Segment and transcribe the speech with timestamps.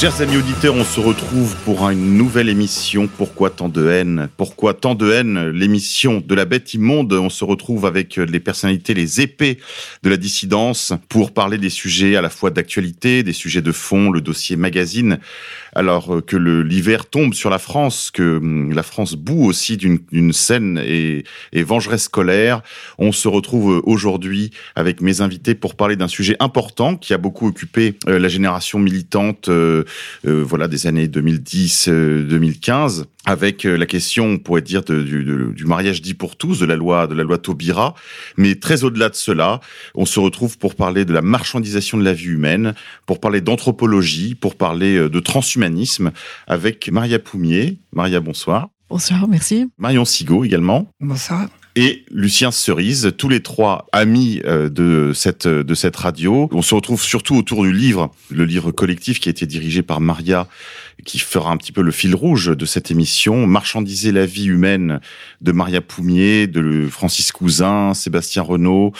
[0.00, 3.08] Chers amis auditeurs, on se retrouve pour une nouvelle émission.
[3.08, 4.28] Pourquoi tant de haine?
[4.36, 5.48] Pourquoi tant de haine?
[5.48, 7.12] L'émission de la bête immonde.
[7.14, 9.58] On se retrouve avec les personnalités, les épées
[10.04, 14.12] de la dissidence pour parler des sujets à la fois d'actualité, des sujets de fond,
[14.12, 15.18] le dossier magazine.
[15.74, 20.32] Alors euh, que l'hiver tombe sur la France, que hum, la France bout aussi d'une
[20.32, 22.62] scène et, et vengeresse colère,
[22.98, 27.18] on se retrouve euh, aujourd'hui avec mes invités pour parler d'un sujet important qui a
[27.18, 29.50] beaucoup occupé euh, la génération militante
[30.24, 35.64] voilà, des années 2010-2015, avec euh, la question, on pourrait dire, de- du, de- du
[35.64, 37.94] mariage dit pour tous, de la loi, de la loi Taubira.
[38.36, 39.60] Mais très au-delà de cela,
[39.94, 42.74] on se retrouve pour parler de la marchandisation de la vie humaine,
[43.06, 46.10] pour parler d'anthropologie, pour parler euh, de transhumanisme,
[46.46, 47.78] avec Maria Poumier.
[47.92, 48.68] Maria, bonsoir.
[48.90, 49.66] Bonsoir, merci.
[49.76, 51.48] Marion Sigaud également Bonsoir.
[51.78, 56.48] Et Lucien Cerise, tous les trois amis euh, de cette de cette radio.
[56.50, 60.00] On se retrouve surtout autour du livre, le livre collectif qui a été dirigé par
[60.00, 60.48] Maria,
[61.08, 65.00] qui fera un petit peu le fil rouge de cette émission, Marchandiser la vie humaine
[65.40, 68.92] de Maria Poumier, de Francis Cousin, Sébastien Renaud,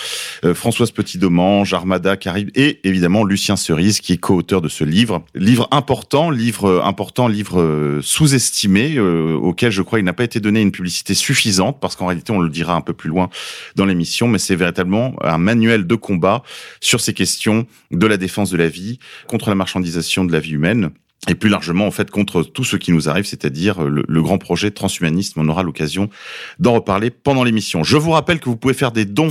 [0.42, 5.22] euh, Françoise Petit-Domange, Armada Carib et évidemment Lucien Cerise qui est co-auteur de ce livre.
[5.34, 10.40] Livre important, livre important, livre euh, sous-estimé euh, auquel je crois il n'a pas été
[10.40, 13.28] donné une publicité suffisante parce qu'en réalité on le dira un peu plus loin
[13.76, 16.42] dans l'émission, mais c'est véritablement un manuel de combat
[16.80, 20.52] sur ces questions de la défense de la vie contre la marchandisation de la vie
[20.52, 20.90] humaine.
[21.26, 24.38] Et plus largement, en fait, contre tout ce qui nous arrive, c'est-à-dire le, le grand
[24.38, 25.40] projet transhumanisme.
[25.40, 26.08] On aura l'occasion
[26.60, 27.82] d'en reparler pendant l'émission.
[27.82, 29.28] Je vous rappelle que vous pouvez faire des dons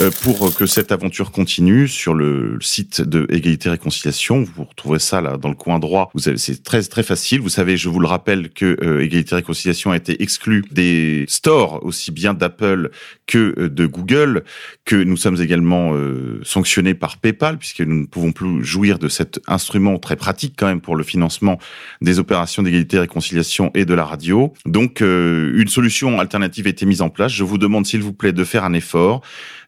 [0.00, 4.44] euh, pour que cette aventure continue sur le site de Égalité Réconciliation.
[4.56, 6.10] Vous retrouverez ça là dans le coin droit.
[6.36, 7.40] C'est très très facile.
[7.40, 11.84] Vous savez, je vous le rappelle que euh, Égalité Réconciliation a été exclu des stores
[11.84, 12.90] aussi bien d'Apple
[13.26, 14.42] que euh, de Google,
[14.84, 19.08] que nous sommes également euh, sanctionnés par PayPal puisque nous ne pouvons plus jouir de
[19.08, 21.19] cet instrument très pratique quand même pour le financement
[22.00, 24.52] des opérations d'égalité et réconciliation et de la radio.
[24.66, 27.32] Donc euh, une solution alternative a été mise en place.
[27.32, 29.20] Je vous demande s'il vous plaît de faire un effort.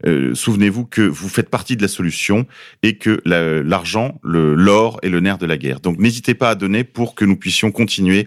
[0.07, 2.47] Euh, Souvenez-vous que vous faites partie de la solution
[2.83, 5.81] et que la- l'argent, l'or est le nerf de la guerre.
[5.81, 8.27] Donc n'hésitez pas à donner pour que nous puissions continuer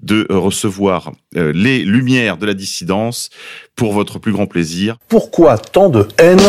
[0.00, 3.30] de recevoir euh, les lumières de la dissidence
[3.74, 4.96] pour votre plus grand plaisir.
[5.08, 6.40] Pourquoi tant de haine?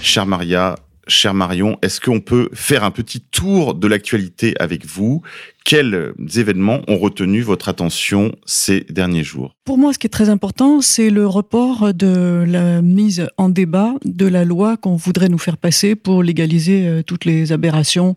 [0.00, 5.22] Cher Maria, cher Marion, est-ce qu'on peut faire un petit tour de l'actualité avec vous?
[5.64, 9.56] Quels événements ont retenu votre attention ces derniers jours?
[9.64, 13.94] Pour moi, ce qui est très important, c'est le report de la mise en débat
[14.04, 18.14] de la loi qu'on voudrait nous faire passer pour légaliser euh, toutes les aberrations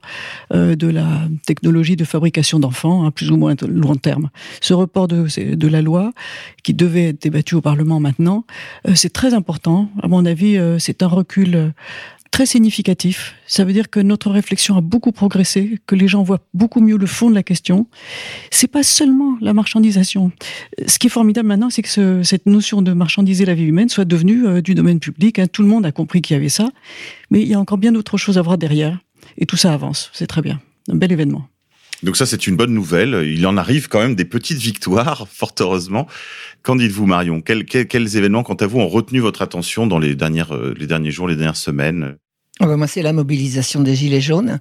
[0.54, 1.08] euh, de la
[1.48, 4.30] technologie de fabrication d'enfants, hein, plus ou moins long terme.
[4.62, 5.26] Ce report de,
[5.56, 6.12] de la loi,
[6.62, 8.46] qui devait être débattu au Parlement maintenant,
[8.88, 9.90] euh, c'est très important.
[10.04, 11.74] À mon avis, c'est un recul
[12.32, 13.36] très significatif.
[13.48, 16.98] Ça veut dire que notre réflexion a beaucoup progressé, que les gens voient beaucoup mieux
[16.98, 17.88] le fond de la question.
[18.52, 20.32] C'est pas seulement la marchandisation.
[20.88, 23.90] Ce qui est formidable maintenant, c'est que ce- cette notion de marchandiser la vie humaine
[23.90, 25.40] soit devenue euh, du domaine public.
[25.40, 25.48] hein.
[25.48, 26.70] Tout le monde a compris qu'il y avait ça,
[27.32, 29.00] mais il y a encore bien d'autres choses à voir derrière.
[29.38, 30.10] Et tout ça avance.
[30.14, 30.60] C'est très bien.
[30.90, 31.48] Un bel événement.
[32.04, 33.28] Donc ça, c'est une bonne nouvelle.
[33.28, 36.08] Il en arrive quand même des petites victoires, fort heureusement.
[36.64, 37.42] Qu'en dites-vous, Marion?
[37.42, 40.74] Quels, quels, quels événements, quant à vous, ont retenu votre attention dans les, dernières, euh,
[40.78, 42.18] les derniers jours, les dernières semaines?
[42.62, 44.60] Moi, c'est la mobilisation des Gilets jaunes.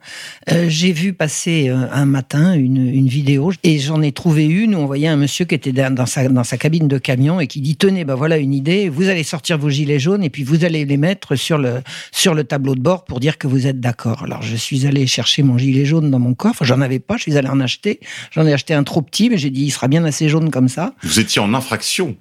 [0.52, 4.78] Euh, J'ai vu passer euh, un matin une, vidéo et j'en ai trouvé une où
[4.78, 7.48] on voyait un monsieur qui était dans dans sa, dans sa cabine de camion et
[7.48, 10.44] qui dit Tenez, ben voilà une idée, vous allez sortir vos Gilets jaunes et puis
[10.44, 13.66] vous allez les mettre sur le, sur le tableau de bord pour dire que vous
[13.66, 14.22] êtes d'accord.
[14.22, 16.64] Alors, je suis allé chercher mon Gilet jaune dans mon coffre.
[16.64, 17.98] J'en avais pas, je suis allé en acheter.
[18.30, 20.68] J'en ai acheté un trop petit, mais j'ai dit Il sera bien assez jaune comme
[20.68, 20.94] ça.
[21.02, 22.16] Vous étiez en infraction.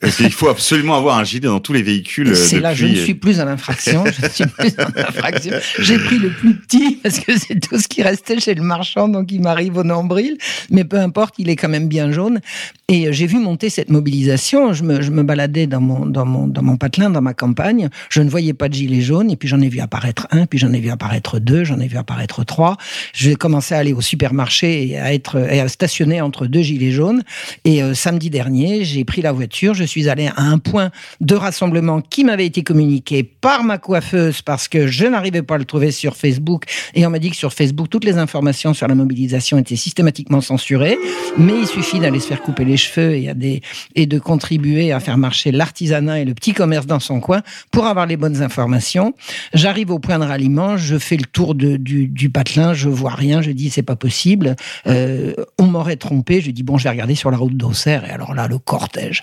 [0.00, 2.28] Parce qu'il faut absolument avoir un gilet dans tous les véhicules.
[2.28, 4.04] euh, C'est là, je ne depuis- suis plus en infraction.
[4.06, 5.52] Je ne suis plus en infraction.
[5.78, 9.08] J'ai pris le plus petit parce que c'est tout ce qui restait chez le marchand,
[9.08, 10.36] donc il m'arrive au nombril.
[10.70, 12.40] Mais peu importe, il est quand même bien jaune.
[12.88, 14.72] Et euh, j'ai vu monter cette mobilisation.
[14.72, 17.88] Je me, je me baladais dans mon, dans, mon, dans mon patelin, dans ma campagne.
[18.10, 19.30] Je ne voyais pas de gilet jaune.
[19.30, 21.86] Et puis j'en ai vu apparaître un, puis j'en ai vu apparaître deux, j'en ai
[21.88, 22.76] vu apparaître trois.
[23.12, 26.90] J'ai commencé à aller au supermarché et à, être, et à stationner entre deux gilets
[26.92, 27.22] jaunes.
[27.64, 30.90] Et euh, samedi dernier, j'ai pris la voiture, je suis allé à un point
[31.20, 35.58] de rassemblement qui m'avait été communiqué par ma coiffeuse parce que je n'arrivais pas à
[35.58, 36.64] le trouver sur Facebook.
[36.94, 40.40] Et on m'a dit que sur Facebook toutes les informations sur la mobilisation étaient systématiquement
[40.40, 40.98] censurées,
[41.36, 45.52] mais il suffit d'aller se faire couper les cheveux et, de contribuer à faire marcher
[45.52, 49.14] l'artisanat et le petit commerce dans son coin pour avoir les bonnes informations.
[49.54, 53.50] J'arrive au point de ralliement, je fais le tour du, patelin, je vois rien, je
[53.50, 54.56] dis c'est pas possible,
[54.86, 58.10] euh, on m'aurait trompé, je dis bon je vais regarder sur la route d'Auxerre et
[58.10, 59.22] alors là le cortège,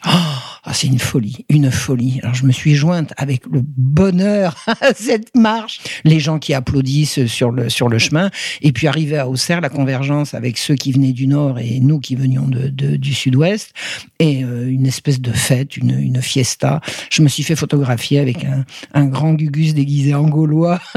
[0.63, 2.19] ah, c'est une folie, une folie.
[2.24, 7.25] Alors je me suis jointe avec le bonheur à cette marche, les gens qui applaudissent
[7.27, 8.31] sur le sur le chemin
[8.62, 12.00] et puis arrivé à Auxerre, la convergence avec ceux qui venaient du nord et nous
[12.00, 13.74] qui venions du sud-ouest
[14.19, 16.81] et euh, une espèce de fête, une, une fiesta.
[17.12, 20.80] Je me suis fait photographier avec un, un grand Gugus déguisé en gaulois.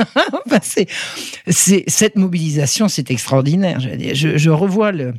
[0.47, 0.87] Enfin, c'est,
[1.49, 3.81] c'est, cette mobilisation, c'est extraordinaire.
[3.81, 5.15] Je revois le,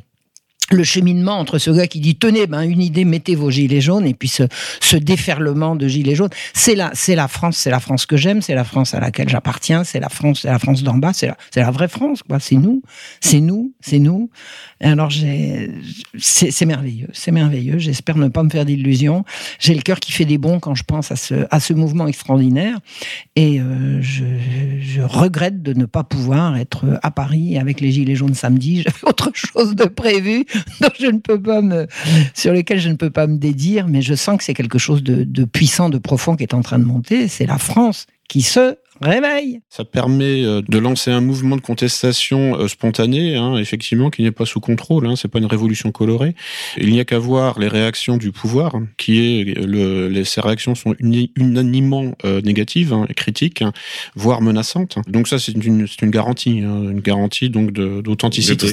[0.70, 4.06] le cheminement entre ce gars qui dit tenez ben une idée mettez vos gilets jaunes
[4.06, 4.44] et puis ce,
[4.80, 6.30] ce déferlement de gilets jaunes.
[6.54, 9.28] C'est la c'est la France c'est la France que j'aime c'est la France à laquelle
[9.28, 12.22] j'appartiens c'est la France c'est la France d'en bas c'est la c'est la vraie France
[12.22, 12.38] quoi.
[12.40, 12.82] C'est nous
[13.20, 14.30] c'est nous c'est nous.
[14.80, 15.70] Et alors j'ai
[16.18, 17.78] c'est c'est merveilleux c'est merveilleux.
[17.78, 19.24] J'espère ne pas me faire d'illusions.
[19.58, 22.06] J'ai le cœur qui fait des bonds quand je pense à ce à ce mouvement
[22.06, 22.78] extraordinaire.
[23.36, 24.24] Et euh, je,
[24.80, 28.82] je regrette de ne pas pouvoir être à Paris avec les gilets jaunes samedi.
[28.86, 30.44] J'avais autre chose de prévu
[32.34, 35.02] sur lesquels je ne peux pas me dédire, mais je sens que c'est quelque chose
[35.02, 37.28] de puissant, de profond qui est en train de monter.
[37.28, 38.76] C'est la France qui se
[39.08, 39.60] réveille.
[39.68, 44.30] Ça permet euh, de lancer un mouvement de contestation euh, spontané, hein, effectivement, qui n'est
[44.30, 45.06] pas sous contrôle.
[45.06, 46.34] Hein, c'est pas une révolution colorée.
[46.76, 50.74] Il n'y a qu'à voir les réactions du pouvoir, qui est le, les, ces réactions
[50.74, 53.72] sont uni- unanimement euh, négatives, hein, critiques, hein,
[54.14, 54.98] voire menaçantes.
[55.06, 58.66] Donc ça, c'est une, c'est une garantie, hein, une garantie donc d'authenticité.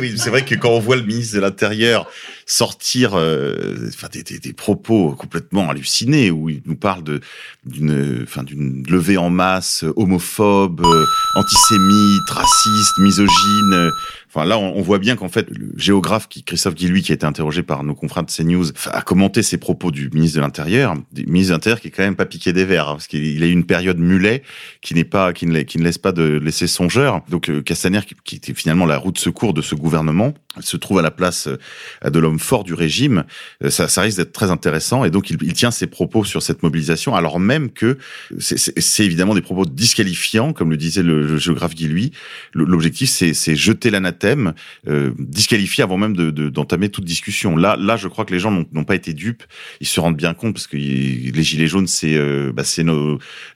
[0.00, 0.14] Oui.
[0.16, 2.08] C'est vrai que quand on voit le ministre de l'Intérieur
[2.50, 7.20] sortir euh, des, des, des propos complètement hallucinés, où il nous parle de
[7.66, 11.04] d'une enfin d'une levée en masse homophobe, euh,
[11.36, 13.74] antisémite, raciste, misogyne.
[13.74, 13.90] euh,
[14.30, 17.14] Enfin là, on, on voit bien qu'en fait, le géographe qui Christophe Guilluy, qui a
[17.14, 20.94] été interrogé par nos confrères de CNews, a commenté ces propos du ministre de l'Intérieur,
[21.12, 23.24] du ministre de l'Intérieur qui est quand même pas piqué des verres, hein, parce qu'il
[23.24, 24.42] il a eu une période mulet
[24.82, 27.22] qui n'est pas, qui ne, qui ne laisse pas de laisser songeur.
[27.30, 30.76] Donc euh, Castaner, qui, qui était finalement la roue de secours de ce gouvernement, se
[30.76, 33.24] trouve à la place euh, de l'homme fort du régime.
[33.64, 37.14] Euh, Ça, risque d'être très intéressant, et donc il, tient ses propos sur cette mobilisation,
[37.14, 37.98] alors même que
[38.38, 42.12] c'est- évidemment des propos disqualifiants, comme le disait le, géographe Guilluy.
[42.52, 44.52] Le- L'objectif, c'est jeter l'anathème,
[44.88, 47.56] euh, disqualifier avant même de- de- d'entamer toute discussion.
[47.56, 49.42] Là, là, je crois que les gens n'ont pas été dupes.
[49.80, 52.62] Ils se rendent bien compte parce que les gilets jaunes, c'est euh, bah,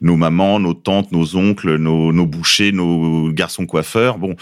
[0.00, 4.18] nos, mamans, nos tantes, nos oncles, nos, bouchers, nos garçons coiffeurs.
[4.18, 4.34] Bon,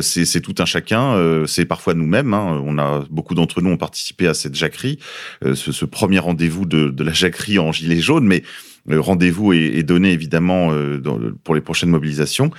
[0.00, 1.44] c'est tout un chacun.
[1.46, 2.32] c'est parfois nous-mêmes.
[2.34, 2.62] Hein.
[2.64, 5.00] On a beaucoup d'entre nous ont participé à cette jacquerie,
[5.44, 8.44] euh, ce, premier rendez-vous de, la jacquerie en gilet jaune, mais
[8.86, 11.00] le rendez-vous est, donné évidemment euh,
[11.44, 12.50] pour les prochaines mobilisations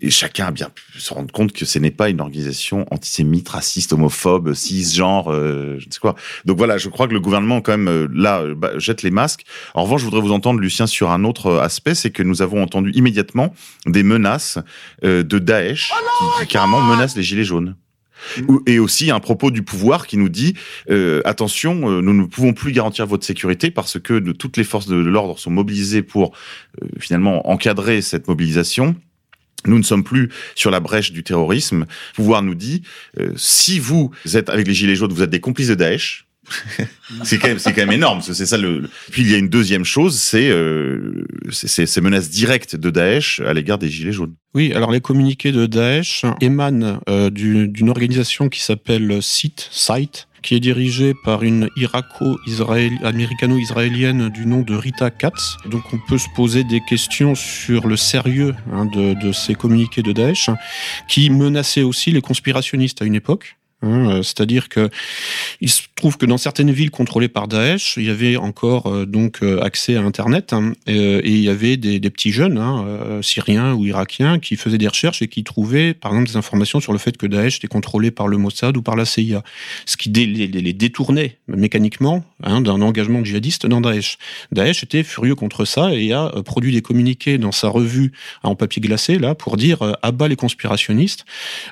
[0.00, 3.48] et chacun a bien pu se rendre compte que ce n'est pas une organisation antisémite,
[3.48, 6.14] raciste, homophobe, cisgenre, euh, je ne sais quoi.
[6.44, 9.10] Donc voilà, je crois que le gouvernement quand même euh, là euh, bah, jette les
[9.10, 9.44] masques.
[9.74, 12.42] En revanche, je voudrais vous entendre Lucien sur un autre euh, aspect, c'est que nous
[12.42, 13.54] avons entendu immédiatement
[13.86, 14.58] des menaces
[15.04, 17.74] euh, de Daesh qui, qui carrément menacent les gilets jaunes.
[18.66, 20.54] Et aussi un propos du pouvoir qui nous dit
[20.90, 24.64] euh, attention, euh, nous ne pouvons plus garantir votre sécurité parce que de, toutes les
[24.64, 26.32] forces de l'ordre sont mobilisées pour
[26.82, 28.96] euh, finalement encadrer cette mobilisation.
[29.66, 31.80] Nous ne sommes plus sur la brèche du terrorisme.
[31.80, 32.82] Le pouvoir nous dit
[33.20, 36.26] euh, si vous êtes avec les gilets jaunes, vous êtes des complices de Daesh.
[37.24, 38.20] c'est quand même c'est énorme.
[38.22, 38.88] C'est ça le.
[39.10, 43.40] Puis il y a une deuxième chose, c'est euh, c'est- ces menaces directes de Daesh
[43.40, 44.34] à l'égard des gilets jaunes.
[44.54, 50.28] Oui, alors les communiqués de Daesh émanent euh, du- d'une organisation qui s'appelle SIT, SITE,
[50.42, 55.56] qui est dirigée par une irako-américano-israélienne du nom de Rita Katz.
[55.70, 60.02] Donc on peut se poser des questions sur le sérieux hein, de, de ces communiqués
[60.02, 60.50] de Daesh,
[61.08, 63.56] qui menaçaient aussi les conspirationnistes à une époque.
[63.82, 64.90] Hein, euh, C'est-à-dire que
[65.60, 69.06] il se trouve que dans certaines villes contrôlées par Daesh, il y avait encore euh,
[69.06, 73.72] donc euh, accès à Internet hein, et il y avait des, petits jeunes hein, syriens
[73.74, 76.98] ou irakiens qui faisaient des recherches et qui trouvaient par exemple des informations sur le
[76.98, 79.42] fait que Daesh était contrôlé par le Mossad ou par la CIA,
[79.86, 84.18] ce qui les, les détournait mécaniquement d'un engagement djihadiste dans Daesh.
[84.50, 88.12] Daesh était furieux contre ça et a produit des communiqués dans sa revue
[88.42, 91.24] en papier glacé là pour dire euh, abat les conspirationnistes.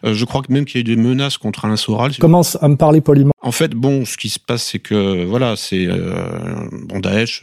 [0.04, 1.99] Je crois que même qu'il y a eu des menaces contre Alain Soral.
[2.20, 3.32] Commence à me parler poliment.
[3.42, 7.42] En fait, bon, ce qui se passe, c'est que voilà, c'est euh, bon, Daesh,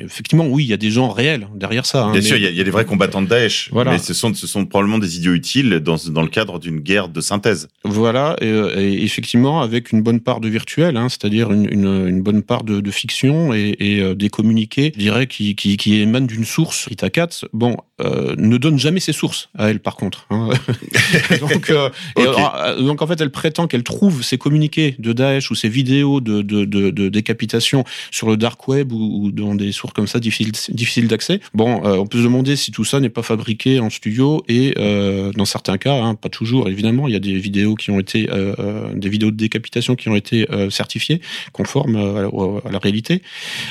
[0.00, 2.06] effectivement, oui, il y a des gens réels derrière ça.
[2.06, 3.92] Hein, Bien sûr, il y, a, des vrais combattants de Daesh, voilà.
[3.92, 7.08] mais ce sont, ce sont probablement des idiots utiles dans, dans le cadre d'une guerre
[7.08, 7.68] de synthèse.
[7.84, 12.64] Voilà, et, effectivement, avec une bonne part de virtuel, hein, c'est-à-dire une, une, bonne part
[12.64, 16.86] de, de fiction et, et, des communiqués, je dirais, qui, qui, qui émanent d'une source.
[16.88, 20.26] Rita Katz, bon, ne donne jamais ses sources à elle, par contre.
[20.30, 20.48] Hein.
[21.40, 22.82] donc, okay.
[22.82, 26.42] donc, en fait, elle prétend qu'elle trouve ses communiqués de Daesh ou ses vidéos de,
[26.42, 31.40] de, de, décapitation sur le dark web ou, dans des sources comme ça difficiles, d'accès.
[31.54, 34.74] Bon, euh, on peut se demander si tout ça n'est pas fabriqué en studio et
[34.78, 37.98] euh, dans certains cas, hein, pas toujours évidemment, il y a des vidéos qui ont
[37.98, 41.20] été, euh, euh des vidéos de décapitation qui ont été euh, certifiées
[41.52, 43.22] conformes à, la réalité.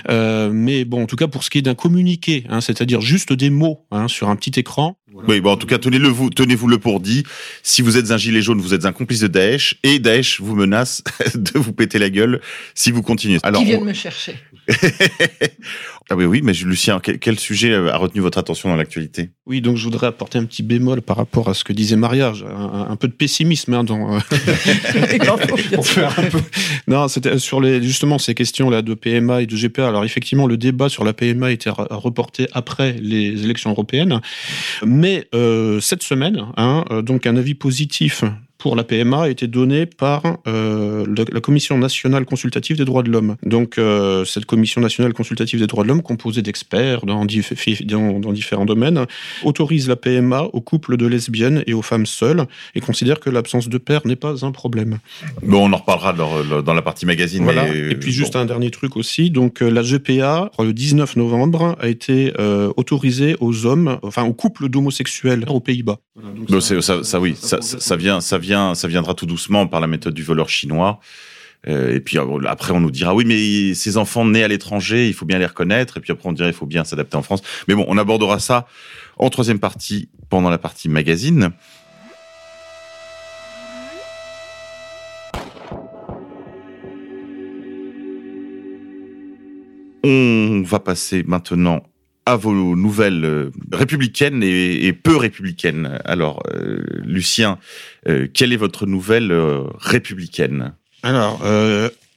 [0.10, 3.50] mais bon, en tout cas pour ce qui est d'un communiqué, hein, c'est-à-dire juste des
[3.50, 4.98] mots hein, sur un petit écran.
[5.18, 5.34] Voilà.
[5.34, 7.24] Oui, bon, en tout cas, tenez-le vous, tenez-vous le pour dit.
[7.64, 10.56] Si vous êtes un gilet jaune, vous êtes un complice de Daesh et Daesh vous
[10.56, 12.40] menace de vous péter la gueule
[12.76, 13.40] si vous continuez.
[13.42, 13.86] Alors, qui viennent on...
[13.86, 14.36] me chercher?
[16.10, 19.30] ah oui, oui, mais Lucien, quel, sujet a retenu votre attention dans l'actualité?
[19.46, 22.34] Oui, donc je voudrais apporter un petit bémol par rapport à ce que disait Maria.
[22.46, 24.16] Un, un peu de pessimisme hein, dans.
[24.18, 24.28] un peu...
[26.88, 29.88] Non, c'était sur les justement ces questions là de PMA et de GPA.
[29.88, 34.22] Alors effectivement, le débat sur la PMA était reporté après les élections européennes,
[34.86, 38.24] mais euh, cette semaine, hein, donc un avis positif
[38.68, 43.10] pour la PMA a été donnée par euh, la Commission nationale consultative des droits de
[43.10, 43.38] l'homme.
[43.44, 48.34] Donc euh, cette Commission nationale consultative des droits de l'homme, composée d'experts dans, dans, dans,
[48.34, 49.06] différents domaines,
[49.46, 52.46] autorise la PMA aux couples de lesbiennes et aux femmes seules
[52.76, 55.00] et considère que l'absence de père n'est pas un problème.
[55.44, 57.46] Bon, on en reparlera dans, dans la partie magazine.
[57.46, 57.72] Voilà.
[57.72, 57.92] Mais...
[57.92, 58.40] Et puis juste bon.
[58.40, 59.32] un dernier truc aussi.
[59.32, 64.34] Donc euh, la GPA, le 19 novembre, a été euh, autorisée aux hommes, enfin aux
[64.34, 66.00] couples d'homosexuels aux Pays-Bas.
[66.16, 69.80] Voilà, ça, ça, ça, oui, ça, ça vient, ça vient ça viendra tout doucement par
[69.80, 71.00] la méthode du voleur chinois.
[71.68, 75.14] Euh, et puis après, on nous dira oui, mais ces enfants nés à l'étranger, il
[75.14, 75.98] faut bien les reconnaître.
[75.98, 77.42] Et puis après, on dirait il faut bien s'adapter en France.
[77.68, 78.68] Mais bon, on abordera ça
[79.18, 81.52] en troisième partie, pendant la partie magazine.
[90.04, 91.84] On va passer maintenant
[92.28, 95.98] à vos nouvelles euh, républicaines et, peu républicaines.
[96.04, 97.58] Alors, euh, Lucien,
[98.10, 99.34] euh, quelle est votre nouvelle
[99.80, 100.74] républicaine?
[101.04, 101.40] Alors,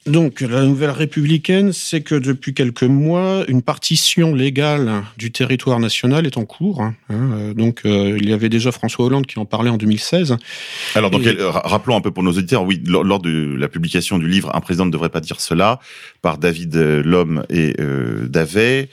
[0.07, 6.25] donc, la nouvelle républicaine, c'est que depuis quelques mois, une partition légale du territoire national
[6.25, 6.81] est en cours.
[6.81, 10.37] Hein, euh, donc, euh, il y avait déjà François Hollande qui en parlait en 2016.
[10.95, 11.35] Alors, donc, et...
[11.39, 14.61] rappelons un peu pour nos auditeurs, oui, lors, lors, de la publication du livre Un
[14.61, 15.79] président ne devrait pas dire cela,
[16.21, 18.89] par David Lhomme et euh, Davet,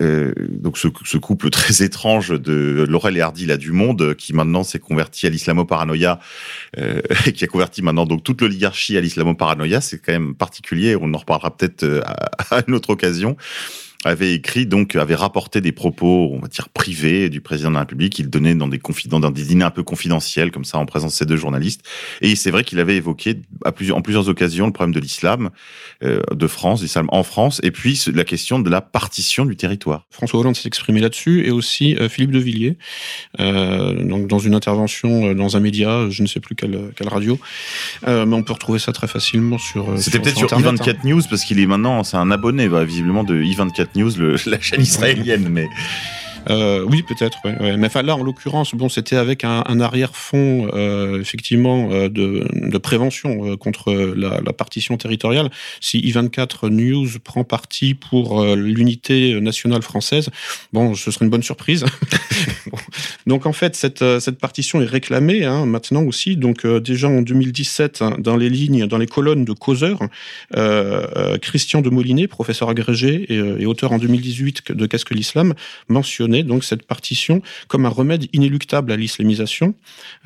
[0.00, 4.32] euh, donc ce, ce, couple très étrange de Laurel et Hardy, là, du Monde, qui
[4.32, 6.20] maintenant s'est converti à l'islamo-paranoïa,
[6.78, 7.00] euh,
[7.34, 10.49] qui a converti maintenant donc toute l'oligarchie à l'islamo-paranoïa, c'est quand même particulier,
[11.00, 12.02] on en reparlera peut-être euh,
[12.50, 13.36] à une autre occasion
[14.04, 17.80] avait écrit donc avait rapporté des propos on va dire privés du président de la
[17.80, 18.18] République.
[18.18, 21.12] Il donnait dans des confidents dans des dîners un peu confidentiels comme ça en présence
[21.12, 21.82] de ces deux journalistes.
[22.22, 25.50] Et c'est vrai qu'il avait évoqué à plusieurs en plusieurs occasions le problème de l'islam
[26.02, 30.06] euh, de France l'islam en France et puis la question de la partition du territoire.
[30.10, 32.78] François Hollande s'est exprimé là-dessus et aussi euh, Philippe de Villiers
[33.38, 37.38] euh, donc dans une intervention dans un média je ne sais plus quelle, quelle radio.
[38.06, 40.94] Mais on peut retrouver ça très facilement sur c'était peut-être sur, sur I24 hein.
[41.04, 44.12] News parce qu'il est maintenant c'est un abonné bah, visiblement de I24 News,
[44.46, 45.68] la chaîne israélienne, mais
[46.48, 47.38] euh, oui, peut-être.
[47.44, 53.56] Mais enfin là, en l'occurrence, bon, c'était avec un, arrière-fond euh, effectivement euh, de, prévention
[53.56, 55.50] contre la, la, partition territoriale.
[55.80, 60.30] Si I24 News prend parti pour l'unité nationale française,
[60.72, 61.84] bon, ce serait une bonne surprise.
[63.26, 66.36] Donc en fait, cette, cette partition est réclamée hein, maintenant aussi.
[66.36, 70.00] Donc déjà en 2017, hein, dans les lignes, dans les colonnes de causeurs,
[71.40, 75.54] Christian de Molinet, professeur agrégé et, auteur en 2018 de Qu'est-ce que l'islam,
[75.88, 79.74] mentionne donc cette partition comme un remède inéluctable à l'islamisation,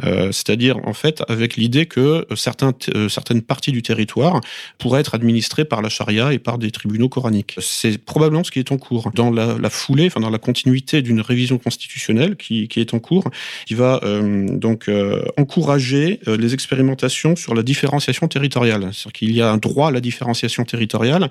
[0.04, 4.40] euh, c'est-à-dire en fait avec l'idée que euh, certaines parties du territoire
[4.78, 7.56] pourraient être administrées par la charia et par des tribunaux coraniques.
[7.60, 11.02] C'est probablement ce qui est en cours dans la, la foulée, enfin dans la continuité
[11.02, 13.30] d'une révision constitutionnelle qui, qui, est en cours,
[13.66, 18.90] qui va euh, donc euh, encourager euh, les expérimentations sur la différenciation territoriale.
[18.92, 21.30] C'est-à-dire qu'il y a un droit à la différenciation territoriale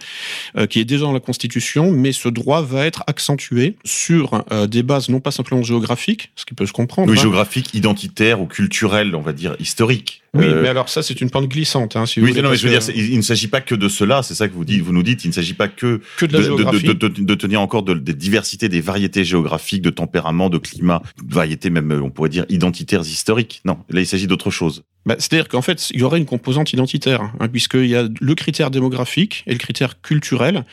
[0.70, 5.10] qui est déjà dans la Constitution, mais ce droit va être accentué sur des bases
[5.10, 7.10] non pas simplement géographiques, ce qui peut se comprendre.
[7.10, 7.22] Oui, hein.
[7.22, 10.24] géographiques, identitaires ou culturelles, on va dire historiques.
[10.36, 10.62] Oui, euh...
[10.64, 11.96] mais alors ça, c'est une pente glissante.
[11.96, 13.88] Hein, si oui, vous non, mais je veux dire, il ne s'agit pas que de
[13.88, 16.26] cela, c'est ça que vous, dites, vous nous dites, il ne s'agit pas que, que
[16.26, 21.04] de, de, de, de, tenir encore des diversités, des variétés géographiques, de tempérament, de climat.
[21.22, 23.62] Il variétés même, on pourrait dire, identitaires historiques.
[23.66, 24.84] Non, là, il s'agit d'autre chose.
[25.06, 28.36] Bah, C'est-à-dire qu'en fait, il y aurait une composante identitaire, hein, puisqu'il y a le
[28.36, 30.64] critère démographique et le critère culturel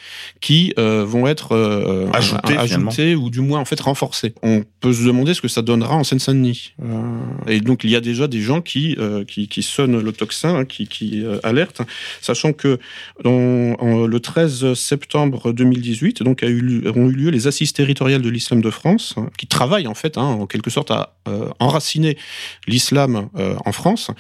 [0.41, 4.33] qui euh, vont être euh, Ajoutés, ajoutés ou du moins en fait renforcés.
[4.43, 6.75] On peut se demander ce que ça donnera en Seine-Saint-Denis.
[6.81, 10.13] Euh, et donc il y a déjà des gens qui euh, qui, qui sonnent le
[10.13, 11.83] tocsin, hein, qui, qui euh, alertent,
[12.21, 12.79] sachant que
[13.25, 18.29] le 13 septembre 2018, donc a eu, lieu- ont eu lieu les assises territoriales de
[18.29, 22.19] l'islam de France, hein, qui travaillent en fait, hein, en quelque sorte, à euh, enraciner
[22.67, 24.11] l'islam euh, en France.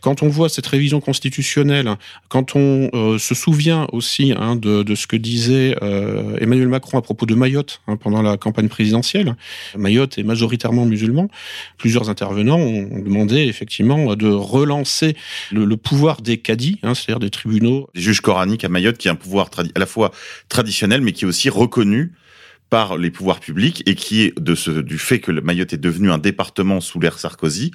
[0.00, 1.96] Quand on voit cette révision constitutionnelle,
[2.28, 5.76] quand on euh, se souvient aussi hein, de, ce que disait
[6.40, 9.36] Emmanuel Macron à propos de Mayotte hein, pendant la campagne présidentielle,
[9.76, 11.28] Mayotte est majoritairement musulman.
[11.76, 15.16] Plusieurs intervenants ont demandé effectivement de relancer
[15.50, 19.10] le, pouvoir des cadis, hein, c'est-à-dire des tribunaux Des juges coraniques à Mayotte, qui est
[19.10, 20.12] un pouvoir à la fois
[20.48, 22.12] traditionnel, mais qui est aussi reconnu
[22.70, 26.10] par les pouvoirs publics et qui est de ce, du fait que Mayotte est devenu
[26.10, 27.72] un département sous l'ère Sarkozy,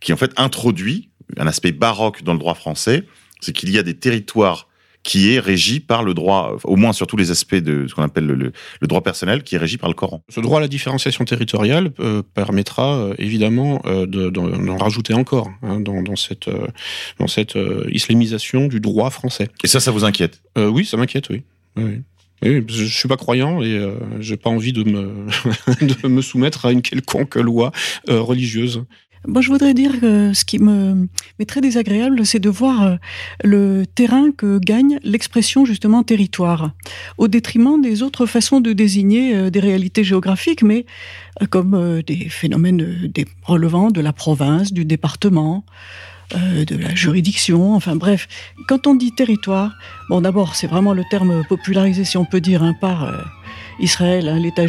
[0.00, 3.04] qui en fait introduit un aspect baroque dans le droit français,
[3.40, 4.66] c'est qu'il y a des territoires
[5.04, 8.02] qui est régi par le droit, au moins sur tous les aspects de ce qu'on
[8.02, 10.22] appelle le, le- le droit personnel, qui est régi par le Coran.
[10.28, 15.14] Ce droit à la différenciation territoriale euh, permettra euh, évidemment euh, de- d'en d'en rajouter
[15.14, 16.50] encore hein, dans, dans cette,
[17.18, 17.56] dans cette
[17.90, 19.48] islamisation du droit français.
[19.62, 20.42] Et ça, ça vous inquiète?
[20.56, 21.42] Oui, ça m'inquiète, oui.
[21.76, 22.00] Oui,
[22.42, 22.64] oui.
[22.68, 27.36] Je suis pas croyant et euh, j'ai pas envie de me, soumettre à une quelconque
[27.36, 27.72] loi
[28.08, 28.84] euh, religieuse.
[29.26, 32.96] Moi, je voudrais dire que ce qui me m'est très désagréable, c'est de voir euh,
[33.42, 36.72] le terrain que gagne l'expression justement territoire,
[37.18, 40.86] au détriment des autres façons de désigner euh, des réalités géographiques, mais
[41.50, 45.64] comme des phénomènes des- relevant de la province, du département,
[46.34, 48.28] euh, de la juridiction, enfin bref.
[48.68, 49.72] Quand on dit territoire,
[50.08, 53.22] bon d'abord, c'est vraiment le terme popularisé, si on peut dire, hein, par euh,
[53.80, 54.64] Israël, hein, l'État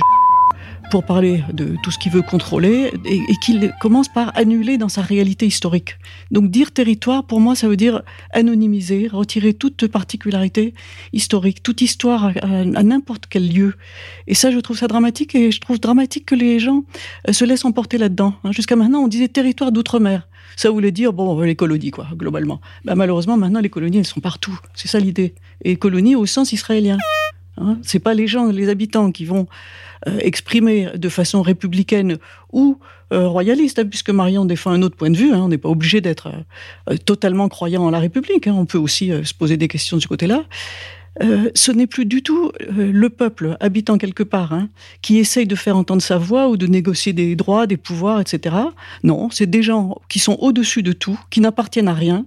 [0.89, 5.01] pour parler de tout ce qu'il veut contrôler et, qu'il commence par annuler dans sa
[5.01, 5.97] réalité historique.
[6.31, 8.01] Donc dire territoire, pour moi, ça veut dire
[8.33, 10.73] anonymiser, retirer toute particularité
[11.13, 13.75] historique, toute histoire à, n'importe quel lieu.
[14.27, 16.83] Et ça, je trouve ça dramatique et je trouve dramatique que les gens
[17.27, 18.33] euh, se laissent emporter là-dedans.
[18.43, 18.51] hein.
[18.51, 20.27] Jusqu'à maintenant, on disait territoire d'outre-mer.
[20.55, 22.59] Ça voulait dire, bon, les colonies, quoi, globalement.
[22.83, 24.57] Bah, malheureusement, maintenant, les colonies, elles sont partout.
[24.73, 25.35] C'est ça l'idée.
[25.63, 26.97] Et colonies au sens israélien.
[27.59, 29.47] Hein, c'est pas les gens, les habitants qui vont
[30.07, 32.17] euh, exprimer de façon républicaine
[32.53, 32.79] ou
[33.11, 35.33] euh, royaliste, hein, puisque Marion défend un autre point de vue.
[35.33, 36.31] hein, on n'est pas obligé d'être
[36.89, 38.47] euh, totalement croyant en la République.
[38.47, 40.43] hein, on peut aussi se poser des questions de ce côté-là.
[41.21, 44.69] Euh, ce n'est plus du tout euh, le peuple habitant quelque part hein,
[45.01, 48.55] qui essaye de faire entendre sa voix ou de négocier des droits, des pouvoirs, etc.
[49.03, 52.25] Non, c'est des gens qui sont au-dessus de tout, qui n'appartiennent à rien,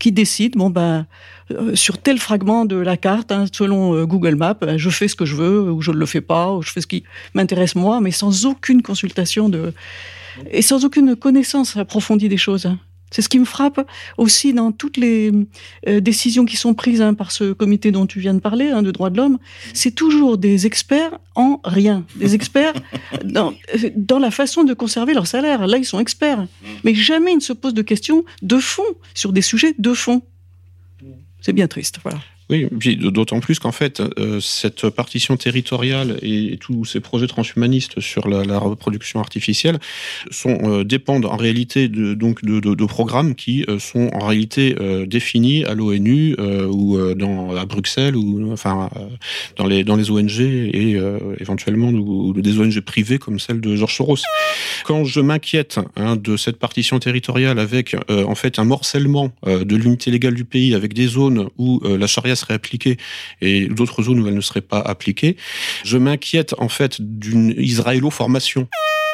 [0.00, 1.06] qui décident, bon ben,
[1.52, 5.08] euh, sur tel fragment de la carte, hein, selon euh, Google Maps, ben, je fais
[5.08, 7.04] ce que je veux, ou je ne le fais pas, ou je fais ce qui
[7.34, 9.72] m'intéresse moi, mais sans aucune consultation de
[10.50, 12.66] et sans aucune connaissance approfondie des choses.
[12.66, 12.78] hein.
[13.12, 15.30] C'est ce qui me frappe aussi dans toutes les
[15.86, 18.82] euh, décisions qui sont prises hein, par ce comité dont tu viens de parler, hein,
[18.82, 19.38] de droits de l'homme.
[19.74, 22.74] C'est toujours des experts en rien, des experts
[23.24, 25.66] dans, euh, dans la façon de conserver leur salaire.
[25.66, 26.46] Là, ils sont experts,
[26.84, 28.82] mais jamais ils ne se posent de questions de fond
[29.14, 30.22] sur des sujets de fond.
[31.40, 32.18] C'est bien triste, voilà.
[32.52, 38.28] Oui, d'autant plus qu'en fait, euh, cette partition territoriale et tous ces projets transhumanistes sur
[38.28, 39.78] la, reproduction artificielle
[40.30, 45.64] sont, euh, dépendent en réalité de, donc de, programmes qui euh, sont en réalité définis
[45.64, 46.36] à l'ONU
[46.68, 48.90] ou dans, à Bruxelles ou enfin
[49.56, 50.98] dans les dans les ONG et
[51.38, 54.18] éventuellement ou, des ONG privées comme celle de Georges Soros.
[54.84, 60.10] Quand je m'inquiète hein, de cette partition territoriale avec en fait un morcellement de l'unité
[60.10, 62.96] légale du pays avec des zones où la charia serait appliquée
[63.40, 65.36] et d'autres zones où elle ne serait pas appliquée,
[65.84, 68.68] je m'inquiète en fait d'une israélo-formation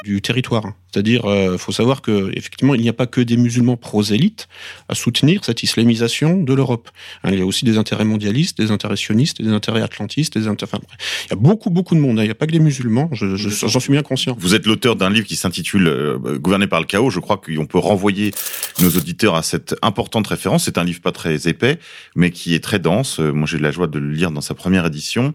[0.04, 0.64] du territoire.
[0.92, 4.48] C'est-à-dire, euh, faut savoir que effectivement, il n'y a pas que des musulmans prosélytes
[4.88, 6.88] à soutenir cette islamisation de l'Europe.
[7.24, 10.46] Hein, il y a aussi des intérêts mondialistes, des intérêts sionistes, des intérêts atlantistes, des
[10.48, 11.26] inter- enfin, bref.
[11.26, 12.18] il y a beaucoup, beaucoup de monde.
[12.18, 12.22] hein.
[12.22, 13.10] Il n'y a pas que des musulmans.
[13.12, 14.34] Je- je- J'en suis bien conscient.
[14.40, 17.10] Vous êtes l'auteur d'un livre qui s'intitule euh, Gouverné par le chaos.
[17.10, 18.32] Je crois qu'on peut renvoyer
[18.80, 20.64] nos auditeurs à cette importante référence.
[20.64, 21.78] C'est un livre pas très épais,
[22.16, 23.20] mais qui est très dense.
[23.20, 25.34] Euh, Moi, j'ai eu la joie de le lire dans sa première édition.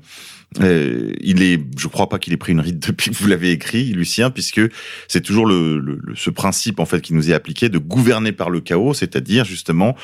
[0.62, 3.52] Euh, il est, je crois pas qu'il ait pris une ride depuis que vous l'avez
[3.52, 4.62] écrit, Lucien, puisque
[5.08, 8.50] c'est toujours le, le- ce principe en fait qui nous est appliqué de gouverner par
[8.50, 9.96] le chaos, c'est-à-dire justement,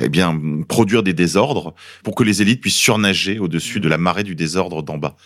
[0.00, 4.24] eh bien, produire des désordres pour que les élites puissent surnager au-dessus de la marée
[4.24, 5.16] du désordre d'en bas.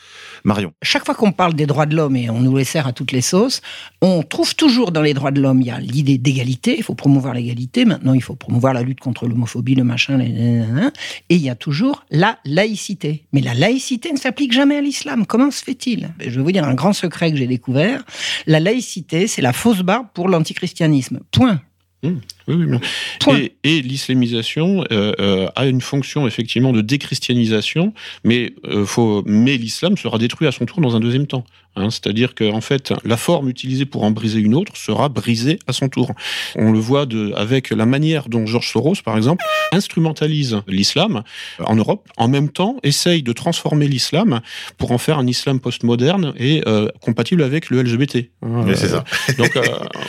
[0.45, 0.73] Marion.
[0.83, 3.13] Chaque fois qu'on parle des droits de l'homme et on nous les sert à toutes
[3.13, 3.61] les sauces,
[4.01, 6.95] on trouve toujours dans les droits de l'homme, il y a l'idée d'égalité, il faut
[6.95, 11.51] promouvoir l'égalité, maintenant il faut promouvoir la lutte contre l'homophobie, le machin, et il y
[11.51, 13.25] a toujours la laïcité.
[13.33, 15.27] Mais la laïcité ne s'applique jamais à l'islam.
[15.27, 16.11] Comment se fait-il?
[16.21, 18.03] Je vais vous dire un grand secret que j'ai découvert.
[18.47, 21.21] La laïcité, c'est la fausse barbe pour l'antichristianisme.
[21.31, 21.61] Point.
[22.03, 22.17] Mmh.
[22.49, 28.85] Oui, oui, et, et l'islamisation euh, euh, a une fonction effectivement de déchristianisation, mais, euh,
[28.85, 31.45] faut, mais l'islam sera détruit à son tour dans un deuxième temps.
[31.77, 35.73] Hein, C'est-à-dire qu'en fait, la forme utilisée pour en briser une autre sera brisée à
[35.73, 36.13] son tour.
[36.57, 41.23] On le voit de, avec la manière dont George Soros, par exemple, instrumentalise l'islam
[41.65, 44.41] en Europe, en même temps essaye de transformer l'islam
[44.79, 48.29] pour en faire un islam postmoderne et euh, compatible avec le LGBT.
[48.43, 49.05] Hein, c'est ça.
[49.39, 49.63] Donc, euh,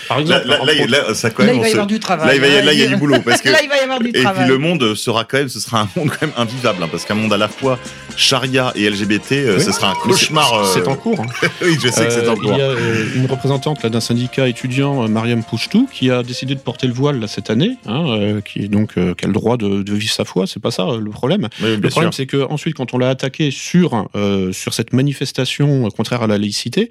[0.10, 2.28] par exemple, là, là, là, ça quand même, là, il va y avoir du travail.
[2.28, 3.22] Là, il, va y, là, il y a du boulot.
[3.24, 3.50] Parce que...
[3.50, 4.44] là, il va y avoir du et travail.
[4.44, 7.06] puis le monde sera quand même, ce sera un monde quand même invivable, hein, parce
[7.06, 7.80] qu'un monde à la fois
[8.18, 9.64] charia et LGBT, euh, Oui.
[9.64, 10.54] ce sera un cauchemar.
[10.54, 11.22] euh, C'est en cours.
[11.22, 11.50] hein.
[11.62, 12.52] oui, je sais que c'est en Euh, cours.
[12.54, 16.24] Il y a euh, une représentante là, d'un syndicat étudiant, euh, Mariam Pouchtou, qui a
[16.24, 19.28] décidé de porter le voile là, cette année, hein, qui est donc euh, qui a
[19.28, 20.48] le droit de, de vivre sa foi.
[20.48, 21.50] C'est pas ça le problème.
[21.62, 25.86] Oui, Le problème, c'est que ensuite, quand on l'a attaqué sur euh, sur cette manifestation
[25.86, 26.90] euh, contraire à la laïcité,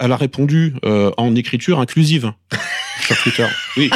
[0.00, 2.32] elle a répondu euh, en écriture inclusive
[3.06, 3.46] sur Twitter.
[3.76, 3.90] Oui.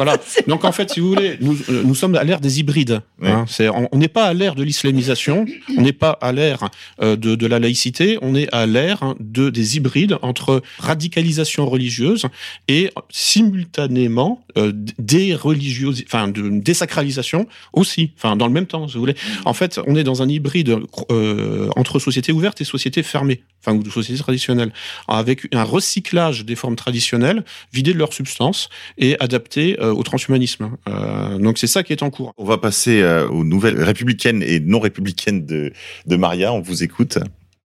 [0.00, 0.16] Voilà.
[0.48, 3.00] Donc en fait, si vous voulez, nous, euh, nous sommes à l'ère des hybrides.
[3.22, 3.44] hein.
[3.48, 5.44] C'est- on n'est pas à l'ère de l'islamisation,
[5.76, 6.70] on n'est pas à l'ère
[7.02, 11.68] euh, de, de la laïcité, on est à l'ère hein, de des hybrides entre radicalisation
[11.68, 12.26] religieuse
[12.68, 19.00] et simultanément euh, déreligiosité, enfin de désacralisation aussi, enfin dans le même temps, si vous
[19.00, 19.16] voulez.
[19.44, 20.76] En fait, on est dans un hybride
[21.10, 24.72] euh, entre société ouverte et société fermée, enfin ou de société traditionnelle,
[25.08, 30.70] avec un recyclage des formes traditionnelles, vidées de leur substance et adaptées euh, au transhumanisme.
[30.88, 32.32] Euh, donc c'est ça qui est en cours.
[32.38, 35.72] On va passer euh, aux nouvelles républicaines et non républicaines de,
[36.06, 36.52] de Maria.
[36.52, 37.18] On vous écoute.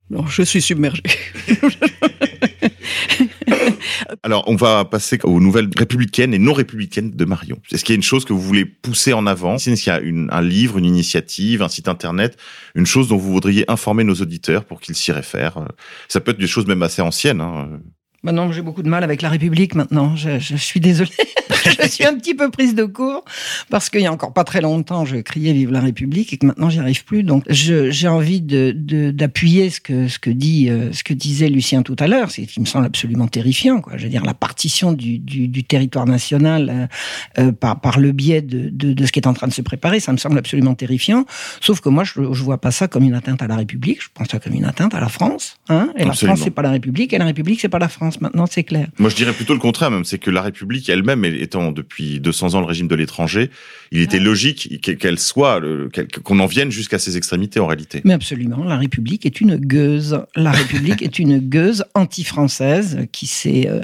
[0.09, 1.01] Non, je suis submergé.
[4.23, 7.57] Alors, on va passer aux nouvelles républicaines et non républicaines de Marion.
[7.71, 9.55] Est-ce qu'il y a une chose que vous voulez pousser en avant?
[9.55, 12.37] Est-ce qu'il y a une- un livre, une initiative, un site internet,
[12.75, 15.57] une chose dont vous voudriez informer nos auditeurs pour qu'ils s'y réfèrent?
[15.57, 15.65] Euh,
[16.07, 17.41] Ça peut être des choses même assez anciennes.
[17.41, 17.69] Hein.
[18.23, 20.15] Maintenant, j'ai beaucoup de mal avec la République maintenant.
[20.15, 21.11] Je, je suis désolée.
[21.85, 23.23] je suis un petit peu prise de court
[23.69, 26.45] parce qu'il y a encore pas très longtemps, je criais Vive la République et que
[26.45, 27.23] maintenant j'y arrive plus.
[27.23, 31.49] Donc, j'ai envie de- de- d'appuyer ce que, ce, que dit, euh, ce que disait
[31.49, 32.31] Lucien tout à l'heure.
[32.31, 33.81] C'est ce qui me semble absolument terrifiant.
[33.81, 33.97] Quoi.
[33.97, 36.89] Je veux dire, la partition du, du, du territoire national
[37.37, 39.53] euh, euh, par, par le biais de, de, de ce qui est en train de
[39.53, 41.25] se préparer, ça me semble absolument terrifiant.
[41.61, 44.01] Sauf que moi, je, je vois pas ça comme une atteinte à la République.
[44.01, 45.57] Je pense ça comme une atteinte à la France.
[45.69, 46.13] Hein et la.
[46.13, 48.19] France, c'est pas la République et la République, c'est pas la France.
[48.21, 48.87] Maintenant, c'est clair.
[48.99, 50.05] Moi, je dirais plutôt le contraire, même.
[50.05, 53.51] C'est que la République elle-même, étant depuis 200 ans le régime de l'étranger,
[53.91, 55.61] il était logique qu'elle- soit,
[56.23, 58.01] qu'on en vienne jusqu'à ses extrémités en réalité.
[58.03, 60.19] Mais absolument, la République est une gueuse.
[60.35, 63.81] La République est une gueuse anti-française qui s'est euh,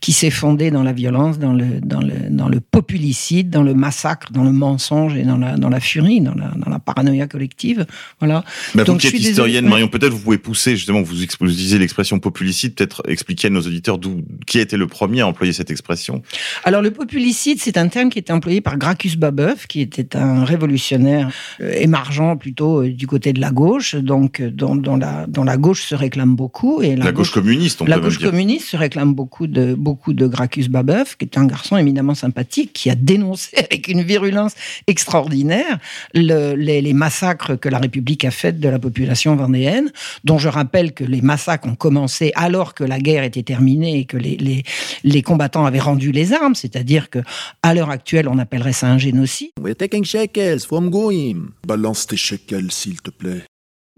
[0.00, 3.74] qui s'est fondée dans la violence, dans le dans le dans le populicide, dans le
[3.74, 7.26] massacre, dans le mensonge et dans la dans la furie, dans la dans la paranoïa
[7.26, 7.86] collective.
[8.20, 8.44] Voilà.
[8.74, 9.66] Bah, vous Donc, qui êtes historienne.
[9.68, 13.98] Marion, peut-être vous pouvez pousser, justement, vous, utilisez l'expression populicide, peut-être expliquer à nos auditeurs
[13.98, 16.22] d'où, qui a été le premier à employer cette expression.
[16.64, 16.90] Alors le
[17.32, 22.36] c'est un terme qui était employé par Gracchus Babeuf, qui était un révolutionnaire euh, émergent
[22.38, 25.82] plutôt euh, du côté de la gauche, donc euh, dont, dont la dont la gauche
[25.84, 28.30] se réclame beaucoup et La, gauche, communiste, on La peut gauche dire.
[28.30, 32.72] communiste se réclame beaucoup de, beaucoup de Gracchus Babeuf, qui est un garçon éminemment sympathique,
[32.72, 34.54] qui a dénoncé avec une virulence
[34.86, 35.78] extraordinaire
[36.14, 39.90] le- les, les massacres que la République a faits de la population vendéenne,
[40.24, 44.04] dont je rappelle que les massacres ont commencé alors que la guerre était terminée et
[44.04, 44.62] que les, les,
[45.04, 47.28] les combattants avaient rendu les armes, c'est-à-dire que
[47.62, 49.50] à l'heure actuelle, on appellerait ça un génocide.
[49.60, 51.52] We're taking shekels from Goyim.
[51.66, 53.44] Balance tes shekels, s'il te plaît.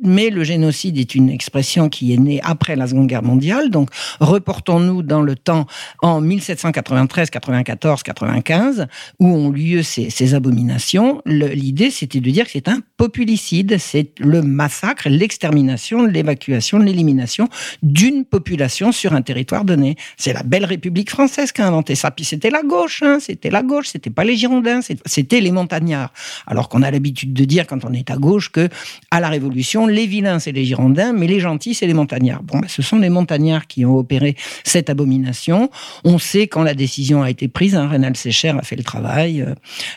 [0.03, 3.71] Mais le génocide est une expression qui est née après la Seconde Guerre mondiale.
[3.71, 3.89] Donc,
[4.21, 5.67] reportons-nous dans le temps
[6.03, 8.89] en 1793, 94, 95,
[9.21, 11.23] où ont lieu ces, abominations.
[11.25, 13.79] L'idée, c'était de dire que c'est un populicide.
[13.79, 17.49] C'est le massacre, l'extermination, l'évacuation, l'élimination
[17.83, 19.97] d'une population sur un territoire donné.
[20.19, 22.11] C'est la belle République française qui a inventé ça.
[22.11, 26.13] Puis c'était la gauche, hein, c'était la gauche, c'était pas les Girondins, c'était les montagnards.
[26.47, 28.69] Alors qu'on a l'habitude de dire quand on est à gauche que
[29.11, 32.43] à la Révolution, les vilains c'est les Girondins, mais les gentils c'est les montagnards.
[32.43, 35.71] Bon, ben, ce sont les montagnards qui ont opéré cette abomination.
[36.05, 37.75] On sait quand la décision a été prise.
[37.75, 39.43] Hein, Rénal Sécher a fait le travail.
[39.43, 39.55] Euh,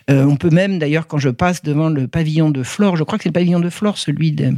[0.10, 3.18] euh, on peut même d'ailleurs quand je passe devant le pavillon de Flore, je crois
[3.18, 4.54] que c'est le pavillon de Flore, celui de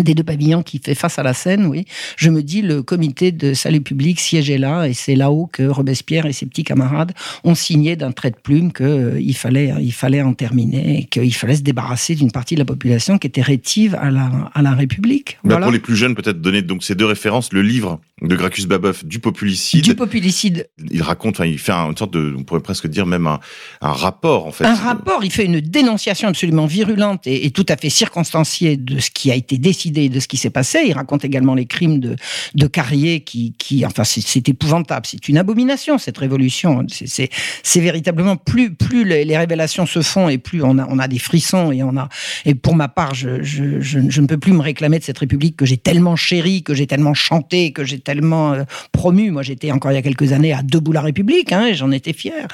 [0.00, 1.84] des deux pavillons qui fait face à la Seine, oui,
[2.16, 6.26] je me dis le comité de salut public siégeait là et c'est là-haut que Robespierre
[6.26, 7.12] et ses petits camarades
[7.44, 11.56] ont signé d'un trait de plume qu'il euh, fallait, il fallait en terminer, qu'il fallait
[11.56, 15.38] se débarrasser d'une partie de la population qui était rétive à la, à la République.
[15.44, 18.66] Bah, Pour les plus jeunes, peut-être donner donc ces deux références, le livre de Gracchus
[18.66, 19.84] Babeuf du populicide.
[19.84, 20.68] Du populicide.
[20.90, 23.40] Il raconte, enfin, il fait une sorte de, on pourrait presque dire même un,
[23.80, 24.64] un rapport en fait.
[24.64, 29.00] Un rapport, il fait une dénonciation absolument virulente et, et tout à fait circonstanciée de
[29.00, 30.84] ce qui a été décidé de ce qui s'est passé.
[30.86, 32.16] Il raconte également les crimes de,
[32.54, 35.06] de Carrier qui, qui enfin, c'est épouvantable.
[35.06, 36.86] C'est une abomination, cette révolution.
[36.88, 41.18] C'est véritablement plus, plus les, révélations se font et plus on a, on a des
[41.18, 42.08] frissons et on a,
[42.44, 45.56] et pour ma part, je, je, je, ne peux plus me réclamer de cette République
[45.56, 49.30] que j'ai tellement chérie, que j'ai tellement chanté, que j'ai tellement euh, promu.
[49.30, 51.90] Moi, j'étais encore il y a quelques années à Debout la République, hein, et j'en
[51.90, 52.46] étais fier.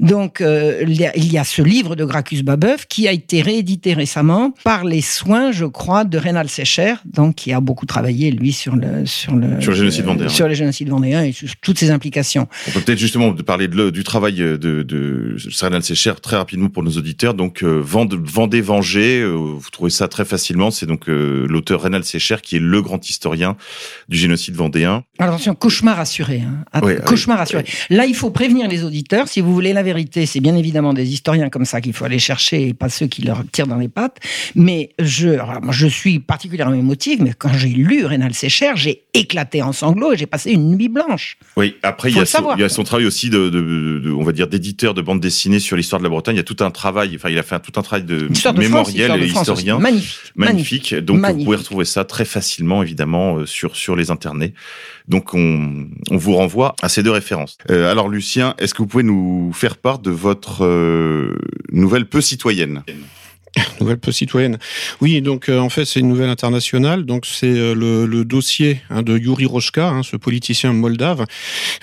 [0.00, 4.52] Donc, euh, il, y a, ce livre de Gracchus Babeuf qui a été réédité récemment
[4.64, 8.74] par les soins, je crois, de Rénal Sécher, donc qui a beaucoup travaillé lui sur
[8.74, 11.90] le sur le sur le génocide vendéen, sur les génocides vendéens et sur toutes ses
[11.90, 12.48] implications.
[12.68, 16.82] On peut peut-être justement parler de, du travail de, de Rénal Sécher très rapidement pour
[16.82, 17.34] nos auditeurs.
[17.34, 20.70] Donc euh, Vendée Vengé, euh, vous trouvez ça très facilement.
[20.70, 23.56] C'est donc euh, l'auteur Rénal Sécher qui est le grand historien
[24.08, 25.04] du génocide vendéen.
[25.18, 26.42] Alors attention, cauchemar assuré.
[26.42, 26.80] Hein.
[27.04, 27.64] cauchemar assuré.
[27.90, 29.28] Là, il faut prévenir les auditeurs.
[29.28, 32.18] Si vous voulez la vérité, c'est bien évidemment des historiens comme ça qu'il faut aller
[32.18, 34.18] chercher et pas ceux qui leur tirent dans les pattes.
[34.54, 35.38] Mais je,
[35.70, 40.16] je suis particulièrement émotive, mais quand j'ai lu Rénal Sécher, j'ai éclaté en sanglots et
[40.16, 41.36] j'ai passé une nuit blanche.
[41.56, 44.10] Oui, après, il y, a son, il y, a son, travail aussi de, de, de
[44.10, 46.34] on va dire, d'éditeur de bande dessinée sur l'histoire de la Bretagne.
[46.36, 49.22] Il y a tout un travail, enfin, il a fait tout un travail de mémoriel
[49.22, 49.78] et historien.
[49.78, 50.32] Magnifique.
[50.36, 50.94] Magnifique.
[50.94, 54.54] Donc, vous pouvez retrouver ça très facilement, évidemment, euh, sur, sur les internets.
[55.08, 57.58] Donc, on, on vous renvoie à ces deux références.
[57.70, 61.36] Euh, alors, Lucien, est-ce que vous pouvez nous faire part de votre euh,
[61.72, 62.82] nouvelle peu citoyenne?
[63.80, 64.58] Nouvelle citoyenne.
[65.00, 67.04] Oui, donc euh, en fait c'est une nouvelle internationale.
[67.04, 71.26] Donc c'est euh, le, dossier hein, de Yuri Rochka, hein, ce politicien moldave,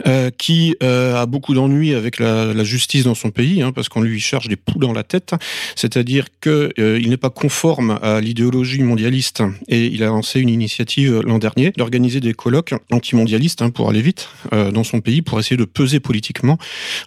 [0.08, 4.20] euh, qui a beaucoup d'ennuis avec la, justice dans son pays, hein, parce qu'on lui
[4.20, 5.34] charge des poux dans la tête.
[5.76, 11.22] C'est-à-dire que il n'est pas conforme à l'idéologie mondialiste et il a lancé une initiative
[11.26, 15.66] l'an dernier d'organiser des colloques antimondialistes pour aller vite dans son pays pour essayer de
[15.66, 16.58] peser politiquement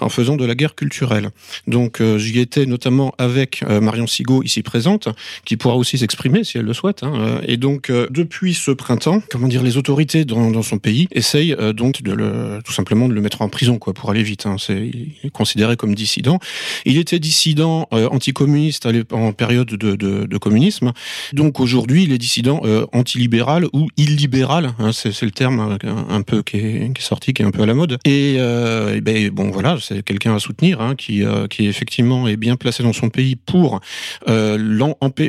[0.00, 1.30] en faisant de la guerre culturelle.
[1.66, 5.08] Donc j'y étais notamment avec Marion Sigaud ici présente,
[5.44, 7.02] qui pourra aussi s'exprimer si elle le souhaite.
[7.02, 7.40] Hein.
[7.46, 11.72] Et donc, euh, depuis ce printemps, comment dire, les autorités dans, son pays essayent euh,
[11.72, 14.46] donc de le, tout simplement de le mettre en prison, quoi, pour aller vite.
[14.46, 14.56] Hein.
[14.58, 16.38] C'est, il est considéré comme dissident.
[16.84, 20.92] Il était dissident euh, anticommuniste en période de, communisme.
[21.32, 24.74] Donc aujourd'hui, il est dissident euh, antilibéral ou illibéral.
[24.78, 25.78] Hein, c'est, le terme
[26.10, 27.98] un, peu qui est, sorti, qui est un peu à la mode.
[28.04, 32.92] Et, ben bon, voilà, c'est quelqu'un à soutenir, qui, qui effectivement est bien placé dans
[32.92, 33.80] son pays pour
[34.28, 34.43] euh,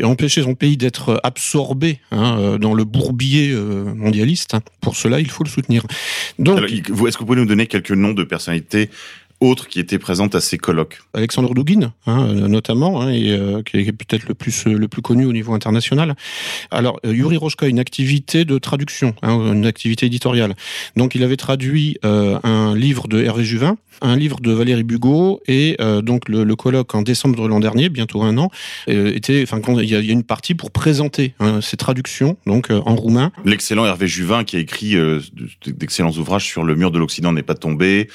[0.04, 4.56] empêcher son pays d'être absorbé hein, euh, dans le bourbier euh, mondialiste.
[4.82, 5.84] Pour cela, il faut le soutenir.
[6.40, 8.90] Donc, est-ce que vous pouvez nous donner quelques noms de personnalités
[9.42, 13.78] autres qui étaient présentes à ces colloques Alexandre Douguin, hein, notamment, hein, et euh, qui
[13.78, 16.16] est peut-être le plus le plus connu au niveau international.
[16.72, 20.56] Alors, euh, Yuri Rochka, une activité de traduction, hein, une activité éditoriale.
[20.96, 25.42] Donc, il avait traduit euh, un livre de Hervé Juvin, un livre de Valérie Bugot,
[25.48, 28.50] et donc le, le, colloque en décembre de l'an dernier, bientôt un an,
[28.88, 33.32] était, enfin, il y, a, une partie pour présenter ces traductions, donc en roumain.
[33.46, 34.96] L'excellent Hervé Juvin qui a écrit
[35.66, 38.10] d'excellents ouvrages sur le mur de l'Occident n'est pas tombé.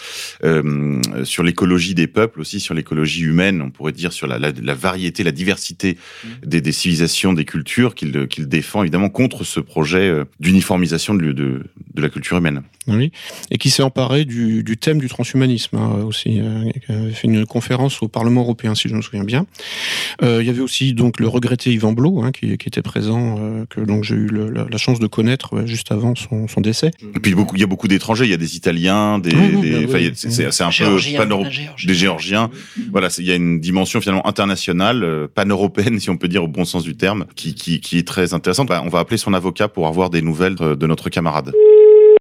[1.14, 4.52] Euh, sur l'écologie des peuples aussi, sur l'écologie humaine, on pourrait dire sur la, la,
[4.52, 6.28] la variété, la diversité mmh.
[6.46, 11.32] des, des, civilisations, des cultures qu'il qu'il défend évidemment contre ce projet euh, d'uniformisation de,
[11.32, 11.62] de,
[11.94, 12.62] de, la culture humaine.
[12.86, 13.12] Oui,
[13.50, 16.40] et qui s'est emparé du, du, thème du transhumanisme hein, aussi.
[16.40, 19.46] Euh, il avait fait une conférence au Parlement européen, si je me souviens bien.
[20.22, 23.36] Euh, il y avait aussi donc le regretté Yvan Blot, hein, qui, qui, était présent,
[23.38, 26.60] euh, que donc j'ai eu le, la, la, chance de connaître juste avant son, son,
[26.60, 26.90] décès.
[27.14, 29.60] Et puis beaucoup, il y a beaucoup d'étrangers, il y a des Italiens, des, oui,
[29.60, 30.98] des oui, c'est un peu
[31.84, 32.50] des Géorgiens.
[32.90, 36.64] Voilà, il y a une dimension finalement internationale, pan-européenne si on peut dire au bon
[36.64, 38.68] sens du terme, qui, qui, qui est très intéressante.
[38.68, 41.52] Bah, on va appeler son avocat pour avoir des nouvelles de notre camarade.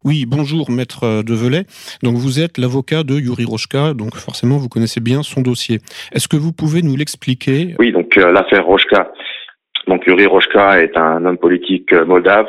[0.06, 1.66] Oui, bonjour maître euh, Develay.
[2.04, 5.80] Donc vous êtes l'avocat de Yuri Rochka, donc forcément vous connaissez bien son dossier.
[6.14, 7.76] Est-ce que vous pouvez nous l'expliquer?
[7.80, 9.12] Oui, donc euh, l'affaire Rochka.
[9.88, 12.48] Donc Yuri Rochka est un homme politique moldave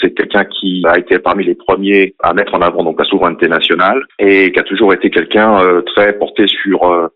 [0.00, 3.48] c'est quelqu'un qui a été parmi les premiers à mettre en avant donc la souveraineté
[3.48, 7.08] nationale et qui a toujours été quelqu'un euh, très porté sur euh,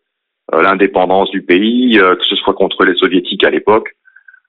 [0.54, 3.94] euh, l'indépendance du pays, que ce soit contre les soviétiques à l'époque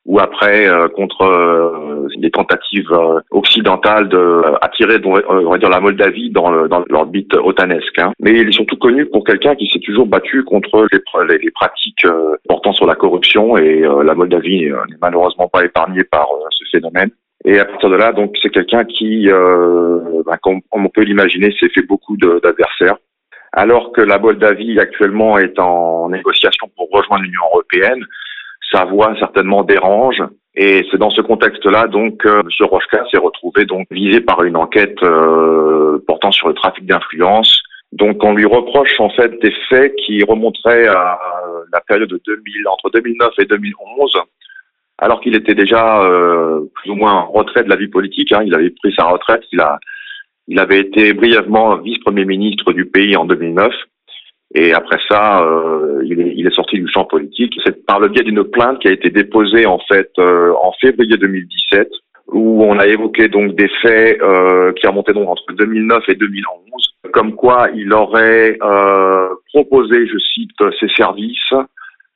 [0.10, 2.92] ou après contre des tentatives
[3.30, 8.00] occidentales de attirer on va dire la Moldavie dans l'orbite otanesque.
[8.00, 8.12] Hein.
[8.20, 12.08] Mais il est surtout connu pour quelqu'un qui s'est toujours battu contre les, les pratiques
[12.48, 17.12] portant sur la corruption et la Moldavie n'est malheureusement pas épargnée par ce phénomène.
[17.46, 21.56] Et à partir de là, donc c'est quelqu'un qui, euh, bah, comme on peut l'imaginer,
[21.60, 22.98] s'est fait beaucoup d'adversaires.
[23.54, 28.06] Alors que la Moldavie actuellement est en négociation pour rejoindre l'Union européenne,
[28.72, 30.22] sa voix certainement dérange.
[30.56, 32.68] Et c'est dans ce contexte-là donc euh, M.
[32.68, 37.62] Rochka s'est retrouvé donc visé par une enquête euh, portant sur le trafic d'influence.
[37.92, 41.20] Donc on lui reproche en fait des faits qui remonteraient à
[41.72, 44.18] la période de 2000 entre 2009 et 2011
[45.00, 48.32] alors qu'il était déjà euh, plus ou moins en retrait de la vie politique.
[48.32, 48.44] Hein.
[48.46, 49.44] il avait pris sa retraite.
[49.52, 49.80] Il a,
[50.48, 53.74] il avait été brièvement vice-premier ministre du pays en 2009.
[54.56, 57.54] Et après ça, euh, il, est, il, est, sorti du champ politique.
[57.66, 61.18] C'est par le biais d'une plainte qui a été déposée en fait euh, en février
[61.18, 61.88] 2017,
[62.32, 66.96] où on a évoqué donc des faits euh, qui remontaient donc entre 2009 et 2011,
[67.14, 68.58] comme quoi il aurait
[69.54, 71.54] proposé, je cite, ses services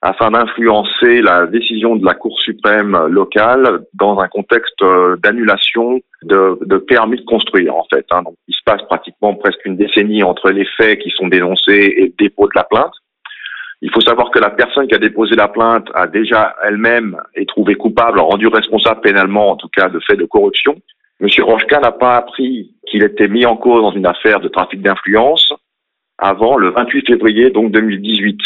[0.03, 6.59] afin d'influencer la décision de la Cour suprême locale dans un contexte euh, d'annulation de,
[6.65, 8.05] de, permis de construire en fait.
[8.11, 8.23] Hein.
[8.23, 12.05] Donc, il se passe pratiquement presque une décennie entre les faits qui sont dénoncés et
[12.07, 12.91] le dépôt de la plainte.
[13.81, 17.45] Il faut savoir que la personne qui a déposé la plainte a déjà elle-même été
[17.45, 20.75] trouvée coupable, rendu responsable pénalement en tout cas de faits de corruption.
[21.21, 24.81] Monsieur Rochka n'a pas appris qu'il était mis en cause dans une affaire de trafic
[24.81, 25.53] d'influence
[26.17, 28.37] avant le 28 février donc 2018.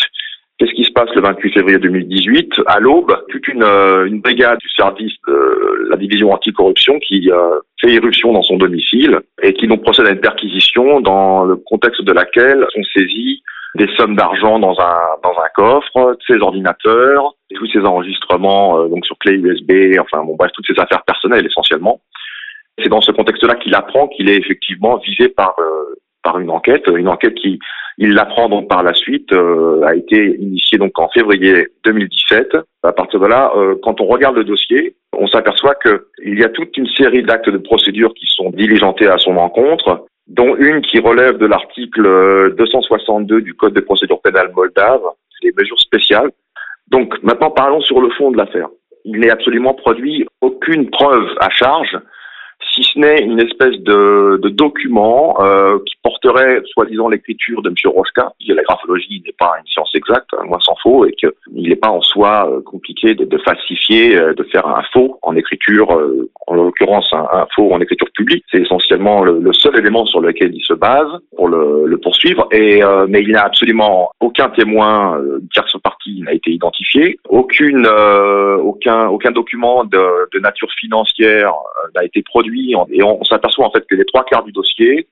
[0.57, 4.57] Qu'est-ce qui se passe le 28 février 2018 À l'aube, toute une, euh, une, brigade
[4.57, 9.67] du service de la division anticorruption qui euh, fait irruption dans son domicile et qui
[9.67, 13.43] donc procède à une perquisition dans le contexte de laquelle sont saisies
[13.75, 19.05] des sommes d'argent dans un dans un coffre, ses ordinateurs, tous ses enregistrements euh, donc
[19.05, 22.01] sur clé USB, enfin bon bref toutes ses affaires personnelles essentiellement.
[22.79, 25.55] C'est dans ce contexte-là qu'il apprend qu'il est effectivement visé par
[26.23, 27.59] par une enquête, une enquête qui
[27.97, 32.57] il l'apprend donc par la suite, euh, a été initié donc en février 2017.
[32.83, 36.49] À partir de là, euh, quand on regarde le dossier, on s'aperçoit qu'il y a
[36.49, 40.99] toute une série d'actes de procédure qui sont diligentés à son encontre, dont une qui
[40.99, 45.01] relève de l'article 262 du Code de procédure pénale moldave,
[45.41, 46.29] les mesures spéciales.
[46.89, 48.67] Donc maintenant parlons sur le fond de l'affaire.
[49.05, 51.97] Il n'est absolument produit aucune preuve à charge
[52.77, 57.75] si ce n'est une espèce de, document euh, qui porterait soi-disant l'écriture de M.
[57.85, 58.31] Rochka.
[58.47, 61.31] La graphologie n'est pas une science exacte, hein, moi s'en faut, et qu'il
[61.69, 65.89] n'est pas en soi euh, compliqué de, falsifier, euh, de faire un faux en écriture,
[66.47, 68.43] en l'occurrence un, faux en écriture publique.
[68.51, 72.47] C'est essentiellement le, seul élément sur lequel il se base pour le, poursuivre.
[72.51, 75.19] Mais il n'a absolument aucun témoin
[75.51, 81.53] tierce partie n'a été identifié, aucune, aucun, document de nature financière
[81.95, 85.07] n'a été produit et on, s'aperçoit en fait que les trois quarts du dossier,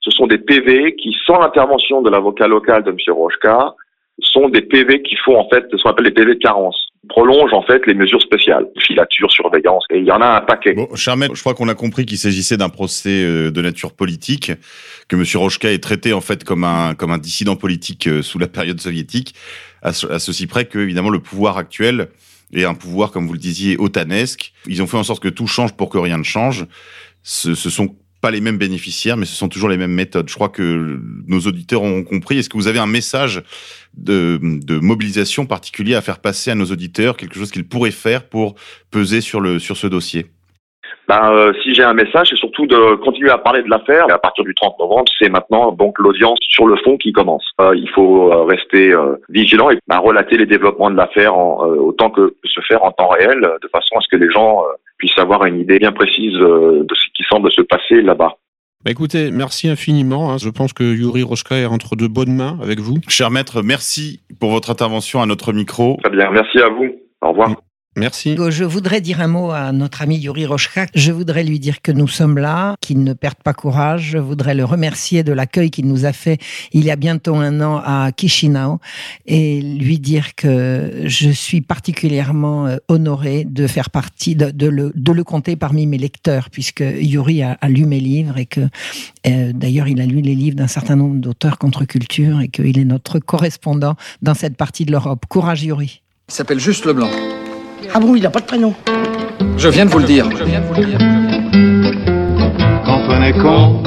[0.00, 2.96] ce sont des PV qui, sans l'intervention de l'avocat local de M.
[3.08, 3.74] Rochka,
[4.20, 7.52] sont des PV qui font en fait ce qu'on appelle les PV de carence prolongent
[7.52, 10.74] en fait les mesures spéciales, filature, surveillance, et il y en a un paquet.
[10.74, 14.52] Bon, Charmet, je crois qu'on a compris qu'il s'agissait d'un procès euh, de nature politique,
[15.08, 15.24] que M.
[15.34, 18.80] Rochka est traité en fait comme un comme un dissident politique euh, sous la période
[18.80, 19.34] soviétique,
[19.82, 22.08] à ceci près que évidemment le pouvoir actuel
[22.54, 24.52] et un pouvoir, comme vous le disiez, otanesque.
[24.66, 26.66] Ils ont fait en sorte que tout change pour que rien ne change.
[27.22, 30.30] Ce, ce sont pas les mêmes bénéficiaires, mais ce sont toujours les mêmes méthodes.
[30.30, 32.38] Je crois que nos auditeurs ont compris.
[32.38, 33.42] Est-ce que vous avez un message
[33.98, 38.26] de, de, mobilisation particulier à faire passer à nos auditeurs, quelque chose qu'ils pourraient faire
[38.26, 38.54] pour
[38.90, 40.33] peser sur, le, sur ce dossier?
[41.08, 44.06] Ben, euh, si j'ai un message, c'est surtout de continuer à parler de l'affaire.
[44.10, 47.44] À partir du 30 novembre, c'est maintenant donc l'audience sur le fond qui commence.
[47.60, 52.10] Euh, il faut euh, rester euh, vigilant et ben, relater les développements de l'affaire autant
[52.10, 54.62] que se faire en temps réel, de façon à ce que les gens
[54.98, 58.34] puissent avoir une idée bien précise de ce qui semble se passer là-bas.
[58.84, 60.30] Bah écoutez, merci infiniment.
[60.30, 60.36] Hein.
[60.38, 62.96] Je pense que Yuri Rochka est entre de bonnes mains avec vous.
[63.08, 65.98] Cher maître, merci pour votre intervention à notre micro.
[66.02, 66.90] Très bien, merci à vous.
[67.22, 67.54] Au revoir.
[67.96, 68.36] Merci.
[68.48, 70.86] Je voudrais dire un mot à notre ami Yuri Rochka.
[70.94, 74.10] Je voudrais lui dire que nous sommes là, qu'il ne perde pas courage.
[74.12, 76.38] Je voudrais le remercier de l'accueil qu'il nous a fait
[76.72, 78.80] il y a bientôt un an à Chisinau
[79.26, 84.92] et lui dire que je suis particulièrement euh, honoré de faire partie, de, de, le,
[84.94, 88.60] de le compter parmi mes lecteurs, puisque Yuri a, a lu mes livres et que
[89.26, 92.78] euh, d'ailleurs il a lu les livres d'un certain nombre d'auteurs contre culture et qu'il
[92.78, 95.24] est notre correspondant dans cette partie de l'Europe.
[95.28, 96.02] Courage Yuri.
[96.28, 97.10] Il s'appelle Juste Leblanc.
[97.92, 98.74] Ah bon, il n'a pas de prénom
[99.56, 100.28] Je viens de vous le dire.
[102.84, 103.82] Quand on est con,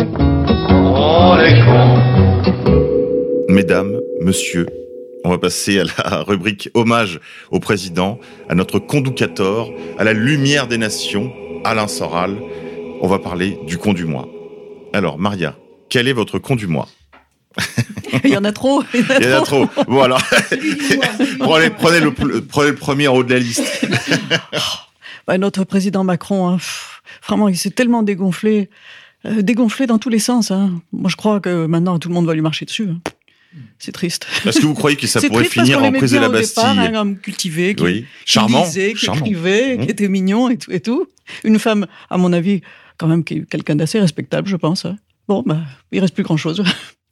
[0.70, 1.98] on est con.
[3.50, 4.68] Mesdames, messieurs,
[5.24, 7.20] on va passer à la rubrique hommage
[7.52, 11.32] au président, à notre conducator, à la lumière des nations,
[11.64, 12.38] Alain Soral.
[13.02, 14.28] On va parler du con du mois.
[14.94, 15.56] Alors, Maria,
[15.90, 16.88] quel est votre con du mois
[18.24, 18.84] il y en a trop.
[18.94, 19.68] Il y en a, trop.
[19.88, 20.22] Bon alors,
[21.40, 23.64] prenez, prenez, le, prenez le premier en haut de la liste.
[25.28, 26.58] bah, notre président Macron, hein,
[27.28, 28.70] Vraiment, il s'est tellement dégonflé,
[29.26, 30.52] euh, dégonflé dans tous les sens.
[30.52, 30.82] hein.
[30.94, 32.90] Moi, je crois que maintenant, tout le monde va lui marcher dessus.
[32.90, 33.00] hein.
[33.80, 34.28] C'est triste.
[34.46, 36.94] Est-ce que vous croyez que ça pourrait finir en prise de la départ, Bastille un
[36.94, 39.22] homme cultivé, qui, Oui, qui charmant, lisait, qui charmant.
[39.26, 39.86] écrivait, Mmh.
[39.86, 41.08] qui était mignon et tout, et tout.
[41.44, 42.62] Une femme, à mon avis,
[42.98, 44.86] quand même, qui est quelqu'un d'assez respectable, je pense.
[45.28, 45.58] Bon, bah,
[45.92, 46.64] il reste plus grand-chose.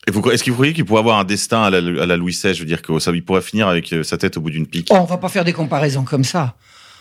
[0.07, 2.53] Est-ce que vous croyez qu'il pourrait avoir un destin à la, à la Louis XVI
[2.53, 4.67] Je veux dire que ça, il pourrait finir avec euh, sa tête au bout d'une
[4.67, 4.89] pique.
[4.91, 6.55] Oh, on va pas faire des comparaisons comme ça.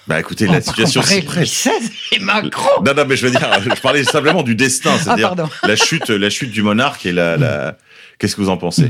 [0.07, 1.25] Bah écoutez, On la situation prête.
[1.35, 1.71] Louis XVI
[2.13, 2.83] et Macron.
[2.85, 5.51] Non, non, mais je veux dire, je parlais simplement du destin, c'est-à-dire Ah, pardon.
[5.67, 7.37] la chute, la chute du monarque et la.
[7.37, 7.79] la...
[8.19, 8.85] Qu'est-ce que vous en pensez?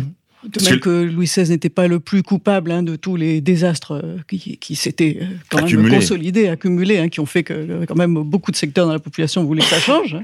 [0.44, 3.40] De Parce même que- Louis XVI n'était pas le plus coupable hein, de tous les
[3.40, 7.84] désastres euh, qui, qui s'étaient euh, quand même consolidés, accumulés, hein, qui ont fait que
[7.86, 10.16] quand même beaucoup de secteurs dans la population voulaient que ça change.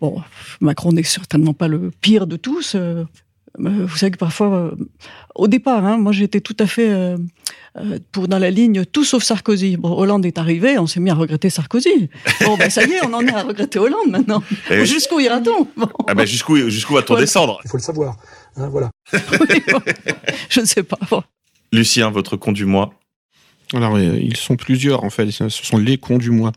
[0.00, 0.22] Bon,
[0.60, 2.74] Macron n'est certainement pas le pire de tous.
[2.74, 3.04] euh,
[3.58, 4.70] vous savez que parfois, euh,
[5.36, 7.16] au départ, hein, moi j'étais tout à fait euh,
[8.10, 9.76] pour dans la ligne tout sauf Sarkozy.
[9.76, 12.10] Bon, Hollande est arrivé, on s'est mis à regretter Sarkozy.
[12.44, 14.42] Bon, ben ça y est, on en est à regretter Hollande maintenant.
[14.70, 14.86] Eh oui.
[14.86, 15.68] Jusqu'où ira-t-on?
[15.76, 17.24] Bon, Ah bah jusqu'où jusqu'où va-t-on Voilà.
[17.26, 17.60] descendre?
[17.64, 18.16] Il faut le savoir.
[18.56, 18.90] Hein, voilà.
[20.50, 20.98] Je ne sais pas.
[21.10, 21.22] Bon.
[21.72, 22.92] Lucien, votre con du mois?
[23.74, 25.30] Alors, euh, ils sont plusieurs, en fait.
[25.30, 26.52] Ce sont les cons du mois.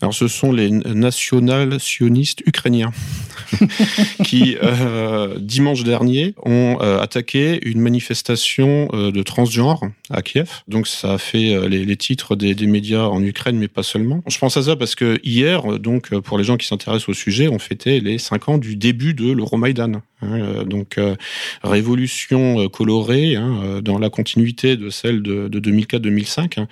[0.00, 2.92] Alors, ce sont les national-sionistes ukrainiens
[4.24, 10.50] qui, euh, dimanche dernier, ont euh, attaqué une manifestation de transgenre à Kiev.
[10.68, 14.22] Donc, ça a fait les, titres des, médias en Ukraine, mais pas seulement.
[14.26, 17.48] Je pense à ça parce que hier, donc, pour les gens qui s'intéressent au sujet,
[17.48, 20.02] on fêtait les cinq ans du début de l'Euromaïdan.
[20.22, 21.16] Hein, euh, donc, euh,
[21.62, 26.68] révolution euh, colorée, hein, dans la continuité de celle de, de 2004-2005, hein,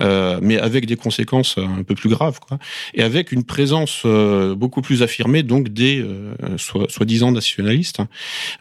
[0.00, 2.58] euh, mais avec des conséquences un peu plus graves, quoi,
[2.94, 8.00] et avec une présence euh, beaucoup plus affirmée donc des euh, soi- soi-disant nationalistes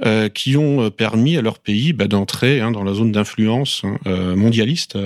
[0.03, 4.97] hein, qui ont permis à leur pays bah, d'entrer hein, dans la zone d'influence mondialiste,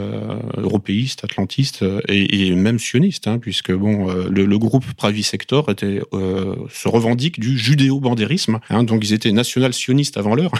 [0.57, 6.87] européiste, atlantiste et, et même sioniste, puisque bon, le, le groupe Pravi Sector était, se
[6.87, 10.51] revendique du judéo-bandérisme, donc ils étaient national-sionistes avant l'heure.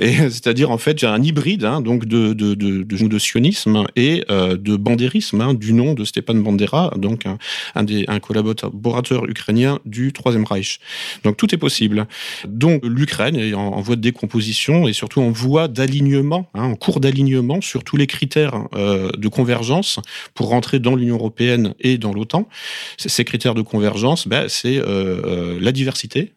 [0.00, 3.86] Euh, c'est-à-dire en fait j'ai un hybride hein, donc de de, de, de, de sionisme
[3.96, 7.26] et euh, de bandérisme hein, du nom de Stepan Bandera donc
[7.74, 10.80] un, des un collaborateur ukrainien du Troisième Reich.
[11.24, 12.06] Donc tout est possible.
[12.46, 17.00] Donc l'Ukraine est en, voie de décomposition et surtout en voie d'alignement, hein, en cours
[17.00, 19.98] d'alignement sur tous les critères euh, de convergence
[20.34, 22.48] pour rentrer dans l'Union européenne et dans l'OTAN.
[22.96, 24.80] Ces critères de convergence, ben, c'est
[25.60, 26.32] la diversité.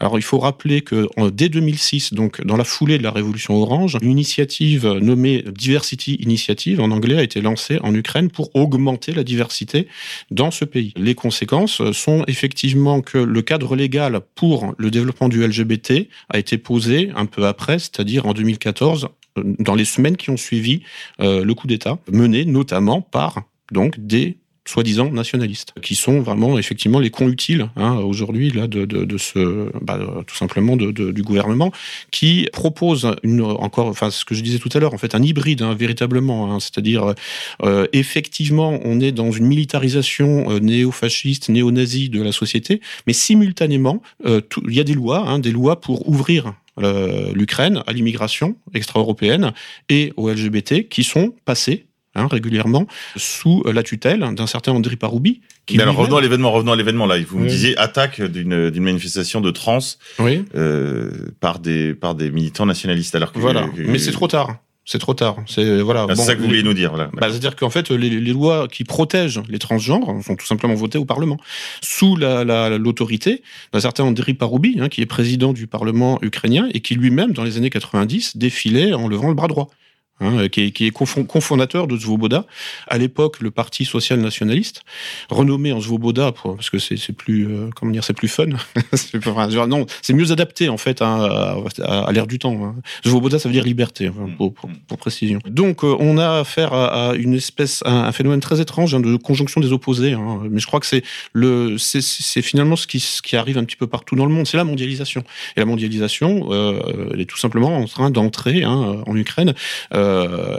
[0.00, 3.54] Alors il faut rappeler que en, dès 2006, donc dans la foulée de la révolution
[3.54, 9.12] orange, une initiative nommée Diversity Initiative en anglais a été lancée en Ukraine pour augmenter
[9.12, 9.88] la diversité
[10.30, 10.92] dans ce pays.
[10.96, 16.58] Les conséquences sont effectivement que le cadre légal pour le développement du LGBT a été
[16.58, 20.82] posé un peu après, c'est-à-dire en 2014, euh, dans les semaines qui ont suivi
[21.20, 23.42] euh, le coup d'État, mené notamment par
[23.98, 29.04] des soi-disant nationalistes, qui sont vraiment effectivement les cons utiles hein, aujourd'hui là de, de,
[29.04, 31.72] de ce bah, tout simplement de, du gouvernement
[32.10, 35.22] qui propose une encore enfin ce que je disais tout à l'heure en fait un
[35.22, 37.14] hybride hein, véritablement hein, c'est-à-dire
[37.62, 44.02] euh, effectivement on est dans une militarisation euh, néo-fasciste néo-nazie de la société mais simultanément
[44.26, 48.56] euh, il y a des lois hein, des lois pour ouvrir euh, l'Ukraine à l'immigration
[48.74, 49.54] extra-européenne
[49.88, 51.85] et aux LGBT qui sont passées
[52.16, 52.86] hein, régulièrement
[53.16, 55.40] sous la tutelle d'un certain André Paroubi.
[55.66, 57.16] Qui Mais alors revenons à l'événement, revenons à l'événement là.
[57.28, 59.78] Vous me disiez attaque d'une manifestation de trans
[60.18, 60.44] Oui.
[60.54, 61.10] euh,
[61.40, 63.14] par des par des militants nationalistes.
[63.14, 64.56] Alors que Voilà, que- mais c'est trop tard.
[64.88, 65.38] C'est trop tard.
[65.46, 66.06] C'est voilà.
[66.08, 66.90] Ah, c'est ça que vous vouliez nous dire.
[66.90, 67.10] Voilà.
[67.12, 70.98] Bah, C'est-à-dire qu'en fait, les, les lois qui protègent les transgenres sont tout simplement votées
[70.98, 71.38] au Parlement,
[71.82, 73.42] sous la- la- l'autorité
[73.72, 77.42] d'un certain Andriy Paroubi, hein, qui est président du Parlement ukrainien et qui lui-même, dans
[77.42, 79.68] les années 90, défilait en levant le bras droit.
[80.20, 82.44] Hein, qui est, qui est confon- cofondateur de Svoboda,
[82.88, 84.82] à l'époque le Parti social nationaliste,
[85.30, 88.46] renommé en Svoboda parce que c'est plus euh, comment dire c'est plus fun,
[89.68, 92.56] non c'est mieux adapté en fait hein, à, à- à l'ère du temps.
[92.64, 92.74] Hein.
[93.04, 94.54] Ça veut dire liberté enfin, pour,
[94.98, 95.38] précision.
[95.46, 99.00] Donc euh, on a affaire à, à une espèce un, un phénomène très étrange hein,
[99.00, 100.40] de conjonction des opposés, hein.
[100.50, 101.02] mais je crois que c'est
[101.32, 104.46] le c'est- finalement ce qui, ce qui arrive un petit peu partout dans le monde,
[104.46, 105.22] c'est la mondialisation.
[105.56, 109.54] Et la mondialisation, euh, elle est tout simplement en train d'entrer hein, en Ukraine,
[109.94, 110.05] euh,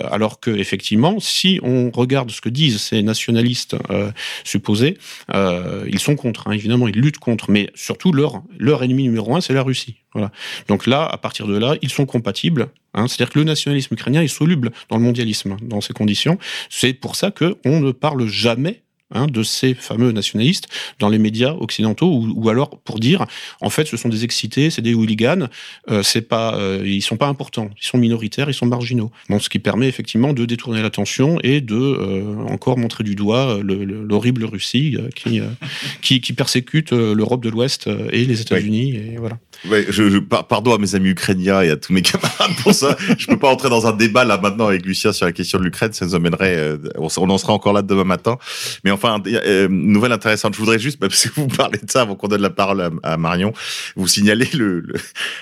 [0.10, 4.12] alors que effectivement, si on regarde ce que disent ces nationalistes euh,
[4.43, 4.98] supposés,
[5.34, 6.48] euh, ils sont contre.
[6.48, 9.98] hein, évidemment, ils luttent contre, mais surtout leur leur ennemi numéro un, c'est la Russie.
[10.14, 10.32] Voilà.
[10.68, 12.70] Donc là, à partir de là, ils sont compatibles.
[12.93, 16.38] Hein, C'est-à-dire que le nationalisme ukrainien est soluble dans le mondialisme dans ces conditions.
[16.70, 18.82] C'est pour ça que on ne parle jamais
[19.12, 20.68] hein, de ces fameux nationalistes
[20.99, 23.26] dans les médias occidentaux, ou, ou, alors pour dire,
[23.62, 25.47] en fait, ce sont des excités, c'est des hooligans,
[25.89, 29.12] euh, c'est pas, euh, ils sont pas importants, ils sont minoritaires, ils sont marginaux.
[29.30, 33.60] Bon, ce qui permet effectivement de détourner l'attention et de euh, encore montrer du doigt
[33.64, 35.45] l'horrible Russie euh, qui, euh,
[36.01, 39.14] qui, qui persécute l'Europe de l'Ouest et les États-Unis, oui.
[39.14, 39.38] et voilà.
[39.70, 42.95] Ouais, je, je, pardon à mes amis ukrainiens et à tous mes camarades pour ça.
[43.18, 45.64] je peux pas entrer dans un débat là maintenant avec Lucien sur la question de
[45.64, 45.93] l'Ukraine.
[45.93, 48.38] Ça nous amènerait, euh, on, on, en sera encore là demain matin.
[48.84, 50.54] Mais enfin, euh, nouvelle intéressante.
[50.54, 53.18] Je voudrais juste, parce que vous parlez de ça avant qu'on donne la parole à,
[53.18, 53.54] Marion,
[53.95, 54.95] vous signaler le, le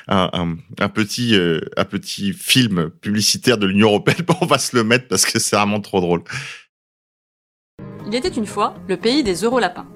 [0.08, 4.26] un, petit euh, un petit film publicitaire de l'Union européenne.
[4.42, 6.24] on va se le mettre parce que c'est vraiment trop drôle.
[8.08, 9.88] Il était une fois le pays des Eurolapins.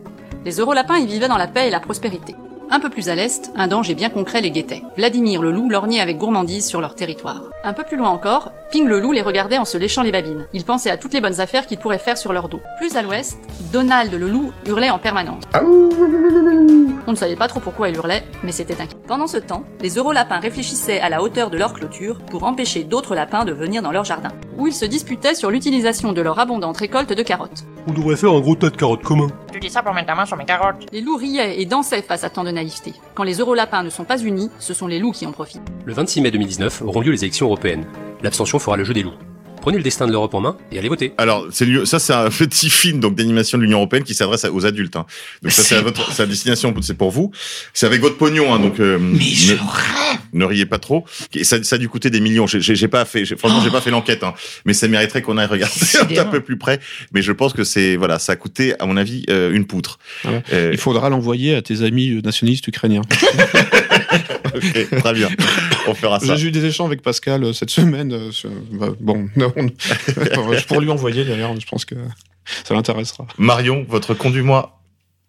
[0.45, 2.33] Les Eurolapins y vivaient dans la paix et la prospérité.
[2.71, 4.83] Un peu plus à l'est, un danger bien concret les guettait.
[4.95, 7.49] Vladimir le loup lorgnait avec gourmandise sur leur territoire.
[7.63, 10.45] Un peu plus loin encore, Ping le loup les regardait en se léchant les babines.
[10.53, 12.61] Il pensait à toutes les bonnes affaires qu'il pourrait faire sur leur dos.
[12.77, 13.39] Plus à l'ouest,
[13.73, 15.43] Donald le loup hurlait en permanence.
[15.55, 18.97] On ne savait pas trop pourquoi il hurlait, mais c'était inquiet.
[19.07, 23.15] Pendant ce temps, les eurolapins réfléchissaient à la hauteur de leur clôture pour empêcher d'autres
[23.15, 26.77] lapins de venir dans leur jardin, où ils se disputaient sur l'utilisation de leur abondante
[26.77, 27.63] récolte de carottes.
[27.87, 29.27] On devrait faire un gros tas de carottes commun.
[29.51, 30.85] Tu dis ça pour mettre ta main sur mes carottes.
[30.91, 32.51] Les loups riaient et dansaient face à tant de
[33.15, 35.61] Quand les eurolapins ne sont pas unis, ce sont les loups qui en profitent.
[35.85, 37.85] Le 26 mai 2019 auront lieu les élections européennes.
[38.21, 39.13] L'abstention fera le jeu des loups.
[39.61, 41.13] Prenez le destin de l'Europe en main et allez voter.
[41.17, 44.65] Alors, c'est ça, c'est un petit film donc d'animation de l'Union européenne qui s'adresse aux
[44.65, 44.95] adultes.
[44.95, 45.05] Hein.
[45.43, 47.31] Donc ça, c'est à votre, sa destination, c'est pour vous.
[47.73, 48.79] C'est avec votre pognon, hein, donc.
[48.79, 51.05] Euh, Mais je ne, ne, riez pas trop.
[51.33, 52.47] Et ça, ça a dû coûter des millions.
[52.47, 54.33] J'ai pas fait, franchement, j'ai pas fait l'enquête, hein,
[54.65, 55.75] mais ça mériterait qu'on aille regarder
[56.17, 56.79] un, peu plus près.
[57.13, 59.99] Mais je pense que c'est voilà, ça a coûté, à mon avis, euh, une poutre.
[60.53, 63.01] Euh, Il faudra l'envoyer à tes amis nationalistes ukrainiens.
[64.99, 65.29] très bien.
[65.87, 66.35] On fera ça.
[66.35, 68.11] J'ai eu des échanges avec Pascal euh, cette semaine.
[68.13, 69.53] Euh, sur, bah, bon, non,
[70.07, 71.59] je pourrais lui envoyer d'ailleurs.
[71.59, 71.95] Je pense que
[72.63, 73.27] ça l'intéressera.
[73.37, 74.78] Marion, votre conduis-moi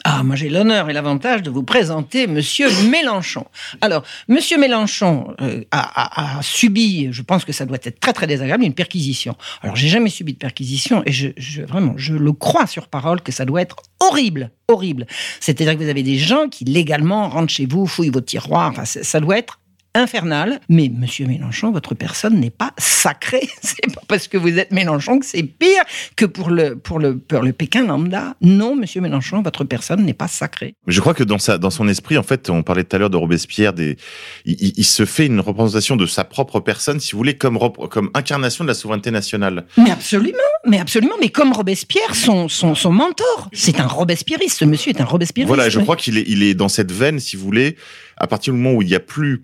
[0.05, 3.47] ah, moi j'ai l'honneur et l'avantage de vous présenter Monsieur Mélenchon.
[3.81, 8.13] Alors, Monsieur Mélenchon euh, a, a, a, subi, je pense que ça doit être très
[8.13, 9.37] très désagréable, une perquisition.
[9.63, 13.21] Alors, j'ai jamais subi de perquisition et je, je, vraiment, je le crois sur parole
[13.21, 15.07] que ça doit être horrible, horrible.
[15.39, 18.71] C'est-à-dire que vous avez des gens qui légalement rentrent chez vous, fouillent vos tiroirs.
[18.71, 19.61] Enfin, ça doit être
[19.95, 20.61] infernal.
[20.69, 23.49] Mais Monsieur Mélenchon, votre personne n'est pas sacrée.
[23.63, 25.83] C'est pas parce que vous êtes Mélenchon que c'est pire
[26.17, 28.35] que pour le pour le pour le Pékin lambda.
[28.41, 30.75] Non, Monsieur Mélenchon, votre personne n'est pas sacrée.
[30.87, 33.11] Je crois que dans sa dans son esprit, en fait, on parlait tout à l'heure
[33.11, 33.97] de Robespierre, des
[34.45, 37.59] il, se fait une représentation de sa propre personne, si vous voulez, comme
[37.91, 39.67] comme incarnation de la souveraineté nationale.
[39.77, 44.59] Mais absolument, mais absolument, mais comme Robespierre, son son, son mentor, c'est un Robespierriste.
[44.59, 45.49] Ce monsieur est un Robespierriste.
[45.49, 45.85] Voilà, je oui.
[45.85, 47.77] crois qu'il est il est dans cette veine, si vous voulez,
[48.17, 49.43] à partir du moment où il n'y a plus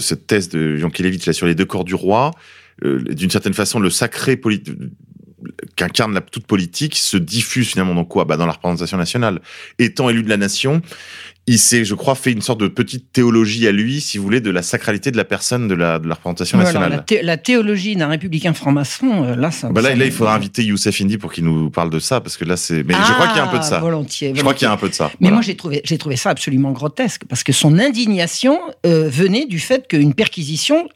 [0.00, 2.30] cette thèse de Jean Kelevitch là sur les deux corps du roi,
[2.84, 4.36] euh, d'une certaine façon, le sacré
[5.76, 8.24] qu'incarne la toute politique se diffuse finalement dans quoi?
[8.24, 9.40] Bah Dans la représentation nationale.
[9.78, 10.82] Étant élu de la nation,
[11.46, 14.40] il s'est, je crois, fait une sorte de petite théologie à lui, si vous voulez,
[14.40, 16.90] de la sacralité de la personne de la, de la représentation voilà, nationale.
[16.90, 19.68] La, thé la, théologie d'un républicain franc-maçon, euh, là, ça.
[19.68, 22.20] Bah là, ça là, il faudra inviter Youssef Indy pour qu'il nous parle de ça,
[22.20, 22.82] parce que là, c'est.
[22.82, 23.78] Mais ah, je crois qu'il y a un peu de ça.
[23.80, 24.28] Volontiers.
[24.28, 24.34] volontiers.
[24.34, 25.10] Je crois qu'il y a un peu de ça.
[25.20, 25.34] Mais voilà.
[25.34, 29.58] moi, j'ai trouvé, j'ai trouvé ça absolument grotesque, parce que son indignation euh, venait du
[29.58, 30.88] fait qu'une perquisition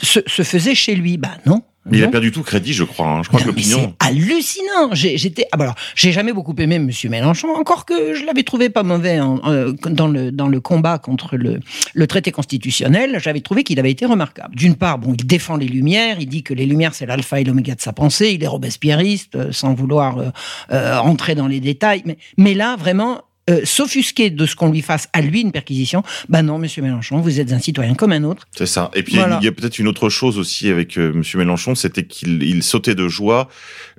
[0.00, 1.16] se, se faisait chez lui.
[1.16, 1.62] Bah non.
[1.90, 3.06] Mais il a perdu tout crédit, je crois.
[3.06, 3.22] Hein.
[3.22, 3.94] Je crois non, que l'opinion.
[4.00, 4.90] C'est hallucinant.
[4.92, 5.46] J'étais.
[5.52, 8.82] Ah bah alors, j'ai jamais beaucoup aimé Monsieur Mélenchon, encore que je l'avais trouvé pas
[8.82, 11.60] mauvais en, euh, dans le dans le combat contre le
[11.94, 13.18] le traité constitutionnel.
[13.20, 14.54] J'avais trouvé qu'il avait été remarquable.
[14.54, 16.16] D'une part, bon, il défend les Lumières.
[16.20, 18.32] Il dit que les Lumières c'est l'alpha et l'oméga de sa pensée.
[18.34, 20.28] Il est robespierriste, euh, sans vouloir euh,
[20.72, 22.02] euh, rentrer dans les détails.
[22.04, 26.02] Mais mais là, vraiment, euh, s'offusquer de ce qu'on lui fasse à lui une perquisition,
[26.28, 28.46] ben non, Monsieur Mélenchon, vous êtes un citoyen comme un autre.
[28.56, 28.90] C'est ça.
[28.94, 29.38] Et puis voilà.
[29.40, 32.62] il y a peut-être une autre chose aussi avec euh, Monsieur Mélenchon, c'était qu'il il
[32.62, 33.48] sautait de joie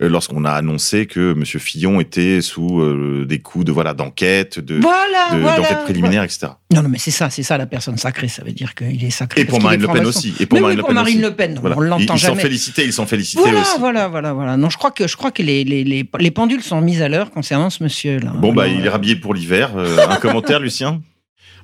[0.02, 4.60] euh, lorsqu'on a annoncé que Monsieur Fillon était sous euh, des coups de voilà d'enquête,
[4.60, 6.48] de voilà, de, voilà, d'enquête préliminaire, etc.
[6.72, 8.28] Non, non, mais c'est ça, c'est ça la personne sacrée.
[8.28, 9.42] Ça veut dire qu'il est sacré.
[9.42, 10.34] Et pour Marine Le Pen aussi.
[10.40, 11.24] Et pour mais Marine oui, Le pour Pen Marine aussi.
[11.24, 11.78] Le Pen, non, voilà.
[11.78, 12.34] on l'entend jamais.
[12.34, 13.80] Ils sont félicités, ils sont félicités voilà, aussi.
[13.80, 14.58] Voilà, voilà, voilà.
[14.58, 17.10] Non, je crois que je crois que les les les, les pendules sont mises à
[17.10, 18.32] l'heure concernant ce monsieur là.
[18.36, 19.72] Bon bah, il est rhabillé pour l'hiver.
[19.76, 21.02] Euh, un commentaire, Lucien?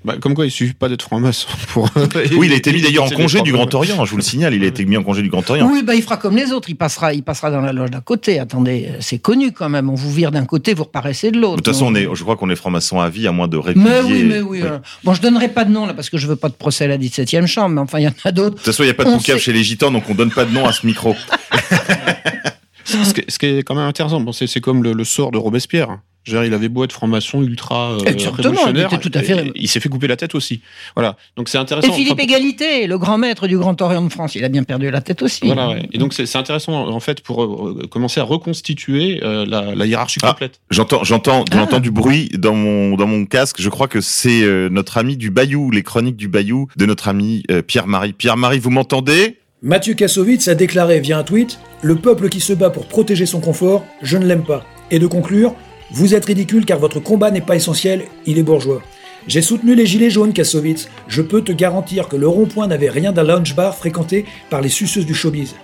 [0.05, 1.89] Bah, comme quoi, il suffit pas d'être franc-maçon pour.
[2.38, 4.05] oui, il a été mis d'ailleurs en congé du Grand Orient.
[4.05, 5.67] Je vous le signale, il a été mis en congé du Grand Orient.
[5.67, 6.69] Oui, bah il fera comme les autres.
[6.69, 8.39] Il passera, il passera dans la loge d'à côté.
[8.39, 9.89] Attendez, c'est connu quand même.
[9.89, 11.57] On vous vire d'un côté, vous reparaissez de l'autre.
[11.57, 13.57] De toute façon, on est, je crois qu'on est franc-maçon à vie, à moins de
[13.57, 13.89] répudier.
[13.89, 14.61] Mais oui, mais oui.
[14.61, 14.61] oui.
[14.63, 16.84] Euh, bon, je donnerai pas de nom là parce que je veux pas de procès
[16.84, 17.73] à la 17e chambre.
[17.73, 18.51] Mais enfin, il y en a d'autres.
[18.51, 20.32] De toute façon, il n'y a pas de poucave chez les gitans, donc on donne
[20.32, 21.15] pas de nom à ce micro.
[22.86, 25.32] ce, qui est, ce, qui est, quand même intéressant, bon, c'est comme le, le, sort
[25.32, 25.97] de Robespierre.
[26.26, 29.51] Dire, il avait beau être franc-maçon ultra euh, Exactement, il révolutionnaire, était tout à fait-
[29.55, 30.61] il s'est fait couper la tête aussi.
[30.95, 31.17] Voilà.
[31.38, 31.88] Donc c'est intéressant.
[31.88, 34.63] Et Philippe Enfin, Égalité, le grand maître du Grand Orient de France, il a bien
[34.63, 35.45] perdu la tête aussi.
[35.45, 35.88] Voilà, ouais.
[35.93, 40.19] Et donc c'est intéressant en fait pour euh, commencer à reconstituer euh, la, la hiérarchie
[40.19, 40.59] complète.
[40.71, 41.55] J'entends, j'entends, Ah.
[41.57, 43.57] j'entends du bruit dans mon dans mon casque.
[43.59, 47.07] Je crois que c'est euh, notre ami du Bayou, les chroniques du Bayou de notre
[47.07, 48.13] ami euh, Pierre-Marie.
[48.13, 49.38] Pierre-Marie, vous m'entendez?
[49.61, 53.39] Mathieu Kassovitz a déclaré via un tweet Le peuple qui se bat pour protéger son
[53.39, 54.63] confort, je ne l'aime pas.
[54.91, 55.55] Et de conclure
[55.92, 58.82] Vous êtes ridicule car votre combat n'est pas essentiel, il est bourgeois.
[59.28, 60.90] J'ai soutenu les Gilets jaunes, Kassovitz.
[61.08, 64.70] Je peux te garantir que le rond-point n'avait rien d'un lounge bar fréquenté par les
[64.70, 65.56] suceuses du showbiz.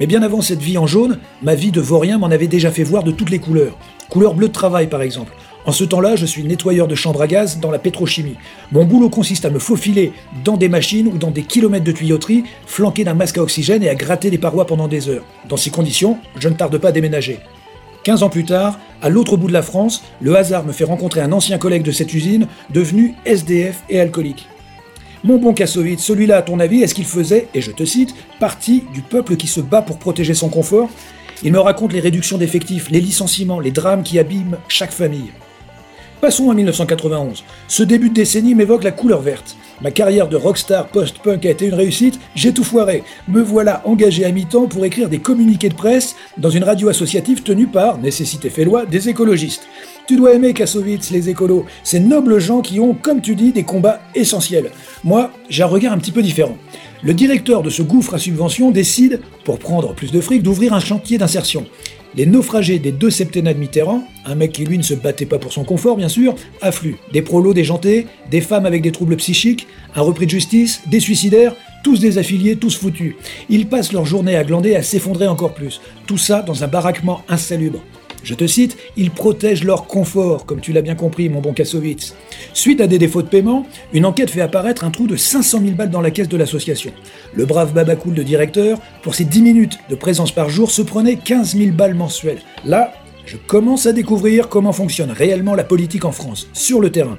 [0.00, 2.82] Mais bien avant cette vie en jaune, ma vie de vaurien m'en avait déjà fait
[2.82, 3.78] voir de toutes les couleurs.
[4.08, 5.32] Couleur bleu de travail par exemple.
[5.66, 8.36] En ce temps-là, je suis nettoyeur de chambre à gaz dans la pétrochimie.
[8.72, 10.12] Mon boulot consiste à me faufiler
[10.44, 13.88] dans des machines ou dans des kilomètres de tuyauterie, flanqué d'un masque à oxygène et
[13.88, 15.24] à gratter des parois pendant des heures.
[15.48, 17.38] Dans ces conditions, je ne tarde pas à déménager.
[18.10, 21.20] 15 ans plus tard, à l'autre bout de la France, le hasard me fait rencontrer
[21.20, 24.48] un ancien collègue de cette usine, devenu SDF et alcoolique.
[25.22, 28.82] Mon bon Kassovitz, celui-là, à ton avis, est-ce qu'il faisait, et je te cite, partie
[28.92, 30.90] du peuple qui se bat pour protéger son confort?
[31.44, 35.30] Il me raconte les réductions d'effectifs, les licenciements, les drames qui abîment chaque famille.
[36.20, 37.44] Passons à 1991.
[37.68, 39.54] Ce début de décennie m'évoque la couleur verte.
[39.82, 43.02] Ma carrière de rockstar post-punk a été une réussite, j'ai tout foiré.
[43.28, 47.42] Me voilà engagé à mi-temps pour écrire des communiqués de presse dans une radio associative
[47.42, 49.66] tenue par, nécessité fait loi, des écologistes.
[50.06, 53.62] Tu dois aimer Kassovitz, les écolos, ces nobles gens qui ont, comme tu dis, des
[53.62, 54.70] combats essentiels.
[55.02, 56.58] Moi, j'ai un regard un petit peu différent.
[57.02, 60.80] Le directeur de ce gouffre à subvention décide, pour prendre plus de fric, d'ouvrir un
[60.80, 61.64] chantier d'insertion.
[62.14, 65.38] Les naufragés des deux septennats de Mitterrand, un mec qui lui ne se battait pas
[65.38, 66.98] pour son confort bien sûr, affluent.
[67.12, 71.54] Des prolos déjantés, des femmes avec des troubles psychiques, un repris de justice, des suicidaires,
[71.82, 73.14] tous des affiliés, tous foutus.
[73.48, 75.80] Ils passent leur journée à glander, à s'effondrer encore plus.
[76.06, 77.80] Tout ça dans un baraquement insalubre.
[78.22, 82.14] Je te cite, ils protègent leur confort, comme tu l'as bien compris, mon bon Kassovitz.
[82.52, 85.72] Suite à des défauts de paiement, une enquête fait apparaître un trou de 500 000
[85.72, 86.92] balles dans la caisse de l'association.
[87.34, 91.16] Le brave Babacool de directeur, pour ses 10 minutes de présence par jour, se prenait
[91.16, 92.40] 15 000 balles mensuelles.
[92.64, 92.92] Là,
[93.26, 97.18] je commence à découvrir comment fonctionne réellement la politique en France, sur le terrain.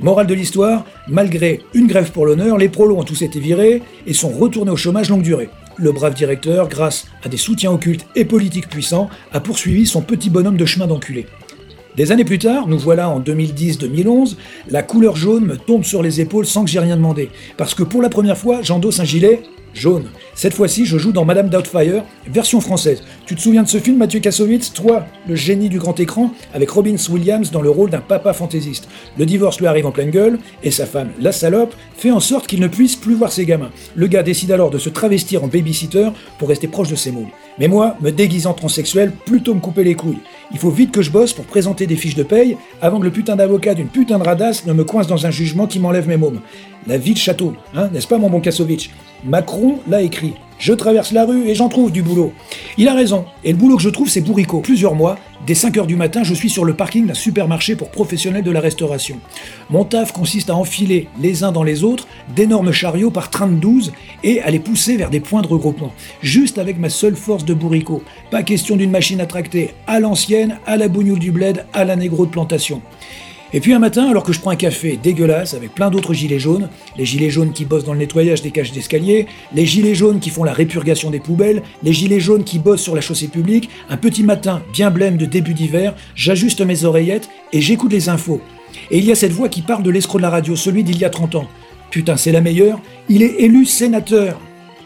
[0.00, 4.14] Morale de l'histoire, malgré une grève pour l'honneur, les prolos ont tous été virés et
[4.14, 5.48] sont retournés au chômage longue durée.
[5.76, 10.30] Le brave directeur, grâce à des soutiens occultes et politiques puissants, a poursuivi son petit
[10.30, 11.26] bonhomme de chemin d'enculé.
[11.96, 14.36] Des années plus tard, nous voilà en 2010-2011,
[14.70, 17.30] la couleur jaune me tombe sur les épaules sans que j'ai rien demandé.
[17.56, 19.42] Parce que pour la première fois, j'endosse un gilet
[19.74, 20.04] jaune.
[20.42, 23.04] Cette fois-ci, je joue dans Madame Doubtfire, version française.
[23.26, 24.72] Tu te souviens de ce film, Mathieu Kassovitz?
[24.72, 28.88] Toi, le génie du grand écran, avec Robin Williams dans le rôle d'un papa fantaisiste.
[29.16, 32.48] Le divorce lui arrive en pleine gueule, et sa femme, la salope, fait en sorte
[32.48, 33.70] qu'il ne puisse plus voir ses gamins.
[33.94, 36.08] Le gars décide alors de se travestir en babysitter
[36.40, 37.30] pour rester proche de ses moules.
[37.60, 40.18] Mais moi, me déguisant transsexuel, plutôt me couper les couilles.
[40.50, 43.12] Il faut vite que je bosse pour présenter des fiches de paye avant que le
[43.12, 46.16] putain d'avocat d'une putain de radasse ne me coince dans un jugement qui m'enlève mes
[46.16, 46.40] mômes.
[46.88, 48.90] La vie de château, hein, n'est-ce pas mon bon Kassovitch?
[49.24, 50.31] Macron l'a écrit.
[50.62, 52.32] Je traverse la rue et j'en trouve du boulot.
[52.78, 53.24] Il a raison.
[53.42, 54.60] Et le boulot que je trouve, c'est bourricot.
[54.60, 58.44] Plusieurs mois, dès 5h du matin, je suis sur le parking d'un supermarché pour professionnels
[58.44, 59.18] de la restauration.
[59.70, 62.06] Mon taf consiste à enfiler les uns dans les autres
[62.36, 63.92] d'énormes chariots par train de 12
[64.22, 65.92] et à les pousser vers des points de regroupement.
[66.22, 68.04] Juste avec ma seule force de bourricot.
[68.30, 71.96] Pas question d'une machine à tracter à l'ancienne, à la bougnoule du bled, à la
[71.96, 72.82] négro de plantation.
[73.54, 76.38] Et puis un matin, alors que je prends un café dégueulasse avec plein d'autres gilets
[76.38, 80.20] jaunes, les gilets jaunes qui bossent dans le nettoyage des cages d'escalier, les gilets jaunes
[80.20, 83.68] qui font la répurgation des poubelles, les gilets jaunes qui bossent sur la chaussée publique,
[83.90, 88.40] un petit matin bien blême de début d'hiver, j'ajuste mes oreillettes et j'écoute les infos.
[88.90, 90.98] Et il y a cette voix qui parle de l'escroc de la radio, celui d'il
[90.98, 91.46] y a 30 ans.
[91.90, 92.80] Putain, c'est la meilleure,
[93.10, 94.40] il est élu sénateur.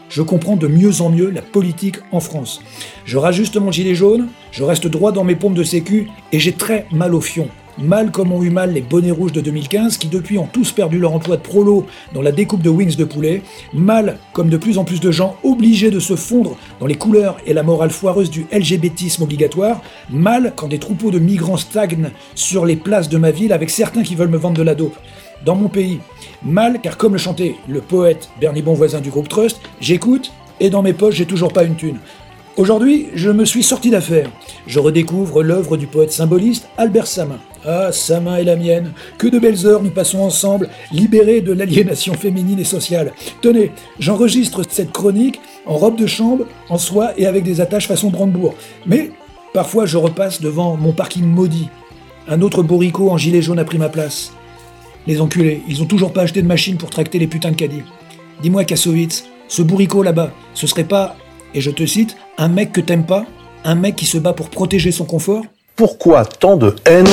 [0.09, 2.61] Je comprends de mieux en mieux la politique en France.
[3.05, 6.53] Je rajuste mon gilet jaune, je reste droit dans mes pompes de sécu et j'ai
[6.53, 7.49] très mal au fion.
[7.79, 10.99] Mal comme ont eu mal les bonnets rouges de 2015 qui depuis ont tous perdu
[10.99, 13.43] leur emploi de prolo dans la découpe de wings de poulet.
[13.75, 17.37] Mal comme de plus en plus de gens obligés de se fondre dans les couleurs
[17.45, 19.83] et la morale foireuse du LGBTisme obligatoire.
[20.09, 24.03] Mal quand des troupeaux de migrants stagnent sur les places de ma ville avec certains
[24.03, 24.97] qui veulent me vendre de la dope.
[25.45, 26.01] Dans mon pays.
[26.43, 30.83] Mal car comme le chantait le poète Bernie Bonvoisin du groupe Trust, j'écoute et dans
[30.83, 31.99] mes poches j'ai toujours pas une thune.
[32.57, 34.31] Aujourd'hui, je me suis sorti d'affaire.
[34.67, 37.39] Je redécouvre l'œuvre du poète symboliste Albert Samin.
[37.69, 38.93] Ah, sa main est la mienne.
[39.19, 43.13] Que de belles heures nous passons ensemble, libérés de l'aliénation féminine et sociale.
[43.43, 48.11] Tenez, j'enregistre cette chronique en robe de chambre, en soie et avec des attaches façon
[48.11, 48.55] Brandebourg.
[48.87, 49.11] Mais
[49.53, 51.69] parfois je repasse devant mon parking maudit.
[52.29, 54.33] Un autre bourricot en gilet jaune a pris ma place.
[55.09, 57.83] Les enculés, ils ont toujours pas acheté de machine pour tracter les putains de caddies.
[58.43, 61.17] Dis-moi, Kassovitz, ce bourricot là-bas, ce serait pas,
[61.55, 63.25] et je te cite, un mec que t'aimes pas
[63.65, 65.43] Un mec qui se bat pour protéger son confort?
[65.77, 67.05] Pourquoi tant de haine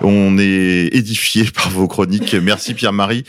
[0.00, 2.34] On est édifié par vos chroniques.
[2.34, 3.24] Merci Pierre-Marie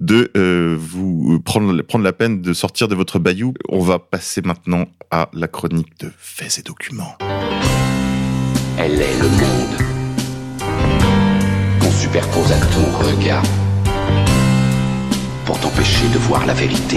[0.00, 3.54] de euh, vous prendre, prendre la peine de sortir de votre bayou.
[3.68, 7.16] On va passer maintenant à la chronique de faits et documents.
[8.76, 9.87] Elle est le monde
[12.08, 13.42] superpose à ton regard
[15.44, 16.96] pour t'empêcher de voir la vérité.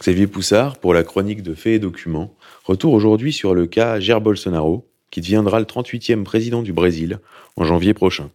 [0.00, 2.34] Xavier Poussard pour la chronique de Faits et Documents.
[2.64, 7.18] Retour aujourd'hui sur le cas Jair Bolsonaro, qui deviendra le 38e président du Brésil
[7.56, 8.30] en janvier prochain.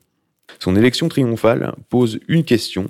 [0.60, 2.86] Son élection triomphale pose une question,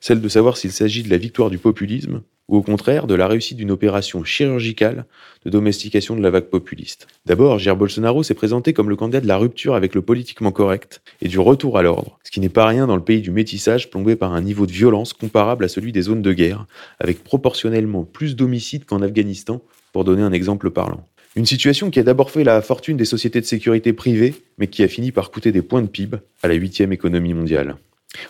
[0.00, 2.20] celle de savoir s'il s'agit de la victoire du populisme
[2.50, 5.06] ou au contraire de la réussite d'une opération chirurgicale
[5.44, 7.06] de domestication de la vague populiste.
[7.24, 11.00] D'abord, Jair Bolsonaro s'est présenté comme le candidat de la rupture avec le politiquement correct
[11.22, 13.88] et du retour à l'ordre, ce qui n'est pas rien dans le pays du métissage
[13.88, 16.66] plombé par un niveau de violence comparable à celui des zones de guerre,
[16.98, 21.06] avec proportionnellement plus d'homicides qu'en Afghanistan, pour donner un exemple parlant.
[21.36, 24.82] Une situation qui a d'abord fait la fortune des sociétés de sécurité privées, mais qui
[24.82, 27.76] a fini par coûter des points de PIB à la huitième économie mondiale.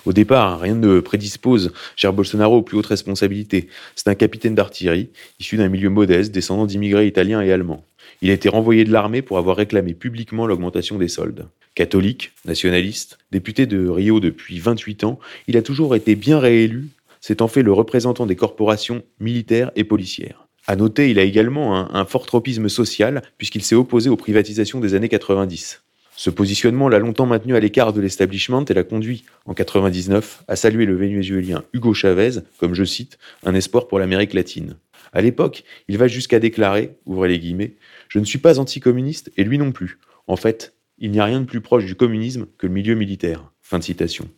[0.05, 3.69] Au départ, rien ne prédispose Jair Bolsonaro aux plus hautes responsabilités.
[3.97, 7.85] C'est un capitaine d'artillerie, issu d'un milieu modeste, descendant d'immigrés italiens et allemands.
[8.23, 11.47] Il a été renvoyé de l'armée pour avoir réclamé publiquement l'augmentation des soldes.
[11.75, 16.89] Catholique, nationaliste, député de Rio depuis 28 ans, il a toujours été bien réélu,
[17.21, 20.47] s'étant fait le représentant des corporations militaires et policières.
[20.67, 24.81] À noter, il a également un, un fort tropisme social, puisqu'il s'est opposé aux privatisations
[24.81, 25.83] des années 90.
[26.21, 30.55] Ce positionnement l'a longtemps maintenu à l'écart de l'establishment et l'a conduit, en 99, à
[30.55, 34.77] saluer le vénézuélien Hugo Chavez comme, je cite, un espoir pour l'Amérique latine.
[35.15, 37.77] À l'époque, il va jusqu'à déclarer, ouvrez les guillemets,
[38.11, 39.99] je ne suis pas anticommuniste et lui non plus.
[40.27, 43.51] En fait, il n'y a rien de plus proche du communisme que le milieu militaire.
[43.63, 44.29] Fin de citation.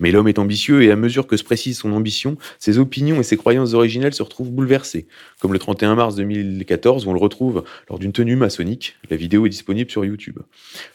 [0.00, 3.22] Mais l'homme est ambitieux et à mesure que se précise son ambition, ses opinions et
[3.22, 5.06] ses croyances originelles se retrouvent bouleversées,
[5.40, 8.96] comme le 31 mars 2014 où on le retrouve lors d'une tenue maçonnique.
[9.10, 10.38] La vidéo est disponible sur YouTube.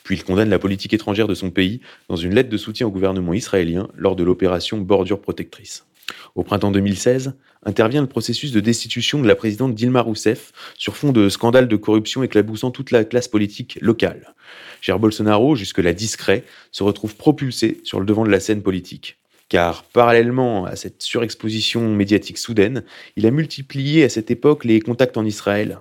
[0.03, 2.91] Puis il condamne la politique étrangère de son pays dans une lettre de soutien au
[2.91, 5.85] gouvernement israélien lors de l'opération Bordure protectrice.
[6.35, 11.11] Au printemps 2016, intervient le processus de destitution de la présidente Dilma Rousseff sur fond
[11.11, 14.33] de scandales de corruption éclaboussant toute la classe politique locale.
[14.81, 19.18] Jair Bolsonaro, jusque-là discret, se retrouve propulsé sur le devant de la scène politique.
[19.49, 22.83] Car parallèlement à cette surexposition médiatique soudaine,
[23.15, 25.79] il a multiplié à cette époque les contacts en Israël.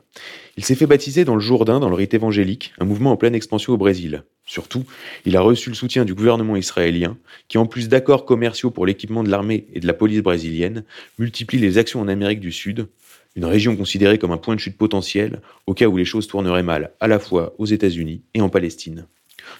[0.56, 3.34] Il s'est fait baptiser dans le Jourdain, dans le rite évangélique, un mouvement en pleine
[3.34, 4.24] expansion au Brésil.
[4.46, 4.84] Surtout,
[5.26, 9.22] il a reçu le soutien du gouvernement israélien, qui en plus d'accords commerciaux pour l'équipement
[9.22, 10.84] de l'armée et de la police brésilienne,
[11.18, 12.88] multiplie les actions en Amérique du Sud,
[13.36, 16.62] une région considérée comme un point de chute potentiel au cas où les choses tourneraient
[16.62, 19.06] mal à la fois aux États-Unis et en Palestine.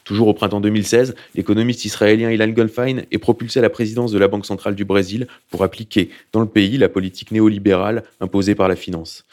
[0.05, 4.29] Toujours au printemps 2016, l'économiste israélien Ilan Goldfein est propulsé à la présidence de la
[4.29, 8.76] Banque centrale du Brésil pour appliquer dans le pays la politique néolibérale imposée par la
[8.76, 9.26] finance.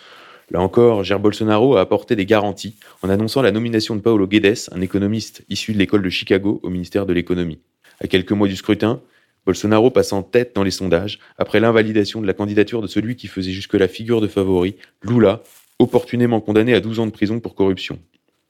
[0.51, 4.69] Là encore, Jair Bolsonaro a apporté des garanties en annonçant la nomination de Paulo Guedes,
[4.71, 7.59] un économiste issu de l'école de Chicago au ministère de l'économie.
[7.99, 9.01] À quelques mois du scrutin,
[9.45, 13.27] Bolsonaro passe en tête dans les sondages après l'invalidation de la candidature de celui qui
[13.27, 15.41] faisait jusque la figure de favori, Lula,
[15.79, 17.99] opportunément condamné à 12 ans de prison pour corruption.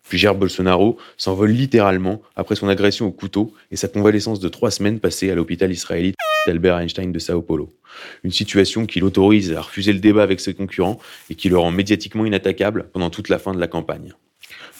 [0.08, 4.72] Puis Jair Bolsonaro s'envole littéralement après son agression au couteau et sa convalescence de trois
[4.72, 6.16] semaines passée à l'hôpital israélite
[6.47, 7.74] d'Albert Einstein de Sao Paulo.
[8.24, 10.99] Une situation qui l'autorise à refuser le débat avec ses concurrents
[11.30, 14.14] et qui le rend médiatiquement inattaquable pendant toute la fin de la campagne.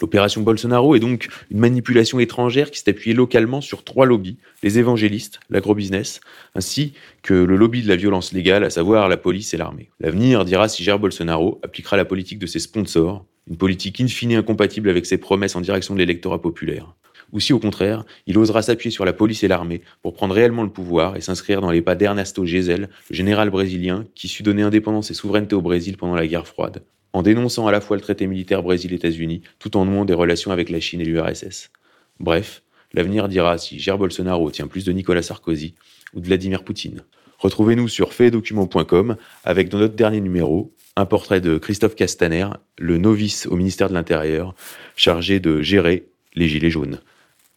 [0.01, 4.78] L'opération Bolsonaro est donc une manipulation étrangère qui s'est appuyée localement sur trois lobbies, les
[4.78, 6.19] évangélistes, l'agrobusiness,
[6.53, 9.89] ainsi que le lobby de la violence légale, à savoir la police et l'armée.
[9.99, 14.33] L'avenir dira si Jair Bolsonaro appliquera la politique de ses sponsors, une politique in fine
[14.33, 16.95] incompatible avec ses promesses en direction de l'électorat populaire.
[17.31, 20.63] Ou si au contraire, il osera s'appuyer sur la police et l'armée pour prendre réellement
[20.63, 24.61] le pouvoir et s'inscrire dans les pas d'Ernesto Geisel, le général brésilien qui sut donner
[24.61, 26.83] indépendance et souveraineté au Brésil pendant la guerre froide,
[27.13, 30.69] en dénonçant à la fois le traité militaire Brésil-États-Unis tout en nouant des relations avec
[30.69, 31.71] la Chine et l'URSS.
[32.19, 35.75] Bref, l'avenir dira si Jair Bolsonaro tient plus de Nicolas Sarkozy
[36.13, 37.01] ou de Vladimir Poutine.
[37.39, 43.47] Retrouvez-nous sur faitdocuments.com avec dans notre dernier numéro un portrait de Christophe Castaner, le novice
[43.47, 44.55] au ministère de l'Intérieur,
[44.95, 46.99] chargé de gérer les Gilets jaunes.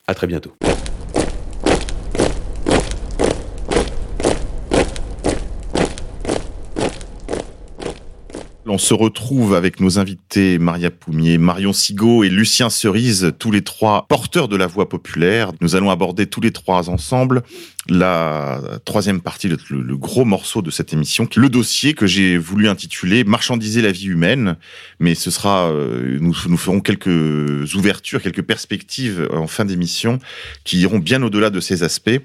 [0.07, 0.55] À très bientôt.
[8.71, 13.62] On se retrouve avec nos invités Maria Poumier, Marion Sigaud et Lucien Cerise, tous les
[13.62, 15.53] trois porteurs de la voix populaire.
[15.62, 17.43] Nous allons aborder tous les trois ensemble
[17.89, 23.25] la troisième partie, le, gros morceau de cette émission, le dossier que j'ai voulu intituler
[23.25, 24.57] Marchandiser la vie humaine.
[25.01, 30.19] Mais ce sera, euh, nous ferons quelques ouvertures, quelques perspectives en fin d'émission
[30.64, 32.21] qui iront bien au-delà de ces aspects.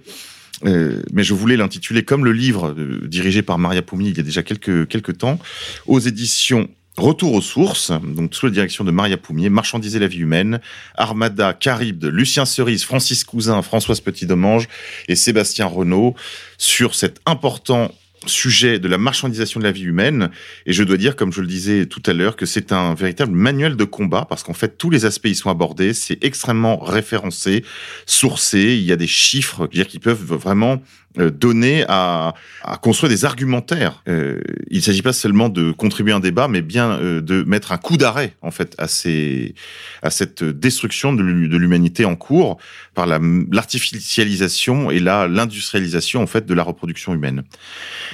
[0.66, 4.20] Euh, mais je voulais l'intituler comme le livre euh, dirigé par Maria Poumi il y
[4.20, 5.40] a déjà quelques, temps,
[5.88, 10.20] aux éditions Retour aux sources, donc sous la direction de Maria Poumier, Marchandiser la vie
[10.20, 10.62] humaine,
[10.94, 14.68] Armada, Caribde, Lucien Cerise, Francis Cousin, Françoise Petit-Domange
[15.08, 16.14] et Sébastien Renaud
[16.60, 17.92] sur cet important
[18.28, 20.30] sujet de la marchandisation de la vie humaine.
[20.66, 23.34] Et je dois dire, comme je le disais tout à l'heure, que c'est un véritable
[23.34, 25.94] manuel de combat parce qu'en fait, tous les aspects y sont abordés.
[25.94, 27.64] C'est extrêmement référencé,
[28.06, 28.76] sourcé.
[28.78, 30.82] Il y a des chiffres qui peuvent vraiment
[31.16, 32.34] donner à,
[32.64, 34.02] à, construire des argumentaires.
[34.08, 37.44] Euh, il ne s'agit pas seulement de contribuer à un débat, mais bien euh, de
[37.44, 39.54] mettre un coup d'arrêt en fait à, ces,
[40.02, 42.58] à cette destruction de l'humanité en cours
[42.94, 47.44] par l'artificialisation et la l'industrialisation en fait de la reproduction humaine.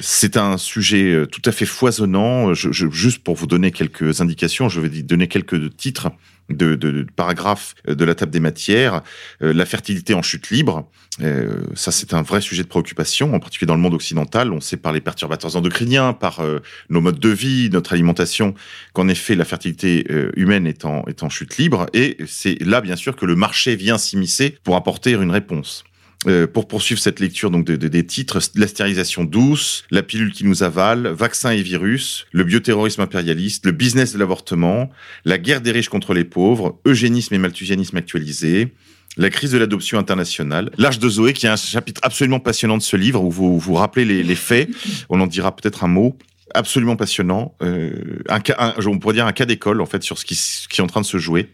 [0.02, 2.54] C'est un sujet euh, tout à fait foisonnant.
[2.54, 6.10] Je, je, juste pour vous donner quelques indications, je vais donner quelques titres
[6.50, 9.02] de, de, de, paragraphes de la table des matières,
[9.42, 10.90] euh, la fertilité en chute libre.
[11.22, 14.54] Euh, ça, c'est un vrai sujet de préoccupation, en particulier dans le monde occidental.
[14.54, 18.54] On sait par les perturbateurs endocriniens, par euh, nos modes de vie, notre alimentation,
[18.94, 21.88] qu'en effet, la fertilité humaine est en, est en chute libre.
[21.94, 25.84] Et c'est là, bien sûr, que le marché vient s'immiscer pour apporter une réponse.
[26.28, 30.34] Euh, pour poursuivre cette lecture donc de, de, des titres, la stérilisation douce, la pilule
[30.34, 34.90] qui nous avale, vaccins et virus, le bioterrorisme impérialiste, le business de l'avortement,
[35.24, 38.74] la guerre des riches contre les pauvres, eugénisme et malthusianisme actualisé,
[39.16, 42.84] la crise de l'adoption internationale, l'âge de Zoé, qui est un chapitre absolument passionnant de
[42.84, 44.70] ce livre où vous vous rappelez les, les faits.
[45.08, 46.18] On en dira peut-être un mot
[46.54, 47.56] absolument passionnant.
[47.62, 50.36] Euh, un cas, on pourrait dire un cas d'école en fait sur ce qui,
[50.70, 51.50] qui, est en train de se jouer.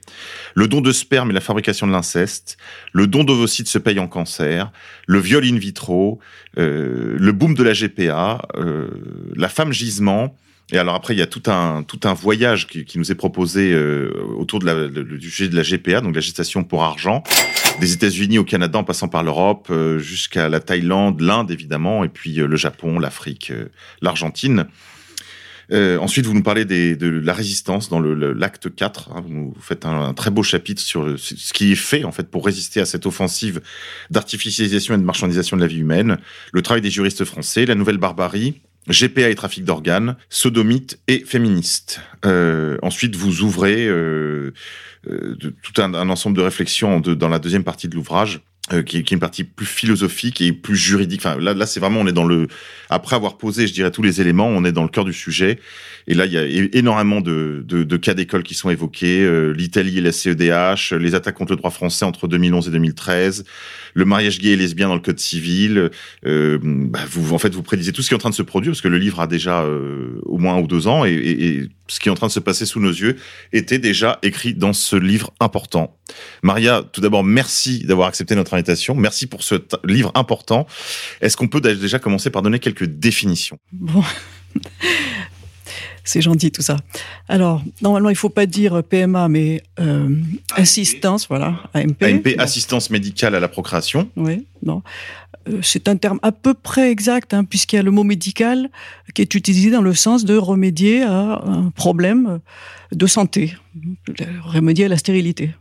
[0.54, 2.58] Le don de sperme et la fabrication de l'inceste,
[2.94, 4.72] le don d'ovocytes se paye en cancer,
[5.08, 6.20] le viol in vitro,
[6.58, 8.88] euh, le boom de la GPA, euh,
[9.36, 10.36] la femme gisement.
[10.72, 13.16] Et alors après, il y a tout un tout un voyage qui, qui nous est
[13.16, 17.24] proposé euh, autour de la, du sujet de la GPA, donc la gestation pour argent,
[17.80, 22.10] des États-Unis au Canada, en passant par l'Europe, euh, jusqu'à la Thaïlande, l'Inde évidemment, et
[22.10, 23.52] puis euh, le Japon, l'Afrique,
[24.02, 24.66] l'Argentine.
[25.72, 29.12] Euh, ensuite, vous nous parlez des, de la résistance dans l'acte 4.
[29.12, 32.30] Hein, vous faites un, un, très beau chapitre sur ce qui est fait en fait
[32.30, 33.62] pour résister à cette offensive
[34.12, 36.18] d'artificialisation et de marchandisation de la vie humaine.
[36.54, 42.02] Le travail des juristes français, la nouvelle barbarie, GPA et trafic d'organes, sodomite et féministe.
[42.26, 44.54] Euh, ensuite, vous ouvrez euh,
[45.10, 48.42] euh, tout un, ensemble de réflexions dans la deuxième partie de l'ouvrage.
[48.74, 51.22] Euh, qui, qui, est une partie plus philosophique et plus juridique.
[51.24, 52.48] Enfin, là, là, c'est vraiment, on est dans le.
[52.90, 55.60] Après avoir posé, je dirais, tous les éléments, on est dans le cœur du sujet.
[56.08, 59.22] Et là, il y a énormément de, de, de cas d'école qui sont évoqués.
[59.22, 63.46] Euh, L'Italie et la CEDH, les attaques contre le droit français entre 2011 et 2013,
[63.94, 65.92] le mariage gay et lesbien dans le code civil.
[66.26, 68.42] Euh, bah, vous, en fait, vous prédisez tout ce qui est en train de se
[68.42, 71.12] produire, parce que le livre a déjà euh, au moins un ou deux ans, et,
[71.12, 73.18] et, et, ce qui est en train de se passer sous nos yeux
[73.54, 75.98] était déjà écrit dans ce livre important.
[76.42, 78.96] Maria, tout d'abord, merci d'avoir accepté notre invitation.
[78.96, 80.66] Merci pour ce livre important.
[81.22, 83.60] Est-ce qu'on peut déjà commencer par donner quelques définitions?
[83.72, 84.04] Bon.
[86.08, 86.78] C'est gentil tout ça.
[87.28, 90.16] Alors, normalement, il ne faut pas dire PMA, mais euh,
[90.54, 92.04] assistance, voilà, AMP.
[92.04, 92.36] AMP, bon.
[92.38, 94.08] assistance médicale à la procréation.
[94.16, 94.84] Oui, non.
[95.48, 98.70] Euh, c'est un terme à peu près exact, hein, puisqu'il y a le mot médical
[99.14, 102.40] qui est utilisé dans le sens de remédier à un problème
[102.92, 103.56] de santé,
[104.44, 105.52] remédier à la stérilité.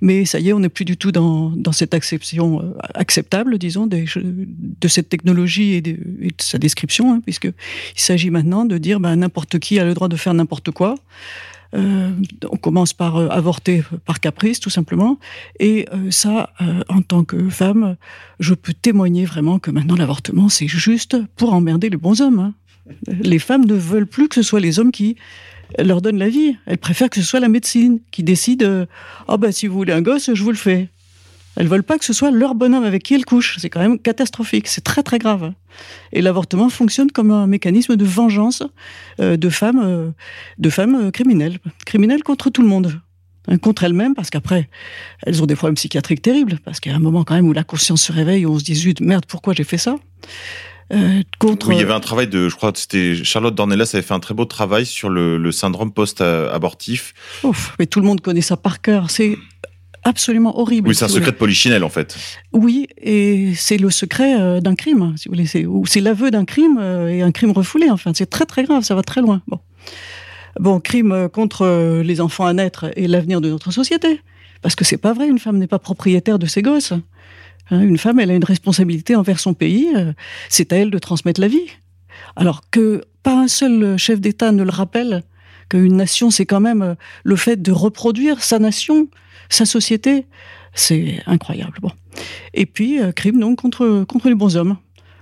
[0.00, 3.58] Mais ça y est, on n'est plus du tout dans, dans cette acception euh, acceptable,
[3.58, 7.52] disons, de cette technologie et de, et de sa description, hein, puisqu'il
[7.96, 10.94] s'agit maintenant de dire ben, n'importe qui a le droit de faire n'importe quoi.
[11.74, 12.10] Euh,
[12.50, 15.18] on commence par euh, avorter par caprice, tout simplement.
[15.58, 17.96] Et euh, ça, euh, en tant que femme,
[18.40, 22.38] je peux témoigner vraiment que maintenant l'avortement, c'est juste pour emmerder les bons hommes.
[22.38, 22.54] Hein.
[23.06, 25.16] Les femmes ne veulent plus que ce soit les hommes qui
[25.78, 26.56] leur donnent la vie.
[26.66, 28.86] Elles préfèrent que ce soit la médecine qui décide euh,
[29.28, 30.88] oh ben, si vous voulez un gosse, je vous le fais.
[31.56, 33.58] Elles veulent pas que ce soit leur bonhomme avec qui elles couchent.
[33.58, 34.68] C'est quand même catastrophique.
[34.68, 35.52] C'est très très grave.
[36.12, 38.62] Et l'avortement fonctionne comme un mécanisme de vengeance
[39.20, 40.10] euh, de femmes, euh,
[40.58, 43.00] de femmes criminelles, criminelles contre tout le monde.
[43.48, 44.68] Hein, contre elles-mêmes, parce qu'après,
[45.26, 47.52] elles ont des problèmes psychiatriques terribles, parce qu'il y a un moment quand même où
[47.52, 49.96] la conscience se réveille, où on se dit, zut, merde, pourquoi j'ai fait ça?
[50.92, 51.68] Euh, contre...
[51.68, 54.14] Oui, il y avait un travail de, je crois que c'était Charlotte Dornelas avait fait
[54.14, 57.14] un très beau travail sur le, le syndrome post-abortif.
[57.42, 59.10] Ouf, mais tout le monde connaît ça par cœur.
[59.10, 59.36] C'est
[60.04, 60.88] absolument horrible.
[60.88, 62.16] Oui, c'est un si secret de polichinelle en fait.
[62.52, 65.46] Oui, et c'est le secret euh, d'un crime, si vous voulez.
[65.46, 67.90] C'est l'aveu d'un crime euh, et un crime refoulé.
[67.90, 69.42] Enfin, c'est très très grave, ça va très loin.
[69.46, 69.58] Bon.
[70.60, 74.20] Bon, crime contre les enfants à naître et l'avenir de notre société.
[74.60, 76.92] Parce que c'est pas vrai, une femme n'est pas propriétaire de ses gosses.
[77.70, 79.88] Hein, une femme, elle a une responsabilité envers son pays.
[79.96, 80.12] euh,
[80.48, 81.66] C'est à elle de transmettre la vie.
[82.36, 85.22] Alors que pas un seul chef d'État ne le rappelle
[85.68, 86.94] qu'une nation, c'est quand même euh,
[87.24, 89.08] le fait de reproduire sa nation,
[89.54, 90.26] sa société.
[90.74, 91.78] C'est incroyable.
[92.54, 94.76] Et puis, euh, crime donc contre, les bons hommes.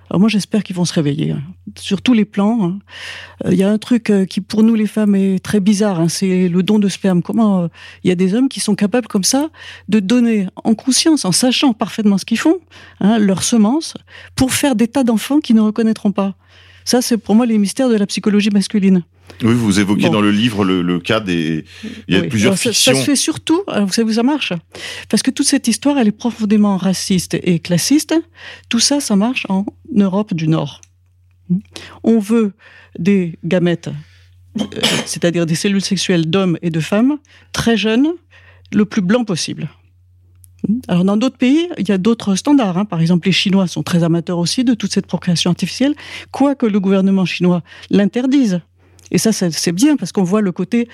[0.09, 1.43] Alors moi, j'espère qu'ils vont se réveiller, hein,
[1.77, 2.65] sur tous les plans.
[2.65, 2.79] hein.
[3.45, 6.01] Euh, Il y a un truc euh, qui, pour nous, les femmes, est très bizarre,
[6.01, 7.23] hein, c'est le don de sperme.
[7.23, 7.69] Comment
[8.03, 9.51] il y a des hommes qui sont capables, comme ça,
[9.89, 12.59] de donner en conscience, en sachant parfaitement ce qu'ils font,
[13.01, 13.95] leurs semences,
[14.35, 16.35] pour faire des tas d'enfants qui ne reconnaîtront pas.
[16.85, 19.03] Ça, c'est pour moi les mystères de la psychologie masculine.
[19.43, 20.13] Oui, vous évoquez Bon.
[20.15, 21.65] dans le livre le, le cas des.
[22.09, 22.29] Il y a Oui.
[22.29, 22.95] plusieurs Alors, ça, fictions.
[22.95, 24.53] ça se fait surtout, alors, vous savez où ça marche
[25.09, 28.15] Parce que toute cette histoire, elle est profondément raciste et classiste.
[28.69, 29.65] Tout ça, ça marche en
[29.95, 30.81] Europe du Nord.
[32.03, 32.53] On veut
[32.99, 33.89] des gamètes,
[34.61, 34.65] euh,
[35.07, 37.19] c'est-à-dire des cellules sexuelles d'hommes et de femmes,
[37.53, 38.09] très jeunes,
[38.73, 39.69] le plus blanc possible.
[40.89, 42.79] Alors dans d'autres pays, il y a d'autres standards.
[42.79, 42.85] hein.
[42.85, 45.95] Par exemple, les Chinois sont très amateurs aussi de toute cette procréation artificielle,
[46.31, 48.61] quoique le gouvernement chinois l'interdise.
[49.11, 50.89] Et ça, c'est bien parce qu'on voit le côté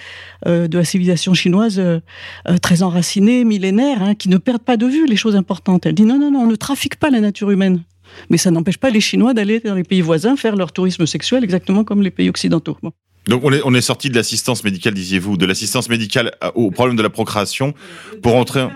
[0.47, 2.01] euh, de la civilisation chinoise euh,
[2.49, 5.87] euh, très enracinée, millénaire, hein, qui ne perdent pas de vue les choses importantes.
[5.87, 7.83] Elle dit non, non, non, on ne trafique pas la nature humaine.
[8.31, 11.45] Mais ça n'empêche pas les Chinois d'aller dans les pays voisins faire leur tourisme sexuel
[11.45, 12.79] exactement comme les pays occidentaux.
[13.27, 16.97] Donc on est, on est sorti de l'assistance médicale, disiez-vous, de l'assistance médicale au problème
[16.97, 17.75] de la procréation
[18.23, 18.69] pour entrer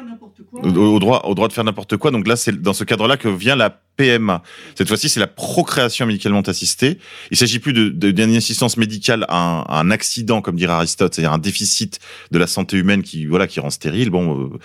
[0.52, 2.10] au, droit, au droit de faire n'importe quoi.
[2.10, 4.42] Donc là, c'est dans ce cadre-là que vient la PMA.
[4.74, 6.98] Cette fois-ci, c'est la procréation médicalement assistée.
[7.30, 12.00] Il s'agit plus d'une assistance médicale à un, accident, comme dirait Aristote, c'est-à-dire un déficit
[12.30, 14.10] de la santé humaine qui, voilà, qui rend stérile.
[14.10, 14.58] Bon, euh,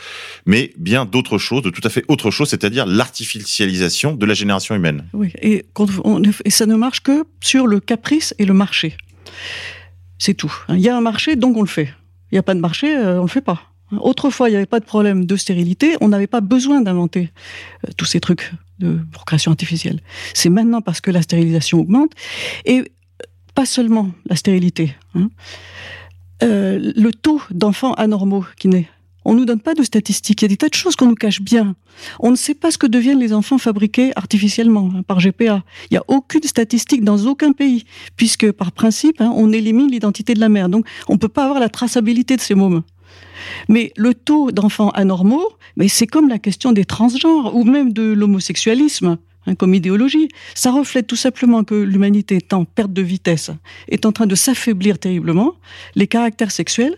[0.45, 4.75] mais bien d'autres choses, de tout à fait autre chose, c'est-à-dire l'artificialisation de la génération
[4.75, 5.05] humaine.
[5.13, 5.65] Oui, et,
[6.45, 8.95] et ça ne marche que sur le caprice et le marché.
[10.17, 10.53] C'est tout.
[10.69, 11.93] Il y a un marché, donc on le fait.
[12.31, 13.74] Il n'y a pas de marché, euh, on le fait pas.
[13.91, 17.31] Autrefois, il n'y avait pas de problème de stérilité, on n'avait pas besoin d'inventer
[17.86, 20.01] euh, tous ces trucs de procréation artificielle.
[20.33, 22.11] C'est maintenant parce que la stérilisation augmente,
[22.65, 22.83] et euh,
[23.53, 24.95] pas seulement la stérilité.
[25.15, 25.29] hein.
[26.43, 28.89] Euh, le taux d'enfants anormaux qui naît.
[29.23, 30.41] On nous donne pas de statistiques.
[30.41, 31.75] Il y a des tas de choses qu'on nous cache bien.
[32.19, 35.63] On ne sait pas ce que deviennent les enfants fabriqués artificiellement hein, par GPA.
[35.89, 37.86] Il n'y a aucune statistique dans aucun pays,
[38.17, 40.69] puisque par principe, hein, on élimine l'identité de la mère.
[40.69, 42.83] Donc, on ne peut pas avoir la traçabilité de ces mômes.
[43.70, 48.14] Mais le taux d'enfants anormaux, mais c'est comme la question des transgenres ou même de
[48.14, 49.18] l'homosexualisme
[49.48, 50.30] hein, comme idéologie.
[50.54, 53.52] Ça reflète tout simplement que l'humanité est en perte de vitesse,
[53.89, 55.56] est en train de s'affaiblir terriblement.
[55.96, 56.98] Les caractères sexuels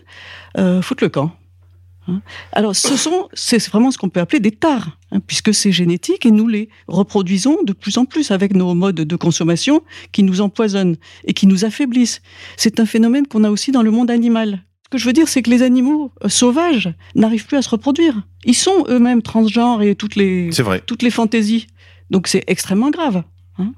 [0.56, 1.32] euh, foutent le camp.
[2.08, 2.22] Hein.
[2.52, 6.24] Alors, ce sont, c'est vraiment ce qu'on peut appeler des tares, hein, puisque c'est génétique
[6.26, 9.82] et nous les reproduisons de plus en plus avec nos modes de consommation
[10.12, 12.22] qui nous empoisonnent et qui nous affaiblissent.
[12.56, 14.64] C'est un phénomène qu'on a aussi dans le monde animal.
[14.88, 17.68] Ce que je veux dire, c'est que les animaux euh, sauvages n'arrivent plus à se
[17.68, 18.22] reproduire.
[18.44, 20.80] Ils sont eux-mêmes transgenres et toutes les, C'est vrai.
[20.86, 21.66] toutes les fantaisies.
[22.10, 23.22] Donc c'est extrêmement grave.
[23.58, 23.72] hein.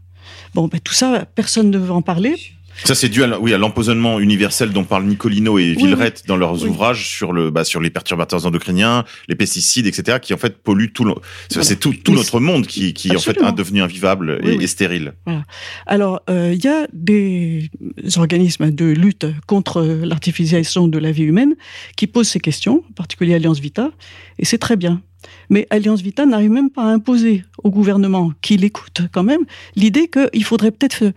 [0.54, 2.36] Bon, ben, tout ça, personne ne veut en parler.
[2.84, 6.36] Ça, c'est dû à, oui, à l'empoisonnement universel dont parlent Nicolino et Oui, Villerette dans
[6.36, 6.68] leurs oui.
[6.68, 10.92] ouvrages sur le, bah, sur les perturbateurs endocriniens, les pesticides, etc., qui en fait polluent
[10.92, 11.14] tout, le-
[11.48, 11.68] c'est Voilà.
[11.68, 14.64] c'est tout, tout notre monde qui, qui en fait est devenu invivable Oui, et, oui.
[14.64, 15.12] et stérile.
[15.26, 15.44] Voilà.
[15.86, 17.70] Alors, euh, il y a des
[18.16, 21.54] organismes de lutte contre l'artificialisation de la vie humaine
[21.96, 23.90] qui posent ces questions, en particulier Alliance Vita,
[24.38, 25.02] et c'est très bien.
[25.50, 29.42] Mais Alliance Vita n'arrive même pas à imposer au gouvernement, qui l'écoute quand même,
[29.76, 31.12] l'idée qu'il faudrait peut-être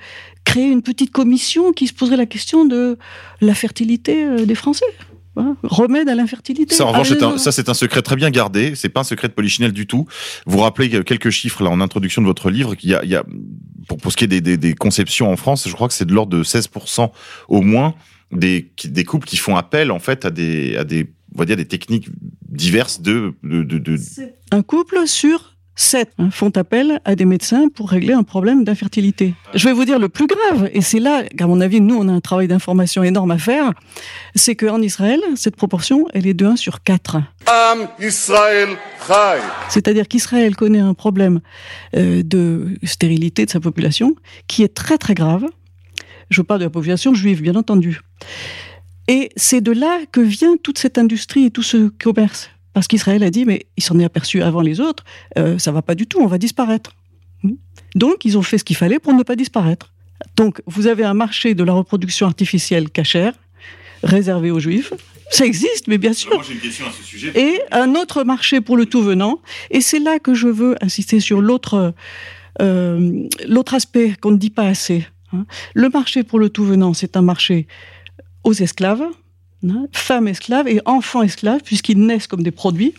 [0.53, 2.97] créer une petite commission qui se poserait la question de
[3.41, 4.85] la fertilité euh, des Français.
[5.35, 5.55] Voilà.
[5.63, 6.75] Remède à l'infertilité.
[6.75, 8.75] Ça, en revanche, Ah, c'est un, ça, c'est un secret très bien gardé.
[8.75, 10.05] C'est pas un secret de polichinelle du tout.
[10.45, 13.15] Vous rappelez quelques chiffres là en introduction de votre livre qu'il y a, il y
[13.15, 13.23] a
[13.87, 16.05] pour, pour ce qui est des, des, des conceptions en France, je crois que c'est
[16.05, 17.09] de l'ordre de 16%
[17.49, 17.95] au moins
[18.31, 21.57] des, des couples qui font appel en fait à des, à des, on va dire
[21.57, 22.09] des techniques
[22.47, 23.97] diverses de, de, de, de-
[24.51, 29.33] Un couple sur sept hein, font appel à des médecins pour régler un problème d'infertilité.
[29.53, 32.07] Je vais vous dire le plus grave, et c'est là qu'à mon avis, nous, on
[32.07, 33.71] a un travail d'information énorme à faire,
[34.35, 37.17] c'est qu'en Israël, cette proportion, elle est de 1 sur 4.
[37.47, 38.69] Am Israël
[39.07, 39.41] Chai.
[39.69, 41.41] C'est-à-dire qu'Israël connaît un problème
[41.95, 44.15] euh, de stérilité de sa population
[44.47, 45.45] qui est très très grave.
[46.29, 47.99] Je parle de la population juive, bien entendu.
[49.07, 52.49] Et c'est de là que vient toute cette industrie et tout ce commerce.
[52.73, 55.03] Parce qu'Israël a dit, mais il s'en est aperçu avant les autres,
[55.37, 56.91] euh, ça va pas du tout, on va disparaître.
[57.95, 59.93] Donc ils ont fait ce qu'il fallait pour ne pas disparaître.
[60.35, 63.33] Donc vous avez un marché de la reproduction artificielle cachère,
[64.03, 64.93] réservé aux juifs.
[65.29, 66.31] Ça existe, mais bien sûr.
[66.43, 67.31] j'ai une question à ce sujet.
[67.35, 69.41] Et un autre marché pour le tout venant.
[69.71, 71.93] Et c'est là que je veux insister sur l'autre
[72.61, 75.07] euh, l'autre aspect qu'on ne dit pas assez.
[75.33, 75.45] hein.
[75.73, 77.67] Le marché pour le tout venant, c'est un marché
[78.43, 79.03] aux esclaves,
[79.93, 82.93] femmes esclaves et enfants esclaves, puisqu'ils naissent comme des produits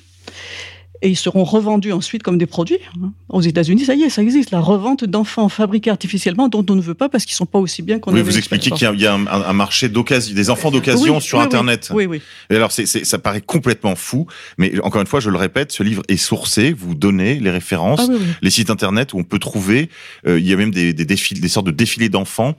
[1.02, 2.78] et ils seront revendus ensuite comme des produits.
[3.02, 3.12] hein.
[3.28, 6.80] Aux États-Unis, ça y est, ça existe, la revente d'enfants fabriqués artificiellement dont on ne
[6.80, 9.14] veut pas parce qu'ils sont pas aussi bien qu'on Oui, vous expliquez qu'il y a,
[9.14, 11.44] un, un marché d'occasion, des enfants d'occasion Oui, sur oui.
[11.44, 11.90] Internet.
[11.92, 12.22] Oui, oui.
[12.48, 14.26] Et alors, c'est, ça paraît complètement fou,
[14.56, 16.72] mais encore une fois, je le répète, ce livre est sourcé.
[16.72, 19.90] Vous donnez les références, Ah les sites Internet où on peut trouver.
[20.26, 22.54] euh, il y a même des, des défilés, des sortes de défilés d'enfants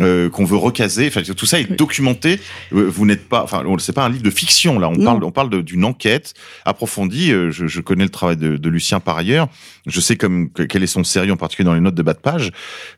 [0.00, 1.08] euh, qu'on veut recaser.
[1.08, 2.38] Enfin, tout ça est documenté.
[2.72, 4.88] Euh, Vous n'êtes pas, enfin, c'est pas un livre de fiction là.
[4.88, 5.04] On Non.
[5.04, 6.34] parle, on parle de- d'une enquête
[6.64, 7.30] approfondie.
[7.50, 9.48] Je, je connais le travail de, de Lucien par ailleurs.
[9.86, 12.12] Je sais comme que- quel est son sérieux, en particulier dans les notes de bas
[12.14, 12.50] de page.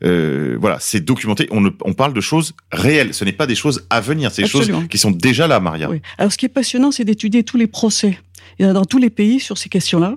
[0.04, 1.48] Euh, voilà, c'est documenté.
[1.50, 3.14] On, ne- on parle de choses réelles.
[3.14, 4.30] Ce n'est pas des choses à venir.
[4.32, 5.88] C'est des choses qui sont déjà là, Maria.
[5.90, 6.00] Oui.
[6.18, 8.18] Alors, ce qui est passionnant, c'est d'étudier tous les procès.
[8.58, 10.14] Il y en a dans tous les pays sur ces questions-là.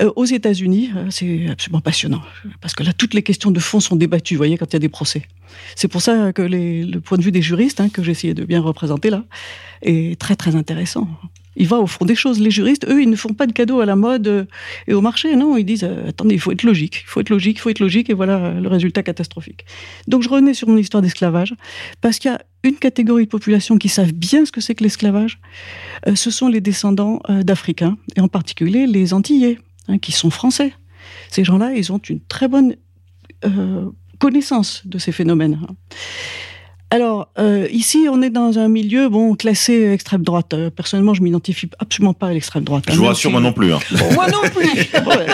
[0.00, 2.22] Euh, aux États-Unis, euh, c'est absolument passionnant.
[2.60, 4.76] Parce que là, toutes les questions de fond sont débattues, vous voyez, quand il y
[4.76, 5.22] a des procès.
[5.74, 8.34] C'est pour ça que les- le point de vue des juristes, hein, que j'ai essayé
[8.34, 9.24] de bien représenter là,
[9.82, 11.06] est très, très intéressant.
[11.56, 12.38] Il va au fond des choses.
[12.38, 14.44] Les juristes, eux, ils ne font pas de cadeaux à la mode euh,
[14.86, 15.34] et au marché.
[15.36, 17.70] Non, ils disent euh, attendez, il faut être logique, il faut être logique, il faut
[17.70, 19.64] être logique, et voilà euh, le résultat catastrophique.
[20.06, 21.54] Donc je revenais sur mon histoire d'esclavage,
[22.00, 24.82] parce qu'il y a une catégorie de population qui savent bien ce que c'est que
[24.82, 25.40] l'esclavage.
[26.14, 30.72] Ce sont les descendants d'Africains, et en particulier les Antillais, hein, qui sont français.
[31.30, 32.74] Ces gens-là, ils ont une très bonne
[34.18, 35.60] connaissance de ces phénomènes.
[36.90, 40.54] Alors, euh, ici, on est dans un milieu bon classé extrême droite.
[40.54, 42.84] Euh, personnellement, je m'identifie absolument pas à l'extrême droite.
[42.86, 43.72] Je hein, vous même rassure, moi non plus.
[43.72, 43.80] hein.
[44.14, 44.68] Moi non plus.
[45.04, 45.26] Ouais.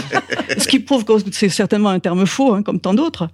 [0.59, 3.29] Ce qui prouve que c'est certainement un terme faux, hein, comme tant d'autres.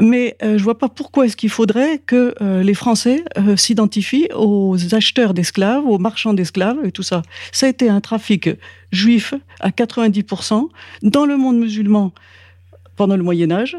[0.00, 4.28] Mais euh, je vois pas pourquoi est-ce qu'il faudrait que euh, les Français euh, s'identifient
[4.36, 7.22] aux acheteurs d'esclaves, aux marchands d'esclaves et tout ça.
[7.50, 8.48] Ça a été un trafic
[8.92, 10.68] juif à 90%
[11.02, 12.12] dans le monde musulman
[12.96, 13.76] pendant le Moyen Âge.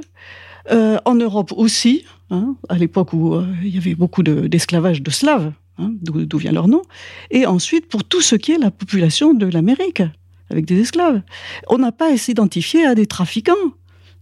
[0.71, 5.01] Euh, en Europe aussi, hein, à l'époque où euh, il y avait beaucoup de- d'esclavage
[5.01, 6.81] de, Slaves, hein, d'où vient leur nom,
[7.31, 10.03] et ensuite pour tout ce qui est la population de l'Amérique,
[10.49, 11.21] avec des esclaves.
[11.67, 13.53] On n'a pas à s'identifier à des trafiquants.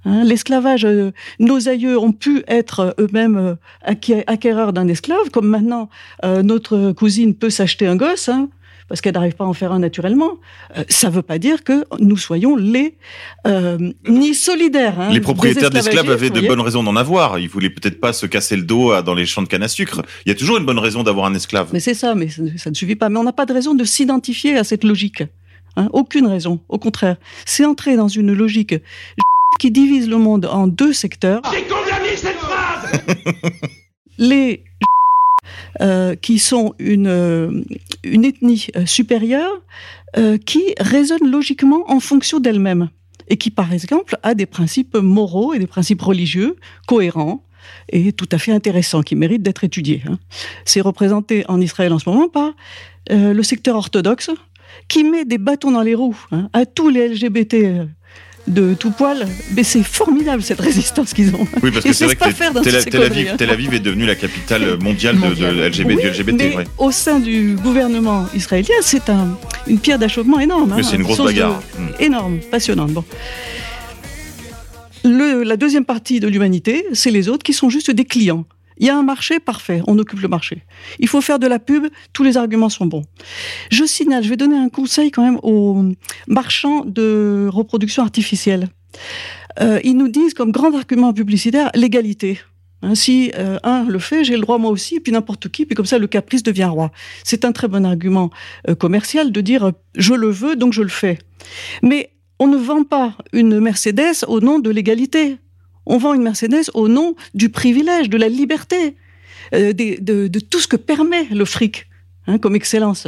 [0.05, 0.23] hein.
[0.23, 5.89] L'esclavage, euh, nos aïeux ont pu être euh, eux-mêmes acqué- acquéreurs d'un esclave, comme maintenant
[6.23, 8.49] notre cousine peut s'acheter un gosse, hein,
[8.87, 10.31] parce qu'elle n'arrive pas à en faire un naturellement.
[10.77, 12.95] Euh, ça ne veut pas dire que nous soyons les
[13.47, 13.77] euh,
[14.07, 14.99] ni solidaires.
[14.99, 17.39] hein, Les propriétaires des d'esclaves avaient de bonnes raisons d'en avoir.
[17.39, 19.67] Ils voulaient peut-être pas se casser le dos à- dans les champs de canne à
[19.67, 20.01] sucre.
[20.25, 21.69] Il y a toujours une bonne raison d'avoir un esclave.
[21.73, 23.09] Mais c'est ça, mais ça, ça ne suffit pas.
[23.09, 25.23] Mais on n'a pas de raison de s'identifier à cette logique.
[25.77, 25.89] hein.
[25.93, 26.59] aucune raison.
[26.69, 28.75] Au contraire, c'est entrer dans une logique
[29.59, 31.41] qui divise le monde en deux secteurs.
[31.53, 32.91] J'ai condamné cette phrase
[34.17, 34.61] Les
[35.81, 37.61] euh, qui sont une, euh,
[38.03, 39.61] ethnie euh, supérieure
[40.45, 42.87] qui raisonne logiquement en fonction d'elle-même
[43.27, 46.55] et qui, par exemple, a des principes moraux et des principes religieux
[46.87, 47.43] cohérents
[47.89, 50.03] et tout à fait intéressants qui méritent d'être étudiés.
[50.07, 50.17] hein.
[50.63, 52.53] C'est représenté en Israël en ce moment par
[53.09, 54.31] le secteur orthodoxe
[54.87, 57.89] qui met des bâtons dans les roues hein, à tous les LGBT
[58.47, 59.27] de tout poil.
[59.55, 61.47] Mais c'est formidable cette résistance qu'ils ont.
[61.63, 63.35] Oui, parce que c'est vrai que Tel, Aviv, hein.
[63.37, 65.85] Tel Aviv est devenue la capitale mondiale de, de LGBT.
[65.87, 66.63] Oui, du LGBT mais ouais.
[66.77, 69.37] au sein du gouvernement israélien, c'est un,
[69.67, 70.73] une pierre d'achoppement énorme.
[70.75, 71.61] Mais hein, c'est une grosse de- bagarre.
[71.77, 71.87] Mm.
[72.03, 72.91] Énorme, passionnante.
[72.91, 73.03] Bon.
[75.03, 78.45] Le- la deuxième partie de l'humanité, c'est les autres qui sont juste des clients.
[78.77, 80.63] Il y a un marché parfait, on occupe le marché.
[80.99, 83.03] Il faut faire de la pub, tous les arguments sont bons.
[83.71, 85.83] Je signale, je vais donner un conseil quand même aux
[86.27, 88.69] marchands de reproduction artificielle.
[89.61, 92.39] Euh, ils nous disent comme grand argument publicitaire l'égalité.
[92.81, 95.65] Hein, si euh, un le fait, j'ai le droit moi aussi, et puis n'importe qui,
[95.65, 96.91] puis comme ça le caprice devient roi.
[97.23, 98.29] C'est un très bon argument
[98.69, 101.17] euh, commercial de dire je le veux, donc je le fais.
[101.81, 105.37] Mais on ne vend pas une Mercedes au nom de l'égalité.
[105.85, 108.95] On vend une Mercedes au nom du privilège, de la liberté,
[109.53, 111.87] euh, des- de, de tout ce que permet le fric
[112.27, 113.07] hein, comme excellence.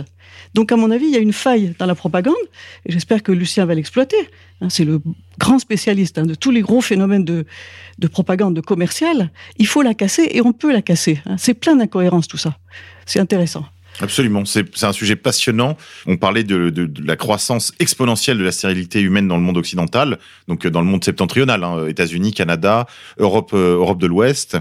[0.54, 2.36] Donc, à mon avis, il y a une faille dans la propagande,
[2.86, 4.18] et j'espère que Lucien va l'exploiter.
[4.62, 5.02] Hein, c'est le
[5.40, 7.46] grand spécialiste hein, de tous les gros phénomènes de,
[8.00, 9.32] de propagande commerciale.
[9.58, 11.20] Il faut la casser, et on peut la casser.
[11.26, 11.36] hein.
[11.38, 12.58] C'est plein d'incohérences, tout ça.
[13.06, 13.66] C'est intéressant.
[14.00, 15.76] Absolument, c'est un sujet passionnant.
[16.06, 19.58] On parlait de, de- de la croissance exponentielle de la stérilité humaine dans le monde
[19.58, 22.86] occidental, donc euh, dans le monde septentrional, hein, États-Unis, Canada,
[23.18, 24.58] Europe, euh, Europe de l'Ouest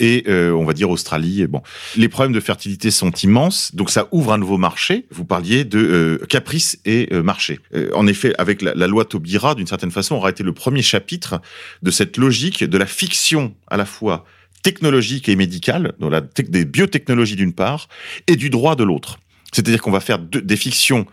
[0.00, 1.46] et euh, on va dire Australie.
[1.48, 1.60] Bon,
[1.96, 5.06] les problèmes de fertilité sont immenses, donc ça ouvre un nouveau marché.
[5.10, 7.58] Vous parliez de euh, caprice et euh, marché.
[7.74, 10.82] Euh, en effet, avec la, la loi Taubira, d'une certaine façon, aura été le premier
[10.82, 11.40] chapitre
[11.82, 14.24] de cette logique de la fiction à la fois
[14.68, 16.20] technologique et médicale, dans la
[16.56, 17.88] des biotechnologies d'une part,
[18.26, 19.12] et du droit de l'autre.
[19.52, 21.06] C'est-à-dire qu'on va faire de- des fictions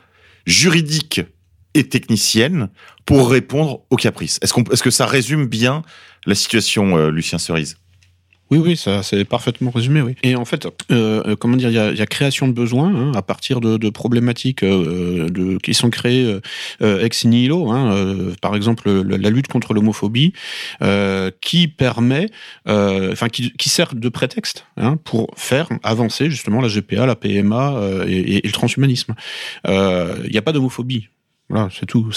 [0.46, 1.22] juridiques
[1.74, 2.68] et techniciennes
[3.06, 4.40] pour répondre aux caprices.
[4.42, 5.84] Est-ce est-ce que ça résume bien
[6.26, 7.78] la situation, euh, Lucien Cerise?
[8.52, 10.16] Oui, oui, ça c'est parfaitement résumé, oui.
[10.22, 13.60] Et en fait, euh, comment dire, il y a, création de besoins hein, à partir
[13.60, 16.40] de, de problématiques euh, qui sont créées
[16.82, 17.72] euh, ex nihilo.
[17.72, 20.34] Hein, euh, par exemple, la, lutte contre l'homophobie,
[20.82, 22.30] euh, qui permet,
[22.68, 27.82] enfin, qui, qui, sert de prétexte hein, pour faire avancer justement la GPA, la PMA
[28.08, 29.16] et, et, et, le transhumanisme.
[29.68, 31.10] Il n'y a pas d'homophobie.
[31.50, 32.10] Voilà, c'est tout.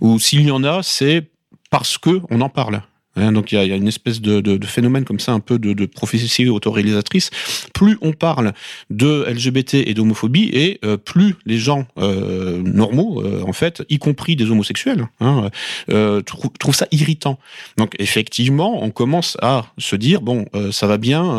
[0.00, 1.24] Ou s'il y en a, c'est
[1.70, 2.82] parce que on en parle.
[3.16, 5.86] Hein, donc il y, a, une espèce de, phénomène comme ça, un peu de, de
[5.86, 7.30] prophétie autoréalisatrice.
[7.72, 8.52] Plus on parle
[8.90, 13.98] de LGBT et d'homophobie, et euh, plus les gens euh, normaux, euh, en fait, y
[13.98, 15.50] compris des homosexuels, hein,
[16.26, 17.38] trou trouvent ça irritant.
[17.76, 21.36] Donc effectivement, on commence à se dire bon, ça va bien.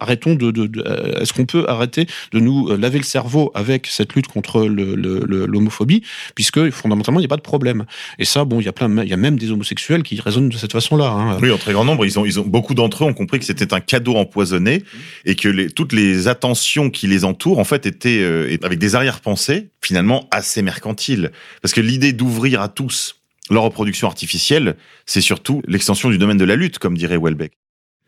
[0.00, 1.20] arrêtons de.
[1.20, 6.02] Est-ce qu'on peut arrêter de nous laver le cerveau avec cette lutte contre l'homophobie,
[6.34, 7.84] puisque fondamentalement il n'y a pas de problème.
[8.18, 10.48] Et ça, bon, il y a plein, il y a même des homosexuels qui raisonnent
[10.48, 11.08] de cette façon-là.
[11.08, 11.38] Hein.
[11.42, 12.06] Oui, en très grand nombre.
[12.06, 14.84] Ils ont, ils ont beaucoup d'entre eux ont compris que c'était un cadeau empoisonné
[15.24, 18.94] et que les, toutes les attentions qui les entourent, en fait, étaient euh, avec des
[18.94, 21.32] arrière-pensées finalement assez mercantiles.
[21.62, 23.16] Parce que l'idée d'ouvrir à tous
[23.50, 24.76] leur reproduction artificielle,
[25.06, 27.52] c'est surtout l'extension du domaine de la lutte, comme dirait Welbeck.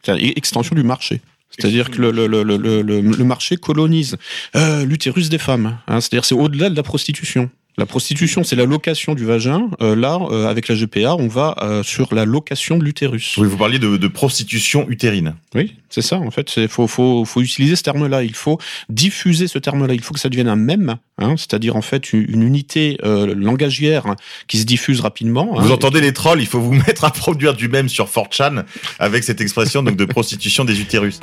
[0.04, 1.20] C'est extension du marché.
[1.50, 4.16] C'est-à-dire que le, le, le, le, marché colonise
[4.56, 5.78] euh, l'utérus des femmes.
[5.86, 6.00] Hein.
[6.00, 7.50] C'est-à-dire c'est au-delà de la prostitution.
[7.78, 9.70] La prostitution, c'est la location du vagin.
[9.80, 13.36] Euh, là, euh, avec la GPA, on va euh, sur la location de l'utérus.
[13.38, 15.34] Oui, vous parliez de, de prostitution utérine.
[15.54, 16.18] Oui, c'est ça.
[16.18, 18.24] En fait, il faut, faut, faut, utiliser ce terme-là.
[18.24, 18.58] Il faut
[18.90, 19.94] diffuser ce terme-là.
[19.94, 23.34] Il faut que ça devienne un mème, hein, c'est-à-dire en fait une, une unité euh,
[23.34, 24.16] langagière
[24.48, 25.58] qui se diffuse rapidement.
[25.58, 26.02] Vous hein, entendez et...
[26.02, 28.64] les trolls Il faut vous mettre à produire du mème sur 4chan
[28.98, 31.20] avec cette expression donc de prostitution des utérus.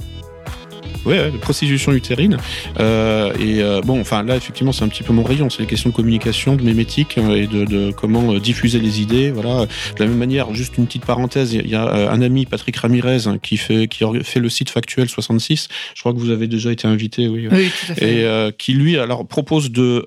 [1.06, 2.38] Ouais, de prostitution utérine.
[2.80, 5.50] Euh, et euh, bon, enfin là, effectivement, c'est un petit peu mon rayon.
[5.50, 9.02] C'est les questions de communication, de mémétique euh, et de, de comment euh, diffuser les
[9.02, 9.32] idées.
[9.32, 9.66] Voilà.
[9.66, 13.28] De la même manière, juste une petite parenthèse, il y a un ami, Patrick Ramirez,
[13.28, 15.70] hein, qui fait qui fait le site Factuel 66.
[15.96, 17.48] Je crois que vous avez déjà été invité, oui.
[17.50, 18.14] Oui, tout à fait.
[18.14, 20.04] Et euh, qui lui, alors propose de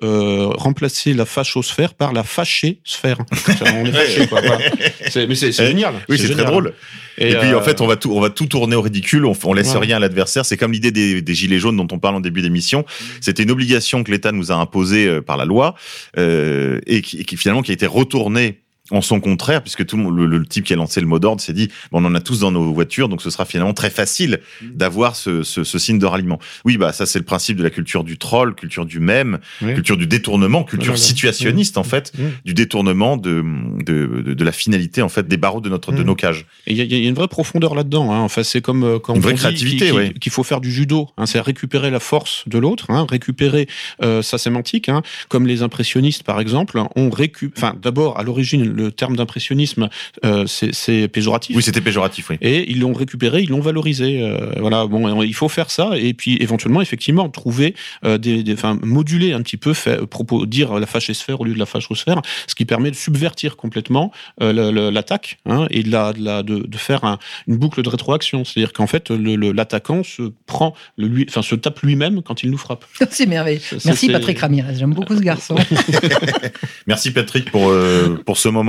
[0.57, 3.17] remplacer la fachosphère par la fâchésphère.
[3.61, 4.41] On est fâché, quoi.
[4.41, 4.65] Voilà.
[5.27, 5.95] Mais c'est génial.
[6.07, 6.73] Oui, c'est très drôle.
[7.17, 7.57] Et, et puis euh...
[7.57, 9.25] en fait, on va tout, on va tout tourner au ridicule.
[9.25, 9.79] On, on laisse ouais.
[9.79, 10.45] rien à l'adversaire.
[10.45, 12.85] C'est comme l'idée des, des, gilets jaunes dont on parle en début d'émission.
[13.21, 15.75] C'était une obligation que l'État nous a imposée euh, par la loi
[16.17, 18.62] euh, et, qui, et qui finalement qui a été retournée
[18.93, 21.41] en son contraire, puisque tout le, le, le, type qui a lancé le mot d'ordre
[21.41, 23.89] s'est dit bon, on en a tous dans nos voitures, donc ce sera finalement très
[23.89, 26.39] facile d'avoir ce, ce, ce, signe de ralliement.
[26.63, 29.73] Oui, bah ça c'est le principe de la culture du troll, culture du mème, oui.
[29.73, 31.01] culture du détournement, culture voilà.
[31.01, 32.23] situationniste en fait, mmh.
[32.45, 33.43] du détournement de,
[33.83, 36.45] de, de, de, la finalité en fait des barreaux de notre de nos cages.
[36.67, 38.11] Il y, y, a une vraie profondeur là-dedans.
[38.11, 38.19] Hein.
[38.21, 41.09] Enfin, c'est comme euh, quand une on vraie créativité, qu'il qu faut faire du judo.
[41.17, 41.25] Hein.
[41.25, 43.67] C'est récupérer la force de l'autre, hein, récupérer
[44.01, 45.01] euh, sa sémantique, hein.
[45.29, 46.79] comme les impressionnistes par exemple.
[46.95, 47.63] On récupère.
[47.63, 49.89] Enfin, d'abord à l'origine le terme d'impressionnisme
[50.25, 51.55] euh, c'est péjoratif.
[51.55, 52.37] Oui, c'était péjoratif, oui.
[52.41, 54.21] Et ils l'ont récupéré, ils l'ont valorisé.
[54.21, 58.53] Euh, voilà, bon, il faut faire ça et puis éventuellement, effectivement, trouver euh, des, des,
[58.53, 62.21] enfin, moduler un petit peu, fait, propos, dire la fâchésphère au lieu de la fâchosphère,
[62.47, 64.11] ce qui permet de subvertir complètement
[64.41, 67.89] euh, l'attaque hein, et de, la, de, la, de, de faire un, une boucle de
[67.89, 68.45] rétroaction.
[68.45, 72.57] C'est-à-dire qu'en fait, l'attaquant se prend, le, lui, enfin, se tape lui-même quand il nous
[72.57, 72.85] frappe.
[73.09, 73.61] C'est merveilleux.
[73.85, 75.55] Merci Patrick Ramirez, j'aime beaucoup ce garçon.
[76.87, 78.62] Merci Patrick pour, euh, pour ce moment.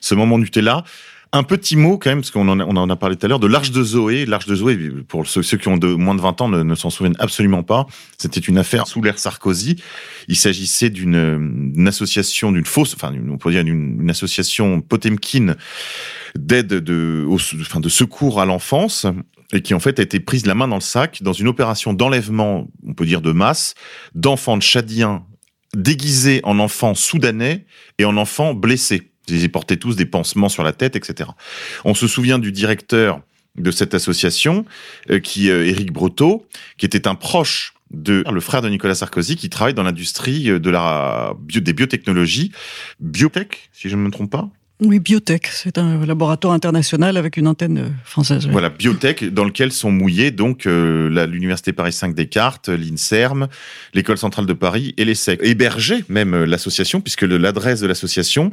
[0.00, 0.84] Ce moment Nutella.
[1.32, 3.70] Un petit mot quand même, parce qu'on en, a, parlé tout à l'heure, de l'Arche
[3.70, 4.26] de Zoé.
[4.26, 7.62] L'Arche de Zoé, pour ceux, qui ont moins de 20 ans, ne, s'en souviennent absolument
[7.62, 7.86] pas.
[8.16, 9.76] C'était une affaire sous l'ère Sarkozy.
[10.28, 15.56] Il s'agissait d'une association, d'une fausse, enfin, on pourrait dire une, une association Potemkin
[16.36, 19.06] d'aide de, enfin, de secours à l'enfance
[19.52, 21.92] et qui en fait a été prise la main dans le sac dans une opération
[21.92, 23.74] d'enlèvement, on peut dire de masse,
[24.14, 25.24] d'enfants tchadiens
[25.74, 27.66] déguisés en enfants soudanais
[27.98, 29.12] et en enfants blessés.
[29.28, 31.30] Ils portaient tous des pansements sur la tête, etc.
[31.84, 33.20] On se souvient du directeur
[33.56, 34.64] de cette association,
[35.10, 36.46] euh, qui euh, Éric Breteau,
[36.76, 40.70] qui était un proche de le frère de Nicolas Sarkozy, qui travaille dans l'industrie de
[40.70, 42.50] la bio, des biotechnologies,
[43.00, 44.50] biotech, si je ne me trompe pas.
[44.82, 48.44] Oui, Biotech, c'est un laboratoire international avec une antenne française.
[48.44, 48.52] Oui.
[48.52, 53.48] Voilà, Biotech, dans lequel sont mouillés donc euh, l'université Paris 5 Descartes, l'Inserm,
[53.94, 55.40] l'école centrale de Paris et l'ESSEC.
[55.42, 58.52] Hébergé même l'association, puisque l'adresse de l'association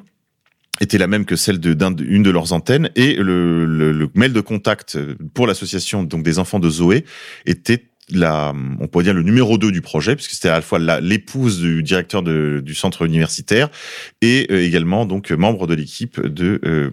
[0.82, 4.98] était la même que celle d'une de, leurs antennes et le, mail de contact
[5.34, 7.06] pour l'association donc des enfants de Zoé
[7.46, 10.80] était la, on pourrait dire le numéro 2 du projet, puisque c'était à la fois
[11.00, 13.70] l'épouse du directeur du centre universitaire
[14.22, 16.90] et euh, également donc membre de l'équipe de, euh,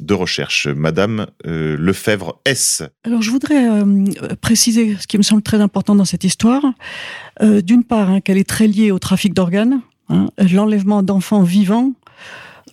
[0.00, 2.82] de recherche, Madame euh, Lefebvre S.
[3.04, 3.84] Alors je voudrais euh,
[4.40, 6.62] préciser ce qui me semble très important dans cette histoire.
[7.42, 11.92] Euh, d'une part, hein, qu'elle est très liée au trafic d'organes, hein, l'enlèvement d'enfants vivants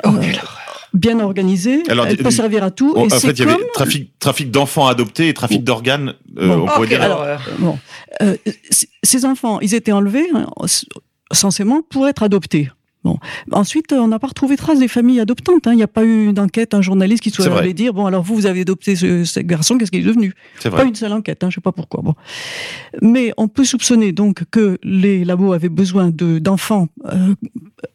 [0.05, 0.39] Oh, quelle
[0.93, 2.93] bien organisée, Alors, elle peut servir à tout.
[2.95, 6.13] En et en fait, il y avait trafic, trafic d'enfants adoptés et trafic d'organes.
[6.37, 6.63] euh, Bon.
[6.63, 7.01] on pourrait dire.
[7.01, 7.25] alors,
[7.57, 7.79] bon.
[8.21, 8.35] Euh,
[8.69, 10.45] c- ces enfants, ils étaient enlevés hein,
[11.31, 12.69] censément pour être adoptés.
[13.03, 13.17] Bon.
[13.51, 15.65] Ensuite, euh, on n'a pas retrouvé trace des familles adoptantes.
[15.67, 15.73] hein.
[15.73, 18.35] Il n'y a pas eu d'enquête, un journaliste qui soit allé dire bon alors vous
[18.35, 20.33] vous avez adopté ce, ce garçon, qu'est-ce qu'il est devenu?
[20.59, 20.83] C'est vrai.
[20.83, 22.01] Pas une seule enquête, hein, je sais pas pourquoi.
[22.03, 22.13] Bon.
[23.01, 27.33] Mais on peut soupçonner donc que les labos avaient besoin de d'enfants euh,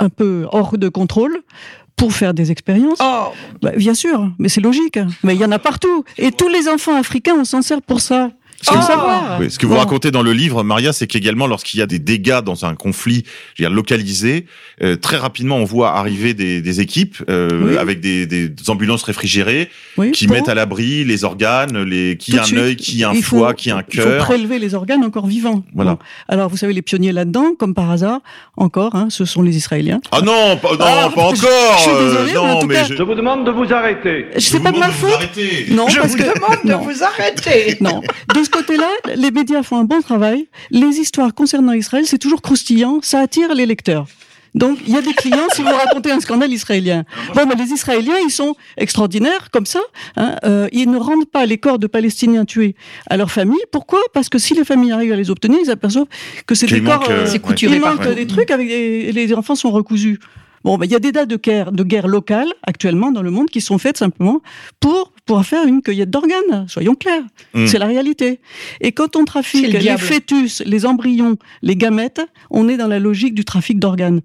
[0.01, 1.39] un peu hors de contrôle
[1.99, 2.99] pour faire des expériences.
[3.03, 3.27] Oh.
[3.61, 4.99] Bah, bien sûr, mais c'est logique.
[5.23, 6.05] Mais il y en a partout.
[6.17, 8.31] Et tous les enfants africains, on s'en sert pour ça.
[8.61, 9.79] Ce que, vous, oui, ce que vous Bon.
[9.79, 13.23] racontez dans le livre, Maria, c'est qu'également lorsqu'il y a des dégâts dans un conflit
[13.55, 14.47] je veux dire, localisé,
[14.83, 17.77] euh, très rapidement on voit arriver des, des équipes euh, Oui.
[17.79, 22.39] avec des, des ambulances réfrigérées Oui, qui mettent à l'abri les organes, les, qui Tout
[22.39, 24.25] a un œil, qui a un faut- foie, qui a un Il faut cœur.
[24.25, 25.63] prélever les organes encore vivants.
[25.75, 25.93] Voilà.
[25.93, 25.99] Bon.
[26.29, 28.21] Alors, vous savez, les pionniers là-dedans, comme par hasard,
[28.57, 30.01] encore, hein, ce sont les Israéliens.
[30.11, 31.77] Ah non, pas, non, Ah, pas je- encore.
[31.77, 33.51] je suis euh, désolée, mais en non, tout mais cas- je- Je vous demande de
[33.53, 34.27] vous arrêter.
[34.35, 35.13] Je sais pas de ma faute.
[35.71, 37.77] Non, Je parce vous que demande de vous arrêter.
[37.81, 38.01] Non,
[38.49, 40.49] ce côté-là, les médias font un bon travail.
[40.71, 44.07] Les histoires concernant Israël, c'est toujours croustillant, ça attire les lecteurs.
[44.55, 47.05] Donc, il y a des clients si vous racontez un scandale israélien.
[47.35, 49.81] Bon, mais les Israéliens, ils sont extraordinaires, comme ça.
[50.17, 50.37] hein.
[50.45, 52.75] Euh, ils ne rendent pas les corps de Palestiniens tués
[53.11, 53.67] à leurs familles.
[53.71, 54.01] Pourquoi?
[54.15, 56.07] Parce que si les familles arrivent à les obtenir, ils aperçoivent
[56.47, 57.07] que c'est des corps...
[57.11, 59.13] euh, euh, C'est couturé il manque des trucs avec des...
[59.13, 60.19] les enfants sont recousus.
[60.65, 63.31] Bon, ben, il y a des dates de guerre, de guerre locale actuellement dans le
[63.31, 64.41] monde qui sont faites simplement
[64.81, 66.67] pour pour faire une cueillette d'organes.
[66.69, 67.23] Soyons clairs,
[67.55, 67.67] Mm.
[67.67, 68.41] c'est la réalité.
[68.81, 72.21] Et quand on trafique le les fœtus, les embryons, les gamètes,
[72.51, 74.21] on est dans la logique du trafic d'organes.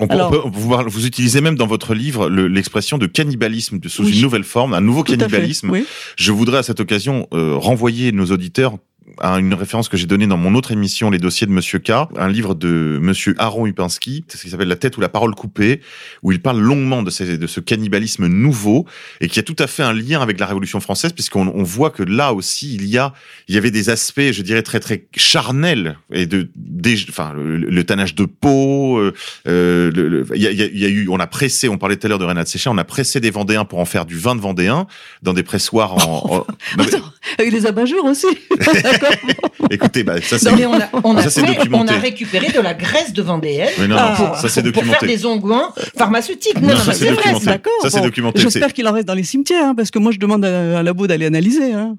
[0.00, 3.06] On peut, Alors- on peut- vous, vous utilisez même dans votre livre le- l'expression de
[3.06, 4.14] cannibalisme de- sous Oui.
[4.16, 5.70] une nouvelle forme, un nouveau fait, cannibalisme.
[5.70, 5.84] oui.
[6.16, 8.78] Je voudrais à cette occasion euh, renvoyer nos auditeurs
[9.18, 11.90] à une référence que j'ai donnée dans mon autre émission, Les dossiers de Monsieur K,
[12.16, 15.80] un livre de Monsieur Aaron Upinski, ce qui s'appelle La tête ou la parole coupée,
[16.22, 18.86] où il parle longuement de, ces- de ce cannibalisme nouveau
[19.20, 21.90] et qui a tout à fait un lien avec la Révolution française, puisqu'on on voit
[21.90, 23.12] que là aussi il y a,
[23.48, 27.56] il y avait des aspects, je dirais très très charnels et de, des, enfin le,
[27.56, 29.12] le tannage de peau, euh,
[29.46, 31.96] euh, le- le- il y, a, il y a- eu, on a pressé, on parlait
[31.96, 34.16] tout à l'heure de Renat Séchat, on a pressé des Vendéens pour en faire du
[34.18, 34.86] vin de Vendéen
[35.22, 36.34] dans des pressoirs en.
[36.34, 36.98] en- Non, mais-
[37.38, 38.26] Avec les abat-jours aussi.
[39.70, 40.48] Écoutez, bah, ça c'est.
[40.66, 41.94] On a, on, a ça, c'est fait- on documenté.
[41.94, 44.82] a récupéré de la graisse de vendéenne Mais non, non, pour, ça, c'est pour- pour
[44.82, 44.98] documenté.
[45.06, 46.60] faire des onguents pharmaceutiques.
[46.60, 47.44] Non, Non, non, ça, c'est documenté.
[47.46, 47.72] D'accord.
[47.82, 48.04] Ça, c'est bon.
[48.04, 50.78] documenté, J'espère qu'il en reste dans les cimetières, hein, parce que moi je demande à,
[50.78, 51.72] à labo d'aller analyser.
[51.72, 51.96] Hein.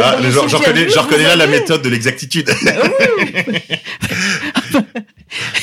[0.00, 0.38] Ah, je,
[0.96, 2.50] reconnais, là la méthode de l'exactitude.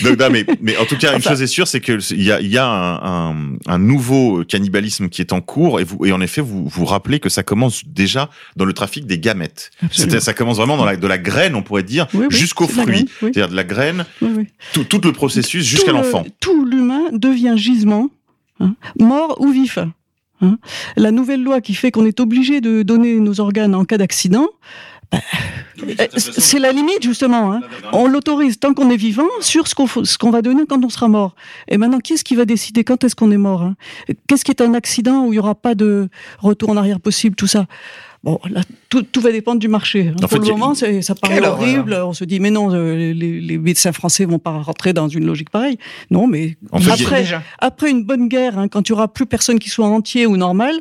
[0.04, 2.24] Donc, non, mais, mais en tout cas, une Enfin- chose est sûre, c'est que il
[2.24, 3.36] y a, il y a un, un,
[3.66, 7.20] un nouveau cannibalisme qui est en cours, et vous, et en effet, vous vous rappelez
[7.20, 9.72] que ça commence déjà dans le trafic des gamètes.
[9.92, 12.86] Ça commence vraiment dans la, de la graine, on pourrait dire, Oui, oui, jusqu'au fruit.
[13.06, 13.10] oui.
[13.20, 14.06] C'est-à-dire de la graine,
[14.74, 16.26] tout, tout le processus jusqu'à le- l'enfant.
[16.40, 18.10] Tout l'humain devient gisement,
[18.60, 19.78] hein, mort ou vif.
[19.78, 19.92] hein.
[20.96, 24.48] La nouvelle loi qui fait qu'on est obligé de donner nos organes en cas d'accident,
[25.12, 25.20] bah,
[26.00, 27.54] euh, c'est la limite justement.
[27.54, 27.62] hein.
[27.94, 30.84] On l'autorise tant qu'on est vivant sur ce qu'on faut- ce qu'on va donner quand
[30.84, 31.36] on sera mort.
[31.68, 33.76] Et maintenant, qui est-ce qui va décider quand est-ce qu'on est mort hein?
[34.28, 36.10] Qu'est-ce qui est un accident où il n'y aura pas de
[36.40, 37.66] retour en arrière possible, tout ça?
[38.24, 40.08] Bon, là, tout, tout va dépendre du marché.
[40.10, 40.14] hein.
[40.18, 41.60] En Pour fait, le a- moment, ça paraît Quelle horreur.
[41.62, 41.94] horrible.
[42.06, 45.26] On se dit, mais non, euh, les, les médecins français vont pas rentrer dans une
[45.26, 45.78] logique pareille.
[46.12, 47.26] Non, mais En fait, il y a- après,
[47.60, 50.26] après une bonne guerre, hein, quand il y aura plus personne qui soit en entier
[50.26, 50.74] ou normal,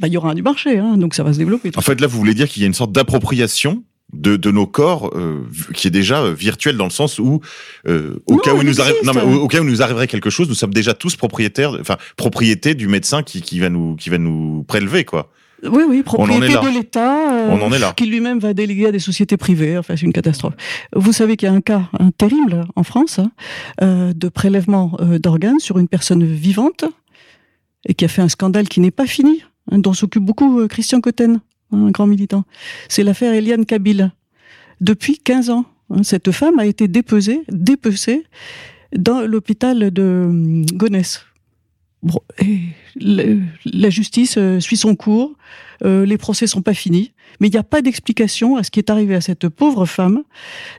[0.00, 0.78] bah, il y aura du marché.
[0.78, 1.70] hein, donc ça va se développer.
[1.76, 3.82] En fait, là, vous voulez dire qu'il y a une sorte d'appropriation
[4.14, 5.42] de, de nos corps euh,
[5.74, 7.42] qui est déjà euh, virtuel dans le sens où
[7.86, 9.14] euh, au Non, cas où il nous arrive existe.
[9.14, 11.76] non, mais au, au cas où nous arriverait quelque chose nous sommes déjà tous propriétaires
[11.78, 15.30] enfin propriété du médecin qui, qui va nous qui va nous prélever quoi
[15.64, 19.76] Oui, oui, propriété de l'État, euh, qui lui-même va déléguer à des sociétés privées.
[19.76, 20.54] Enfin, c'est une catastrophe.
[20.94, 23.32] Vous savez qu'il y a un cas hein, terrible en France hein,
[23.82, 26.84] euh, de prélèvement euh, d'organes sur une personne vivante
[27.86, 31.00] et qui a fait un scandale qui n'est pas fini, hein, dont s'occupe beaucoup Christian
[31.00, 31.40] Cotten,
[31.72, 32.44] hein, un grand militant.
[32.88, 34.12] C'est l'affaire Eliane Kabil.
[34.80, 38.24] Depuis 15 ans, hein, cette femme a été dépecée, dépecée
[38.96, 41.24] dans l'hôpital de hum, Gonesse.
[43.00, 45.32] La justice euh, suit son cours,
[45.84, 48.78] euh, les procès sont pas finis, mais il n'y a pas d'explication à ce qui
[48.78, 50.22] est arrivé à cette pauvre femme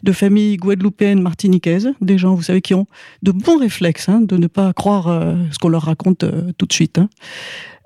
[0.03, 2.87] de famille guadeloupéenne martiniquaise, des gens, vous savez, qui ont
[3.23, 6.25] de bons réflexes, hein, de ne pas croire euh, ce qu'on leur raconte
[6.57, 6.99] tout de suite.
[6.99, 7.09] hein.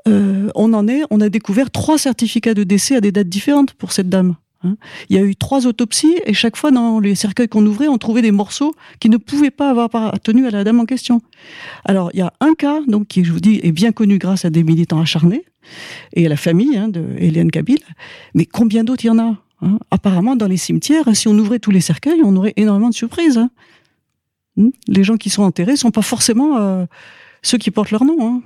[0.05, 3.93] On en est, on a découvert trois certificats de décès à des dates différentes pour
[3.93, 4.35] cette dame.
[4.64, 4.76] Hein.
[5.10, 7.98] Il y a eu trois autopsies et chaque fois dans les cercueils qu'on ouvrait, on
[7.98, 11.22] trouvait des morceaux qui ne pouvaient pas avoir appartenu à la dame en question.
[11.85, 14.45] Alors il y a un cas donc qui, je vous dis, est bien connu grâce
[14.45, 15.44] à des militants acharnés
[16.14, 17.80] et à la famille hein, de Hélène Kabil.
[18.34, 21.60] Mais combien d'autres il y en a hein Apparemment, dans les cimetières, si on ouvrait
[21.60, 23.38] tous les cercueils, on aurait énormément de surprises.
[23.38, 23.49] hein.
[24.57, 26.85] Hmm les gens qui sont enterrés sont pas forcément euh,
[27.41, 28.44] ceux qui portent leur nom.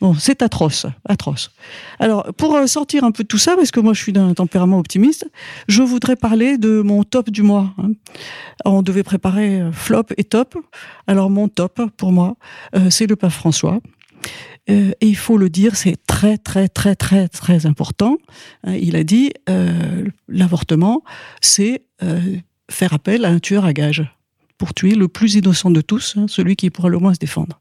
[0.00, 1.50] Bon, c'est atroce, atroce.
[1.98, 4.34] Alors, pour euh, sortir un peu de tout ça, parce que moi je suis d'un
[4.34, 5.26] tempérament optimiste,
[5.68, 7.72] je voudrais parler de mon top du mois.
[7.78, 7.92] hein.
[8.66, 10.54] On devait préparer euh, flop et top.
[11.06, 12.36] Alors, mon top, pour moi,
[12.74, 13.80] euh, c'est le pape François.
[14.68, 18.18] Et il faut le dire, c'est très, très, très, très, très important.
[18.64, 19.32] Hein, Il a dit,
[20.26, 21.04] l'avortement,
[21.40, 21.84] c'est
[22.68, 24.04] faire appel à un tueur à gages
[24.58, 27.60] pour tuer le plus innocent de tous, hein, celui qui pourra le moins se défendre.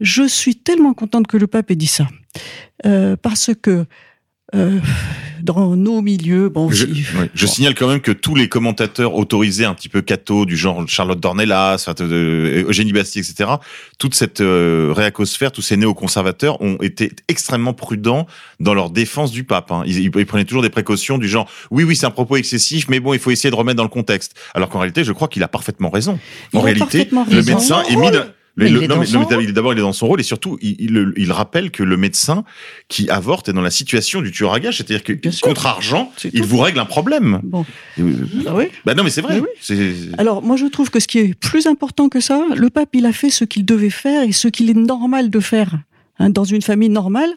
[0.00, 2.08] Je suis tellement contente que le pape ait dit ça.
[2.86, 3.84] Euh, parce que
[4.54, 4.80] euh,
[5.42, 6.86] dans nos milieux, bon, Je,
[7.34, 10.82] je signale quand même que tous les commentateurs autorisés un petit peu catho, du genre
[10.88, 13.48] Charlotte Dornelas, de- de- Eugénie Bastier, etc.,
[13.98, 18.26] toute cette euh, réacosphère, tous ces néoconservateurs ont été extrêmement prudents
[18.58, 19.70] dans leur défense du pape.
[19.70, 19.82] hein.
[19.86, 23.12] Ils, prenaient toujours des précautions du genre oui, oui, c'est un propos excessif, mais bon,
[23.14, 24.34] il faut essayer de remettre dans le contexte.
[24.54, 26.18] Alors qu'en réalité, je crois qu'il a parfaitement raison.
[26.54, 28.32] En réalité, parfaitement le médecin est mis rôle.
[28.56, 32.44] D'abord, il est dans son rôle et surtout, il, il- il rappelle que le médecin
[32.88, 36.42] qui avorte est dans la situation du tueur à gage, c'est-à-dire que contre argent, il
[36.42, 37.40] vous règle un problème.
[37.44, 37.64] Bon.
[37.98, 38.12] Euh,
[38.46, 39.40] Ah oui Bah non, mais c'est vrai.
[39.40, 40.10] Mais oui.
[40.18, 43.06] Alors, moi, je trouve que ce qui est plus important que ça, le pape, il
[43.06, 45.78] a fait ce qu'il devait faire et ce qu'il est normal de faire.
[46.22, 47.30] Hein, dans une famille normale,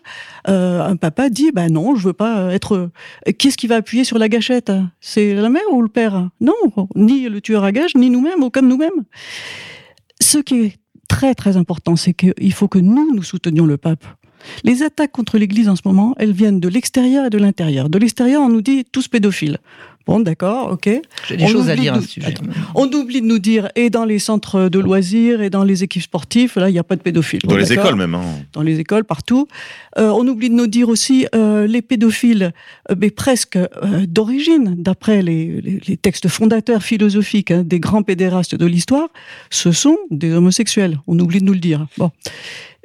[0.49, 2.89] euh, un papa dit, bah non, je veux pas être.
[3.37, 4.91] Qu'est-ce qui va appuyer sur la gâchette hein?
[4.99, 6.27] C'est la mère ou le père?
[6.41, 6.53] Non,
[6.95, 8.91] ni le tueur à gage, ni nous-mêmes, aucun de nous-mêmes.
[10.21, 10.73] Ce qui est
[11.13, 14.03] très très important, c'est qu'il faut que nous, nous soutenions le pape.
[14.63, 17.89] Les attaques contre l'Église en ce moment, elles viennent de l'extérieur et de l'intérieur.
[17.89, 19.57] De l'extérieur, on nous dit tous pédophiles.
[20.05, 20.89] Bon, d'accord, ok.
[21.29, 22.27] J'ai des On choses à oublie dire de- à ce sujet.
[22.27, 22.43] Attends.
[22.75, 26.01] On oublie de nous dire, et dans les centres de loisirs, et dans les équipes
[26.01, 27.39] sportives, là, il n'y a pas de pédophiles.
[27.45, 28.13] Dans Bon, les écoles même.
[28.13, 28.21] Hein.
[28.51, 29.47] Dans les écoles, partout.
[29.97, 32.51] Euh, on oublie de nous dire aussi, euh, les pédophiles,
[32.91, 33.69] euh, mais presque euh,
[34.05, 39.07] d'origine, d'après les, les- les textes fondateurs philosophiques hein, des grands pédérastes de l'histoire,
[39.51, 40.99] ce sont des homosexuels.
[41.07, 41.87] On oublie de nous le dire.
[41.97, 42.11] Bon.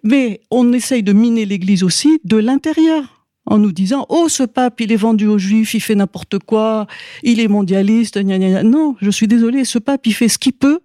[0.05, 4.81] Mais on essaye de miner l'Église aussi de l'intérieur en nous disant oh ce pape
[4.81, 6.87] il est vendu aux juifs il fait n'importe quoi
[7.23, 8.63] il est mondialiste gna gna gna.
[8.63, 10.81] non je suis désolé ce pape il fait ce qu'il peut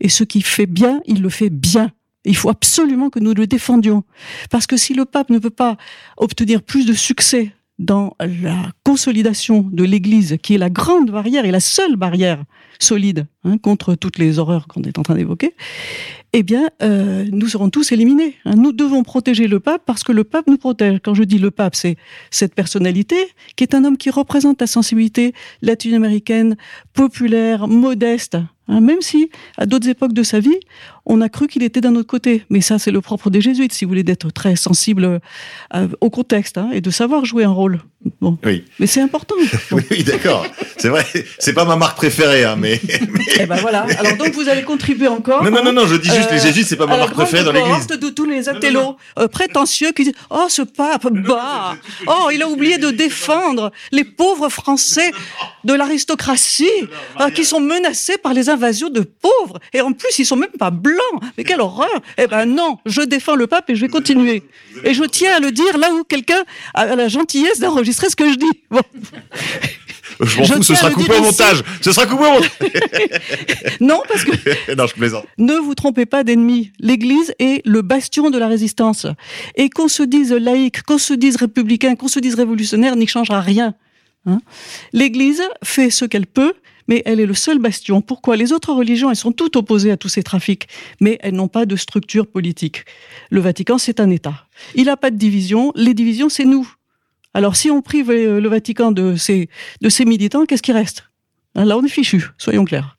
[0.00, 1.92] et ce qu'il fait bien il le fait bien
[2.24, 4.04] il faut absolument que nous le défendions
[4.50, 5.76] parce que si le pape ne peut pas
[6.16, 11.50] obtenir plus de succès dans la consolidation de l'Église, qui est la grande barrière et
[11.50, 12.42] la seule barrière
[12.80, 15.54] solide hein, contre toutes les horreurs qu'on est en train d'évoquer,
[16.34, 18.36] eh bien, euh, nous serons tous éliminés.
[18.44, 18.54] hein.
[18.56, 20.98] Nous devons protéger le pape parce que le pape nous protège.
[21.02, 21.96] Quand je dis le pape, c'est
[22.30, 23.16] cette personnalité
[23.56, 25.32] qui est un homme qui représente la sensibilité
[25.62, 26.56] latino-américaine,
[26.92, 28.36] populaire, modeste.
[28.68, 28.80] hein.
[28.80, 30.58] même si, à d'autres époques de sa vie,
[31.06, 32.44] on a cru qu'il était d'un autre côté.
[32.50, 35.20] Mais ça, c'est le propre des jésuites, si vous voulez, d'être très sensible
[35.74, 37.80] euh, au contexte hein, et de savoir jouer un rôle.
[38.20, 38.38] Bon.
[38.44, 38.64] Oui.
[38.78, 39.34] Mais c'est important.
[39.72, 40.46] Oui, oui, d'accord.
[40.76, 41.04] C'est vrai.
[41.38, 42.80] C'est pas ma marque préférée, hein, mais.
[43.38, 43.86] Eh ben voilà.
[43.98, 45.42] Alors donc vous allez contribuer encore.
[45.42, 47.44] Non, non, non, non, je dis juste les jésuites, c'est pas ma la marque préférée
[47.44, 47.86] dans l'église.
[47.86, 51.76] de tous les intellos euh, prétentieux qui disent Oh, ce pape, bah
[52.06, 55.10] Oh, il a oublié de défendre les pauvres Français
[55.64, 56.70] de l'aristocratie
[57.20, 59.58] euh, qui sont menacés par les invasions de pauvres.
[59.72, 60.98] Et en plus, ils sont même pas blancs.
[61.36, 64.42] Mais quelle horreur Eh ben non, je défends le pape et je vais continuer.
[64.84, 66.44] Et je tiens à le dire là où quelqu'un
[66.74, 67.58] a la gentillesse
[67.88, 68.62] d'enregistrer ce que je dis.
[68.70, 68.80] Bon.
[70.20, 71.62] Je m'en fous, ce sera coupé au montage.
[71.80, 72.50] Ce sera coupé au montage.
[73.80, 75.24] Non, parce que non, je plaisante.
[75.38, 76.72] Ne vous trompez pas d'ennemi.
[76.80, 79.06] L'Église est le bastion de la résistance.
[79.54, 83.40] Et qu'on se dise laïque, qu'on se dise républicain, qu'on se dise révolutionnaire, n'y changera
[83.40, 83.74] rien.
[84.26, 84.40] Hein
[84.92, 86.54] L'Église fait ce qu'elle peut,
[86.88, 88.00] mais elle est le seul bastion.
[88.00, 90.68] Pourquoi Les autres religions, elles sont toutes opposées à tous ces trafics,
[91.00, 92.84] mais elles n'ont pas de structure politique.
[93.30, 94.46] Le Vatican, c'est un État.
[94.74, 95.72] Il n'a pas de division.
[95.76, 96.68] Les divisions, c'est nous.
[97.34, 99.48] Alors, si on prive le Vatican de ses,
[99.80, 101.08] de ses militants, qu'est-ce qui reste?
[101.54, 102.97] Hein, Là, on est fichu, soyons clairs.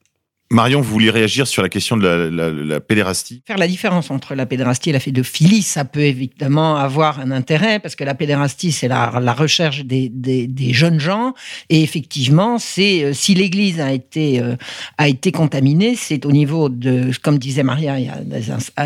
[0.52, 3.44] Marion, vous vouliez réagir sur la question de la, pédérastie?
[3.46, 7.78] Faire la différence entre la pédérastie et la pédophilie, ça peut évidemment avoir un intérêt
[7.80, 11.36] parce que la pédérastie, c'est la, recherche des, jeunes gens
[11.70, 14.56] et effectivement, c'est euh, si l'Église a été euh,
[14.98, 18.20] a été contaminée, c'est au niveau de, comme disait Maria il y a,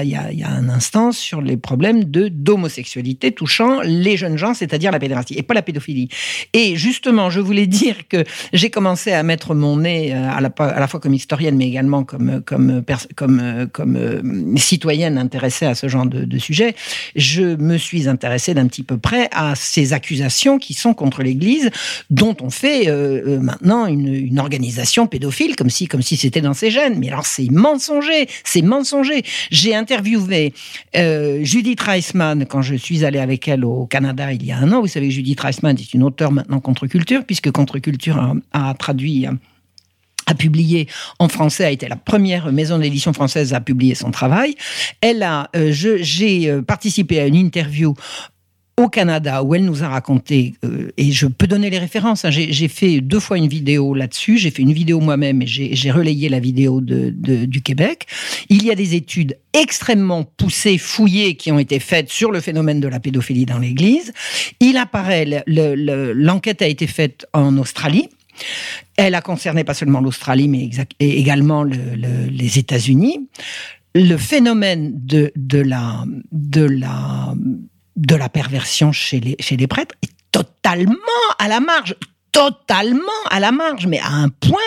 [0.04, 4.38] il y a, il y a un instant, sur les problèmes d'homosexualité touchant les jeunes
[4.38, 6.10] gens, c'est-à-dire la pédérastie et pas la pédophilie.
[6.52, 10.50] Et justement, je voulais dire que j'ai commencé à mettre mon nez euh, à la,
[10.58, 12.84] à la fois comme historienne mais également comme comme
[13.16, 16.76] comme comme euh, citoyenne intéressée à ce genre de, sujet,
[17.16, 21.70] je me suis intéressée d'un petit peu près à ces accusations qui sont contre l'Église,
[22.10, 26.72] dont on fait euh, maintenant une, organisation pédophile, comme si comme si c'était dans ses
[26.72, 27.00] gènes.
[27.00, 29.24] Mais alors c'est mensonger, c'est mensonger.
[29.52, 30.54] J'ai interviewé
[30.96, 34.72] euh, Judith Reisman quand je suis allée avec elle au Canada il y a un
[34.72, 34.82] an.
[34.82, 38.74] Vous savez, Judith Reisman est une auteure maintenant contre culture, puisque contre culture a, a
[38.74, 39.28] traduit
[40.26, 40.88] a publié
[41.20, 44.56] en français, a été la première maison d'édition française à publier son travail.
[45.02, 47.94] Elle a, euh, j'ai euh, participé à une interview
[48.76, 52.32] au Canada où elle nous a raconté, euh, et je peux donner les références, hein,
[52.32, 56.28] j'ai fait deux fois une vidéo là-dessus, j'ai fait une vidéo moi-même et j'ai relayé
[56.28, 58.08] la vidéo du Québec.
[58.50, 62.80] Il y a des études extrêmement poussées, fouillées, qui ont été faites sur le phénomène
[62.80, 64.12] de la pédophilie dans l'Église.
[64.60, 68.10] Il apparaît, le- le- le- l'enquête a été faite en Australie.
[68.98, 70.70] Elle a concerné pas seulement l'Australie, mais
[71.00, 73.30] également le- le- les États-Unis.
[73.96, 77.34] Le phénomène de, de, la, de, la,
[77.96, 80.96] de la perversion chez les, chez les prêtres est totalement
[81.38, 81.96] à la marge.
[82.34, 83.00] Totalement
[83.30, 84.58] à la marge, mais à un point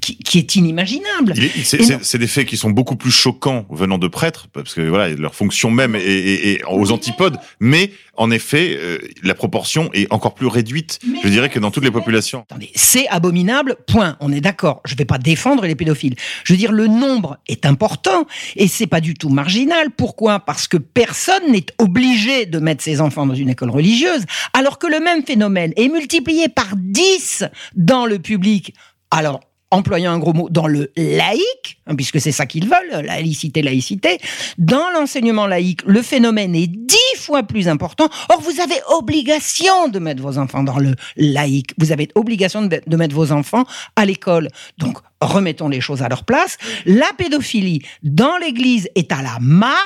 [0.00, 1.34] qui, qui est inimaginable.
[1.64, 5.34] C'est des faits qui sont beaucoup plus choquants venant de prêtres, parce que voilà, leur
[5.34, 7.36] fonction même est, est- est aux antipodes.
[7.60, 11.84] Mais en effet, euh, la proportion est encore plus réduite, je dirais, que dans toutes
[11.84, 12.44] les populations.
[12.74, 14.16] C'est abominable, point.
[14.20, 14.80] On est d'accord.
[14.86, 16.14] Je ne vais pas défendre les pédophiles.
[16.44, 18.26] Je veux dire, le nombre est important
[18.56, 19.88] et c'est pas du tout marginal.
[19.96, 20.40] Pourquoi?
[20.40, 24.22] Parce que personne n'est obligé de mettre ses enfants dans une école religieuse,
[24.52, 27.07] alors que le même phénomène est multiplié par 10
[27.74, 28.74] dans le public.
[29.10, 29.40] Alors,
[29.70, 34.18] employant un gros mot, dans le laïque, hein, puisque c'est ça qu'ils veulent, laïcité, laïcité,
[34.56, 38.08] dans l'enseignement laïque, le phénomène est dix fois plus important.
[38.30, 41.74] Or, vous avez obligation de mettre vos enfants dans le laïque.
[41.78, 43.64] Vous avez obligation de, de mettre vos enfants
[43.96, 44.48] à l'école.
[44.78, 46.58] Donc, remettons les choses à leur place.
[46.86, 49.76] La pédophilie dans l'Église est à la marge,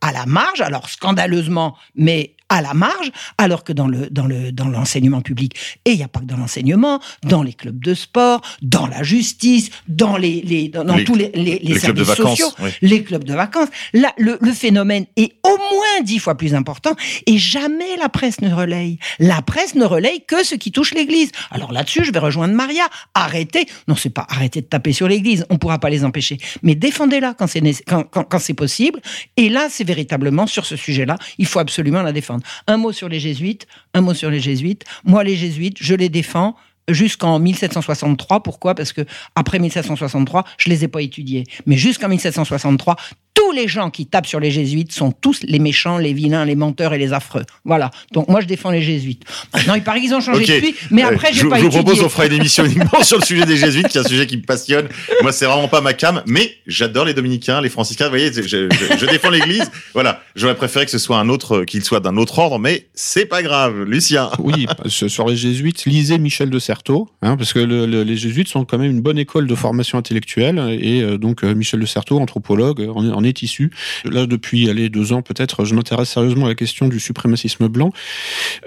[0.00, 4.50] à la marge, alors scandaleusement, mais à la marge, alors que dans le dans le
[4.50, 5.54] dans l'enseignement public,
[5.84, 9.04] et il n'y a pas que dans l'enseignement, dans les clubs de sport, dans la
[9.04, 12.70] justice, dans les, les dans, dans Les- tous les, les, les services vacances, sociaux, oui.
[12.82, 13.68] les clubs de vacances.
[13.92, 16.96] Là, le, le phénomène est au moins dix fois plus important
[17.28, 18.98] et jamais la presse ne relaye.
[19.20, 21.30] La presse ne relaye que ce qui touche l'Église.
[21.52, 22.88] Alors là-dessus, je vais rejoindre Maria.
[23.14, 23.66] Arrêtez.
[23.86, 25.46] Non, c'est pas arrêtez de taper sur l'Église.
[25.50, 26.38] On pourra pas les empêcher.
[26.62, 29.00] Mais défendez-la quand c'est quand, quand c'est possible.
[29.36, 32.42] Et là, c'est véritablement sur ce sujet-là, il faut absolument la défendre.
[32.66, 33.66] Un mot sur les jésuites.
[33.94, 34.84] Un mot sur les jésuites.
[35.04, 36.56] Moi, les jésuites, je les défends
[36.88, 38.42] jusqu'en 1763.
[38.42, 38.74] Pourquoi?
[38.74, 39.02] Parce que
[39.34, 41.44] après 1763, je les ai pas étudiés.
[41.66, 42.96] Mais jusqu'en 1763,
[43.34, 46.56] tous les gens qui tapent sur les jésuites sont tous les méchants, les vilains, les
[46.56, 47.44] menteurs et les affreux.
[47.64, 47.90] Voilà.
[48.12, 49.22] Donc moi, je défends les jésuites.
[49.54, 51.62] Maintenant, il paraît qu'ils ont changé de suite, mais Euh, après, je, j'ai pas je
[51.62, 51.82] vous étudié.
[51.84, 54.26] propose, on fera une émission uniquement sur le sujet des jésuites, qui est un sujet
[54.26, 54.88] qui me passionne.
[55.22, 58.04] Moi, c'est vraiment pas ma cam, mais j'adore les dominicains, les franciscains.
[58.06, 59.70] Vous voyez, je, je- je défends l'Église.
[59.94, 63.26] Voilà, j'aurais préféré que ce soit un autre, qu'il soit d'un autre ordre, mais c'est
[63.26, 63.84] pas grave.
[63.84, 64.30] Lucien.
[64.38, 68.16] Oui, sur sur les jésuites, lisez Michel de Certeau, hein, parce que le- le- les
[68.16, 71.80] jésuites sont quand même une bonne école de formation intellectuelle, et euh, donc euh, Michel
[71.80, 73.70] de Certeau, anthropologue, en, est- en est issu.
[74.04, 77.92] Là, depuis allez, deux ans peut-être, je m'intéresse sérieusement à la question du suprémacisme blanc.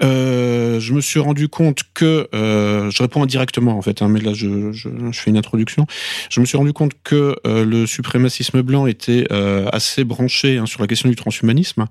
[0.02, 4.20] Euh, je me suis rendu compte que, euh, je réponds indirectement en fait, hein, mais
[4.20, 4.70] là je,
[5.12, 5.86] fais une introduction.
[6.30, 9.26] Je me suis rendu compte que euh, le suprémacisme blanc était
[9.72, 11.86] assez branché hein, sur la question du transhumanisme,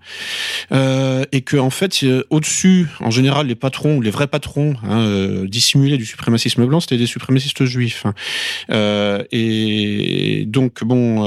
[0.71, 6.05] et que en fait, au-dessus, en général, les patrons, les vrais patrons hein, dissimulés du
[6.05, 8.05] suprémacisme blanc, c'était des suprémacistes juifs.
[8.71, 11.25] et donc bon,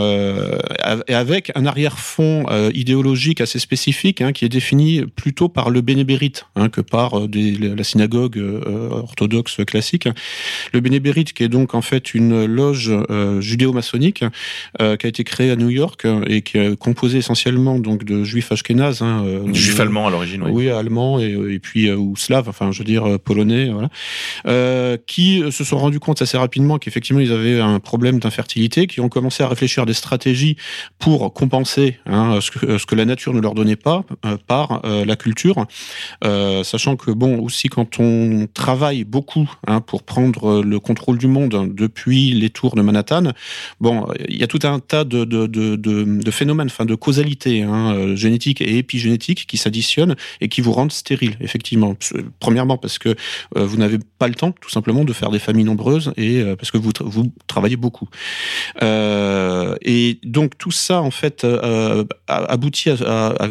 [1.09, 5.81] et avec un arrière-fond euh, idéologique assez spécifique, hein, qui est défini plutôt par le
[5.81, 10.09] bénébérite hein, que par euh, des- la synagogue euh, orthodoxe classique.
[10.73, 14.25] Le bénébérite, qui est donc en fait une loge euh, judéo-maçonnique
[14.79, 18.53] qui a été créée à New York et qui est composée essentiellement donc de juifs
[18.53, 20.51] ashkénazes, hein, euh, Du juif allemand à l'origine, oui.
[20.53, 23.89] oui, allemand et, et puis ou slave, enfin je veux dire polonais, voilà,
[25.07, 29.09] qui se sont rendus compte assez rapidement qu'effectivement ils avaient un problème d'infertilité, qui ont
[29.09, 30.57] commencé à réfléchir à des stratégies
[30.99, 35.17] pour compenser hein, ce, que, la nature ne leur donnait pas euh, par euh, la
[35.17, 35.67] culture,
[36.25, 41.27] euh, sachant que bon aussi quand on travaille beaucoup hein, pour prendre le contrôle du
[41.27, 43.33] monde hein, depuis les tours de Manhattan,
[43.81, 47.95] bon il y a tout un tas de, de, de, phénomènes, enfin de causalité hein,
[47.95, 51.95] euh, génétique et épigénétique qui s'additionnent et qui vous rendent stérile, effectivement.
[52.41, 53.15] Premièrement parce que
[53.55, 56.79] vous n'avez pas le temps, tout simplement, de faire des familles nombreuses et parce que
[56.79, 58.09] vous, vous travaillez beaucoup.
[58.83, 63.51] Et donc tout ça, en fait, euh, a- aboutit à, à-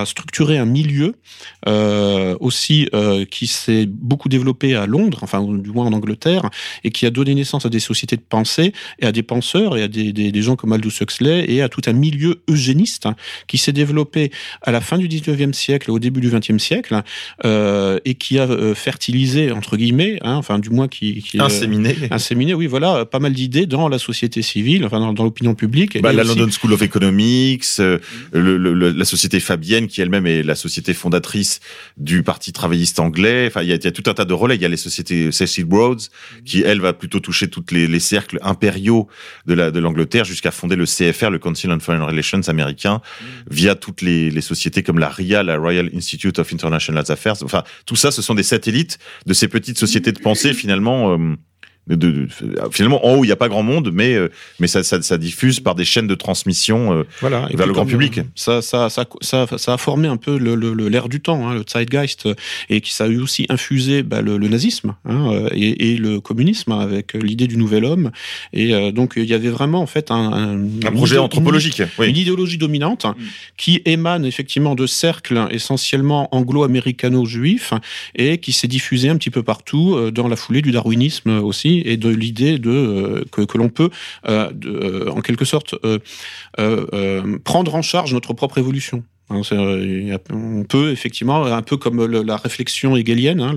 [0.00, 1.14] à structurer un milieu
[1.68, 6.48] euh, aussi euh, qui s'est beaucoup développé à Londres, enfin du moins en Angleterre,
[6.84, 9.82] et qui a donné naissance à des sociétés de pensée et à des penseurs et
[9.82, 13.16] à des, des, des gens comme Aldous Huxley et à tout un milieu eugéniste hein,
[13.46, 14.30] qui s'est développé
[14.62, 17.02] à la fin du 19e siècle et au début du 20e siècle
[17.44, 21.44] euh, et qui a euh, fertilisé entre guillemets, hein, enfin du moins qui, qui euh,
[21.44, 21.94] Inséminé.
[22.10, 26.00] inséminé, oui, voilà, pas mal d'idées dans la société civile, enfin dans, dans l'opinion publique.
[26.00, 27.98] Bah, la aussi- London School of Economics, euh,
[28.32, 31.60] le- le- le- la société Fabienne, qui elle-même est la société fondatrice
[31.96, 33.46] du Parti travailliste anglais.
[33.48, 34.56] Enfin, il y a, il y a tout un tas de relais.
[34.56, 36.02] Il y a les sociétés Cecil Rhodes,
[36.44, 39.08] qui elle va plutôt toucher toutes les, les cercles impériaux
[39.46, 43.00] de la de l'Angleterre jusqu'à fonder le CFR, le Council on Foreign Relations américain,
[43.50, 47.36] via toutes les, les sociétés comme la RIA, la Royal Institute of International Affairs.
[47.42, 51.12] Enfin, tout ça, ce sont des satellites de ces petites sociétés de pensée finalement.
[51.14, 51.36] euh,
[51.88, 52.28] de, de-
[52.70, 54.28] finalement, en haut, il n'y a pas grand monde, mais euh,
[54.60, 57.84] mais ça, ça, ça diffuse par des chaînes de transmission euh, Voilà, vers le grand
[57.86, 58.18] public.
[58.18, 61.20] euh, Ça, ça, ça, ça, ça a formé un peu le, le, le- l'air du
[61.20, 62.28] temps, hein, le zeitgeist,
[62.70, 66.20] et qui ça a eu aussi infusé bah, le, le nazisme hein, et, et le
[66.20, 68.12] communisme hein, avec l'idée du nouvel homme.
[68.52, 71.80] Et euh, donc il y avait vraiment en fait un, un, Un projet une- anthropologique,
[71.80, 72.10] une, oui.
[72.10, 73.06] une idéologie dominante
[73.56, 77.72] qui émane effectivement de cercles essentiellement anglo-américano-juifs
[78.14, 81.96] et qui s'est diffusée un petit peu partout dans la foulée du darwinisme aussi et
[81.96, 83.90] de l'idée de euh, que, l'on peut
[84.28, 85.74] euh, euh, en quelque sorte
[87.44, 89.04] prendre en charge notre propre évolution.
[89.30, 93.54] Hein, euh, on peut effectivement, un peu comme la réflexion hegelienne, hein,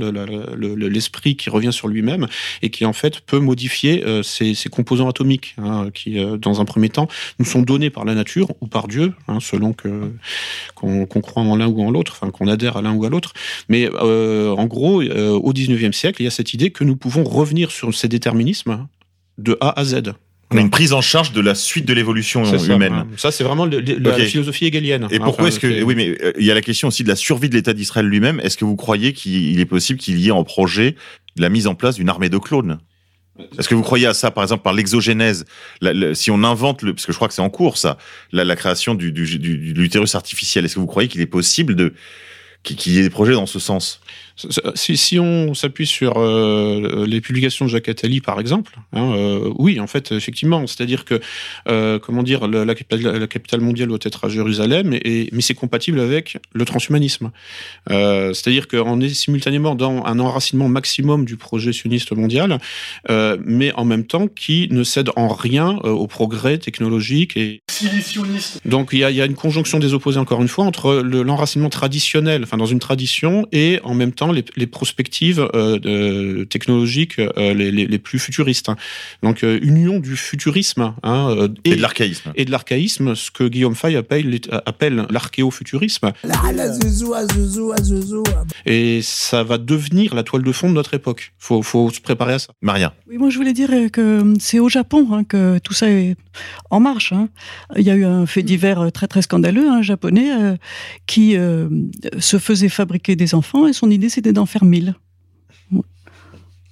[0.57, 2.27] l'esprit qui revient sur lui-même
[2.61, 6.61] et qui en fait peut modifier euh, ses, ses composants atomiques, hein, qui euh, dans
[6.61, 7.07] un premier temps
[7.39, 11.81] nous sont donnés par la nature ou par Dieu, selon qu'on croit en l'un ou
[11.81, 13.33] en l'autre, enfin qu'on adhère à l'un ou à l'autre.
[13.69, 16.95] Mais euh, en gros, euh, au 19e siècle, il y a cette idée que nous
[16.95, 18.87] pouvons revenir sur ces déterminismes
[19.37, 20.13] de A à Z.
[20.53, 22.43] Une prise en charge de la suite de l'évolution
[22.75, 22.93] humaine.
[22.93, 23.07] hein.
[23.17, 25.07] Ça, c'est vraiment le- le- la philosophie hégélienne.
[25.11, 27.09] Et pourquoi enfin, est-ce que oui mais euh, il y a la question aussi de
[27.09, 28.39] la survie de l'État d'Israël lui-même.
[28.41, 30.95] Est-ce que vous croyez qu'il est possible qu'il y ait en projet
[31.35, 32.77] la mise en place d'une armée de clones?
[33.57, 35.45] Est-ce que vous croyez à ça, par exemple, par l'exogénèse?
[35.81, 37.97] La- la- Si on invente le, parce que je crois que c'est en cours ça,
[38.31, 40.63] la, la création du, du, du- de l'utérus artificiel.
[40.63, 41.93] Est-ce que vous croyez qu'il est possible de
[42.63, 43.99] qu'il y ait des projets dans ce sens?
[44.75, 49.49] Si, si on s'appuie sur euh, les publications de Jacques Attali, par exemple, hein, euh,
[49.57, 51.21] oui, en fait, effectivement, c'est-à-dire que,
[51.69, 55.41] euh, comment dire, la, la capitale, la capitale mondiale doit être à Jérusalem, et, mais
[55.41, 57.31] c'est compatible avec le transhumanisme.
[57.89, 62.59] C'est-à-dire qu'on est simultanément dans un enracinement maximum du projet sioniste mondial,
[63.45, 67.61] mais en même temps qui ne cède en rien au progrès technologique et
[68.65, 70.95] donc il y, a, il y a une conjonction des opposés encore une fois entre
[70.95, 75.79] le- l'enracinement traditionnel, enfin dans une tradition, et en même temps les, les perspectives euh,
[75.79, 78.69] de- technologiques euh, les, les- les plus futuristes.
[78.69, 78.75] hein.
[79.23, 82.31] Donc euh, union du futurisme hein, Et de l'archaïsme.
[82.35, 86.11] et de l'archaïsme, ce que Guillaume Fay appelle, appelle l'archéofuturisme.
[88.65, 91.33] Et ça va devenir la toile de fond de notre époque.
[91.37, 92.53] Faut, faut se préparer à ça.
[92.61, 92.93] Maria.
[93.07, 96.15] Oui, moi je voulais dire que c'est au Japon hein, que tout ça est
[96.69, 97.13] en marche.
[97.13, 97.29] hein.
[97.75, 100.55] Il y a eu un fait divers très très scandaleux, un japonais euh,
[101.07, 101.69] qui euh,
[102.19, 104.95] se faisait fabriquer des enfants et son idée c'était d'en faire mille.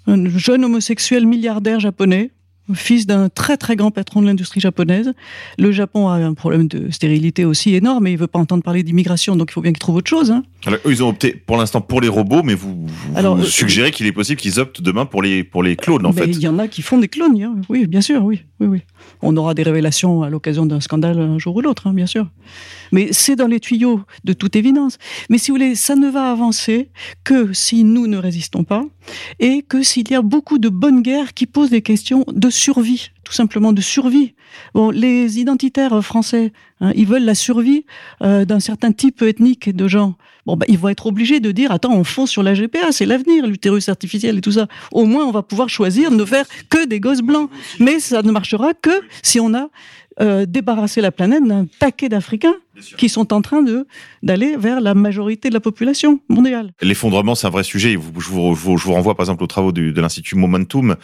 [0.06, 2.32] Un jeune homosexuel milliardaire japonais,
[2.74, 5.14] fils d'un très très grand patron de l'industrie japonaise.
[5.58, 8.84] Le Japon a un problème de stérilité aussi énorme et il veut pas entendre parler
[8.84, 10.30] d'immigration, donc il faut bien qu'il trouve autre chose.
[10.32, 10.44] hein.
[10.66, 13.44] Alors, eux, ils ont opté pour l'instant pour les robots, mais vous, vous, Alors, vous
[13.44, 16.22] euh, suggérez qu'il est possible qu'ils optent demain pour les pour les clones en Mais
[16.24, 16.32] fait.
[16.32, 17.56] il y en a qui font des clones, hein.
[17.70, 18.82] oui, bien sûr, oui, oui, oui.
[19.26, 22.28] On aura des révélations à l'occasion d'un scandale un jour ou l'autre, hein, bien sûr.
[22.92, 24.98] Mais c'est dans les tuyaux, de toute évidence.
[25.30, 26.90] Mais si vous voulez, ça ne va avancer
[27.24, 28.84] que si nous ne résistons pas
[29.40, 33.12] et que s'il y a beaucoup de bonnes guerres qui posent des questions de survie,
[33.24, 34.34] tout simplement de survie.
[34.74, 36.52] Bon, les identitaires français,
[36.82, 37.86] hein, ils veulent la survie
[38.22, 40.16] euh, d'un certain type ethnique de gens.
[40.46, 43.06] Bon, bah, ils vont être obligés de dire attends, on fonce sur la GPA, c'est
[43.06, 44.68] l'avenir, l'utérus artificiel et tout ça.
[44.92, 47.50] Au moins, on va pouvoir choisir de ne faire que des gosses blancs.
[47.80, 49.70] Mais ça ne marchera que si on a
[50.22, 52.56] euh, débarrassé la planète d'un paquet d'Africains
[52.98, 53.86] qui sont en train de
[54.24, 56.72] d'aller vers la majorité de la population mondiale.
[56.82, 57.92] L'effondrement, c'est un vrai sujet.
[57.94, 60.96] Je vous, je vous- je vous renvoie par exemple aux travaux du- de l'Institut Momentum.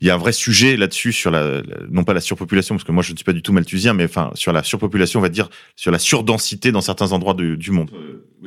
[0.00, 2.92] Il y a un vrai sujet là-dessus sur la, non pas la surpopulation, parce que
[2.92, 5.28] moi je ne suis pas du tout malthusien, mais enfin sur la surpopulation, on va
[5.30, 7.90] dire sur la surdensité dans certains endroits de- du monde.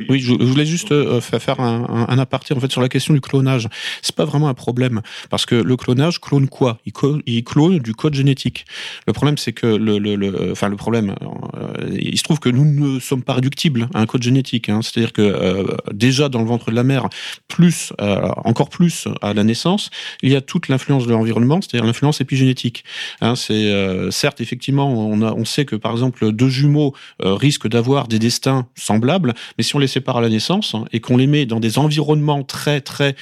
[0.07, 2.81] Oui, je, je voulais juste euh, fa- faire un, un, un aparté en fait sur
[2.81, 3.67] la question du clonage.
[4.01, 6.79] C'est pas vraiment un problème parce que le clonage clone quoi?
[6.85, 8.65] Il, co- il clone du code génétique.
[9.07, 11.15] Le problème c'est que le, le, le- enfin le problème,
[11.57, 14.69] euh, il se trouve que nous ne sommes pas réductibles à un code génétique.
[14.69, 14.81] Hein.
[14.81, 15.64] C'est-à-dire que euh,
[15.94, 17.10] déjà dans le ventre de la mère,
[17.48, 19.90] plus euh, encore plus à la naissance,
[20.22, 22.84] il y a toute l'influence de l'environnement, c'est-à-dire l'influence épigénétique.
[23.22, 28.19] Hein, c'est euh, certes effectivement on, sait que par exemple deux jumeaux risquent d'avoir des
[28.19, 31.45] destins semblables, mais si on les sépare à la naissance hein, et qu'on les met
[31.45, 33.15] dans des environnements très très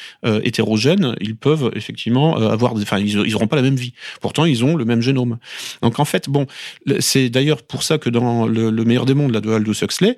[0.43, 3.93] hétérogènes, ils peuvent effectivement avoir, enfin ils, ils auront pas la même vie.
[4.19, 5.38] Pourtant ils ont le même génome.
[5.81, 6.47] Donc en fait bon,
[6.99, 10.17] c'est d'ailleurs pour ça que dans le meilleur des mondes de Aldous Huxley,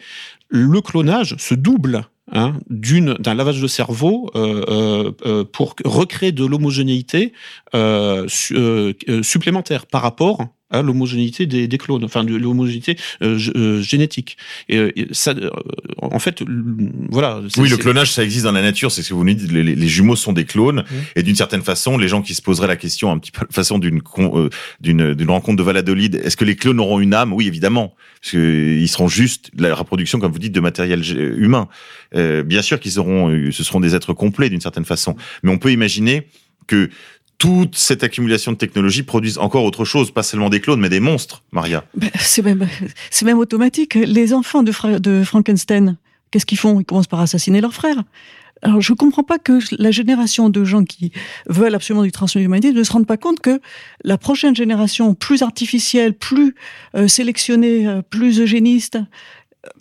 [0.50, 6.46] le clonage se double hein, d'un lavage de cerveau euh, euh, euh, pour recréer de
[6.46, 7.34] l'homogénéité
[8.28, 14.38] su- supplémentaire par rapport à l'homogénéité des, des, clones, enfin de l'homogénéité euh, euh, génétique.
[14.68, 15.34] Et, euh, ça,
[15.98, 16.44] en fait,
[17.10, 17.42] voilà.
[17.58, 18.92] Oui, le clonage, ça existe dans la nature.
[18.92, 19.52] C'est ce que vous nous dites.
[19.52, 20.84] Les, les jumeaux sont des clones,
[21.16, 23.80] et d'une certaine façon, les gens qui se poseraient la question, un petit peu façon
[23.80, 24.02] d'une
[24.80, 27.34] d'une d'une rencontre de Valladolid, est-ce que les clones auront une âme?
[27.34, 31.04] Oui, évidemment, parce que ils seront juste la reproduction, comme vous dites, de matériel
[31.38, 31.68] humain.
[32.14, 35.72] bien sûr qu'ils auront, ce seront des êtres complets d'une certaine façon, mais on peut
[35.72, 36.28] imaginer
[36.70, 36.90] que
[37.40, 41.00] toute cette accumulation de technologies produise encore autre chose, pas seulement des clones, mais des
[41.00, 41.86] monstres, Maria.
[41.96, 42.68] Ben, c'est même,
[43.10, 43.96] c'est même automatique.
[43.96, 45.98] Les enfants de, de Frankenstein,
[46.30, 46.80] qu'est-ce qu'ils font?
[46.80, 48.04] Ils commencent par assassiner leurs frères.
[48.62, 51.14] Alors, je comprends pas que la génération de gens qui
[51.48, 53.62] veulent absolument du transhumanisme ne se rendent pas compte que
[54.04, 56.56] la prochaine génération, plus artificielle, plus
[56.96, 59.00] euh, sélectionnée, euh, plus eugéniste,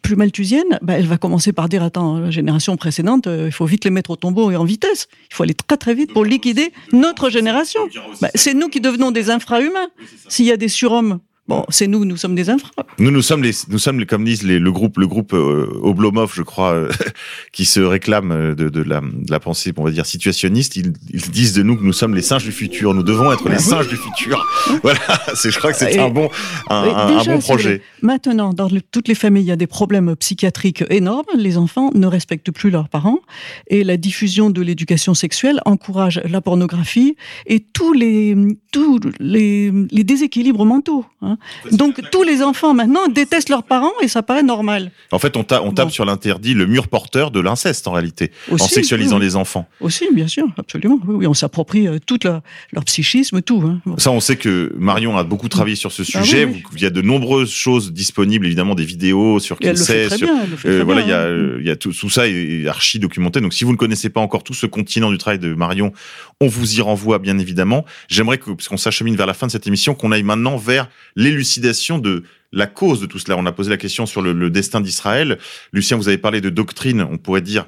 [0.02, 3.66] plus malthusienne, bah, elle va commencer par dire attends, la génération précédente, euh, il faut
[3.66, 5.06] vite les mettre au tombeau et en vitesse.
[5.30, 7.80] Il faut aller très très vite pour liquider notre génération.
[8.20, 9.88] Bah, c'est nous qui devenons des infrahumains.
[10.28, 12.70] S'il y a des surhommes Bon, c'est nous, nous sommes des infras.
[12.98, 15.66] Nous, nous sommes les, nous sommes les, comme disent les, le groupe, le groupe euh,
[15.82, 16.90] Oblomov, je crois, euh,
[17.52, 20.76] qui se réclame euh, de, de, la, de la pensée, on va dire situationniste.
[20.76, 22.92] Ils, ils, disent de nous que nous sommes les singes du futur.
[22.92, 24.46] Nous devons être les ah singes du futur.
[24.82, 25.00] voilà,
[25.34, 26.28] c'est, je crois que c'est un bon,
[26.68, 27.80] un, un, bon projet.
[28.02, 31.24] Maintenant, dans toutes les familles, il y a des problèmes psychiatriques énormes.
[31.34, 33.20] Les enfants ne respectent plus leurs parents
[33.68, 37.16] et la diffusion de l'éducation sexuelle encourage la pornographie
[37.46, 38.36] et tous les,
[38.70, 41.06] tous les, les déséquilibres mentaux.
[41.22, 41.37] Hein.
[41.72, 44.90] Donc tous les enfants maintenant détestent leurs parents et ça paraît normal.
[45.12, 48.58] En fait, on, on tape sur l'interdit, le mur porteur de l'inceste en réalité, en
[48.58, 49.68] sexualisant les enfants.
[49.80, 50.98] Aussi, bien sûr, absolument.
[51.06, 52.42] Oui, on s'approprie euh, tout leur,
[52.84, 53.62] psychisme, tout.
[53.64, 53.80] Hein.
[53.98, 56.48] Ça, on sait que Marion a beaucoup travaillé sur ce ah sujet.
[56.74, 60.08] Il y a de nombreuses choses disponibles, évidemment, des vidéos sur qui sait.
[60.10, 60.28] Sur,
[60.64, 61.56] euh, voilà, il y a, hein.
[61.60, 63.40] il y a tout, tout ça est archi documenté.
[63.40, 65.92] Donc, si vous ne connaissez pas encore tout ce continent du travail de Marion,
[66.40, 67.84] on vous y renvoie bien évidemment.
[68.08, 70.88] J'aimerais que, parce qu'on s'achemine vers la fin de cette émission, qu'on aille maintenant vers
[71.30, 73.36] l'élucidation de la cause de tout cela.
[73.36, 75.38] On a posé la question sur le, destin d'Israël.
[75.72, 77.66] Lucien, vous avez parlé de doctrine, on pourrait dire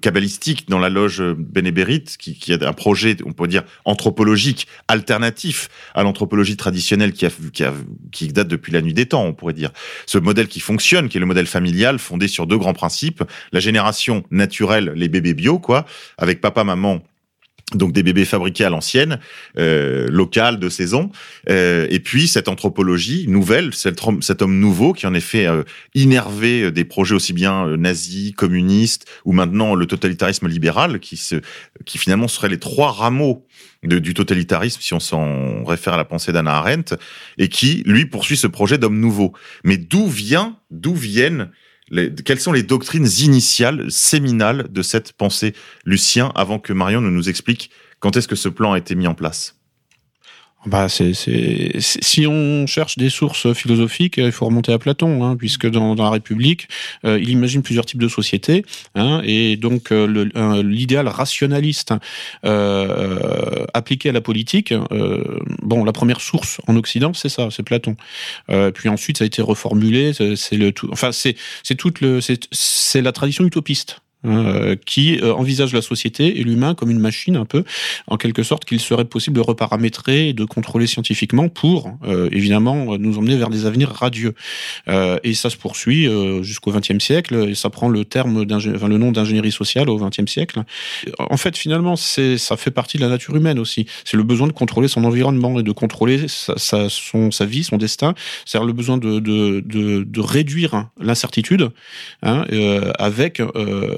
[0.00, 5.68] kabbalistique dans la loge bénébérite, qui, qui, a un projet, on pourrait dire, anthropologique, alternatif
[5.94, 7.26] à l'anthropologie traditionnelle qui,
[8.10, 9.70] qui date depuis la nuit des temps, on pourrait dire.
[10.06, 13.60] Ce modèle qui fonctionne, qui est le modèle familial, fondé sur deux grands principes, la
[13.60, 15.84] génération naturelle, les bébés bio, quoi,
[16.16, 17.02] avec papa, maman,
[17.74, 19.18] donc des bébés fabriqués à l'ancienne,
[19.58, 21.10] euh, de saison,
[21.48, 25.62] euh, et puis cette anthropologie nouvelle, cet, homme nouveau qui en effet euh,
[25.94, 31.36] innervé des projets aussi bien euh, nazis, communistes, ou maintenant le totalitarisme libéral, qui, se,
[31.84, 33.46] qui finalement seraient les trois rameaux
[33.82, 36.96] du totalitarisme, si on s'en réfère à la pensée d'Anna Arendt,
[37.38, 39.32] et qui, lui, poursuit ce projet d'homme nouveau.
[39.64, 41.50] Mais d'où vient, d'où viennent
[41.90, 45.54] quelles sont les doctrines initiales, séminales de cette pensée,
[45.84, 49.06] Lucien, avant que Marion ne nous explique quand est-ce que ce plan a été mis
[49.06, 49.55] en place?
[50.66, 51.12] Bah, c'est,
[51.78, 56.04] si on cherche des sources philosophiques, il faut remonter à Platon, hein, puisque dans, dans,
[56.04, 56.68] la République,
[57.04, 58.64] euh, il imagine plusieurs types de sociétés,
[58.94, 61.94] hein, et donc euh, l'idéal rationaliste
[62.44, 64.72] euh, appliqué à la politique.
[64.72, 67.96] Euh, bon, la première source en Occident, c'est ça, c'est Platon.
[68.74, 70.12] puis ensuite, ça a été reformulé.
[70.12, 70.88] C'est, le tout.
[70.90, 71.36] Enfin, c'est
[71.76, 74.00] toute le, c'est la tradition utopiste.
[74.24, 77.64] Euh, qui euh, envisage la société et l'humain comme une machine un peu,
[78.08, 82.98] en quelque sorte qu'il serait possible de reparamétrer et de contrôler scientifiquement pour euh, évidemment
[82.98, 84.34] nous emmener vers des avenirs radieux.
[84.88, 86.08] et ça se poursuit
[86.42, 90.30] jusqu'au XXe siècle et ça prend le terme enfin, le nom d'ingénierie sociale au XXe
[90.30, 90.62] siècle.
[91.18, 93.86] En fait, finalement, ça fait partie de la nature humaine aussi.
[94.04, 97.76] C'est le besoin de contrôler son environnement et de contrôler sa, sa, sa vie, son
[97.76, 98.14] destin.
[98.44, 101.70] C'est-à-dire le besoin de, de, de, de réduire l'incertitude
[102.22, 102.44] hein,
[102.98, 103.40] avec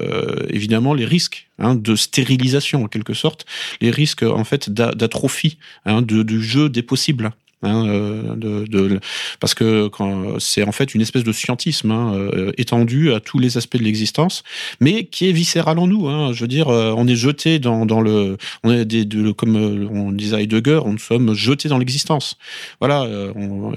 [0.09, 3.45] euh, évidemment les risques hein, de stérilisation en quelque sorte,
[3.81, 7.31] les risques en fait d'atrophie hein, du jeu des possibles.
[7.61, 8.99] Hein, euh,
[9.41, 9.91] parce que
[10.39, 13.83] c'est en fait une espèce de scientisme hein, euh, étendu à tous les aspects de
[13.83, 14.43] l'existence,
[14.79, 16.07] mais qui est viscéral en nous.
[16.07, 20.43] Hein, je veux dire, euh, on est jeté dans, le, on est comme on disait
[20.43, 22.37] Heidegger, on sommes jetés dans l'existence.
[22.79, 23.07] Voilà,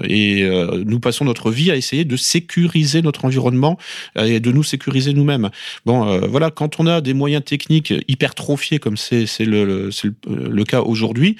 [0.07, 0.43] et
[0.85, 3.77] nous passons notre vie à essayer de sécuriser notre environnement
[4.17, 5.49] et de nous sécuriser nous-mêmes.
[5.85, 11.37] Bon, voilà, quand on a des moyens techniques hypertrophiés comme c'est le, cas aujourd'hui,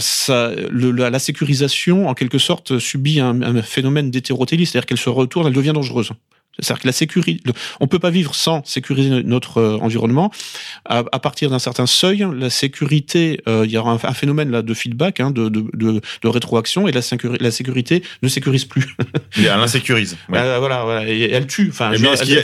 [0.00, 5.10] ça, la, la sécurisation, en quelque sorte, subit un, un phénomène d'hétérotélie, c'est-à-dire qu'elle se
[5.10, 6.10] retourne, elle devient dangereuse.
[6.58, 10.30] C'est-à-dire que la sécurité, on peut pas vivre sans sécuriser notre euh, environnement.
[10.84, 14.50] À, à partir d'un certain seuil, la sécurité, euh, il y aura un, un, phénomène
[14.50, 17.00] là de feedback, hein, de, de, de, de, rétroaction, et la,
[17.40, 18.96] la sécurité ne sécurise plus.
[19.36, 20.18] elle insécurise.
[20.28, 20.38] Ouais.
[20.38, 21.68] Euh, voilà, voilà, et elle tue.
[21.70, 22.34] Enfin, est-ce qu'il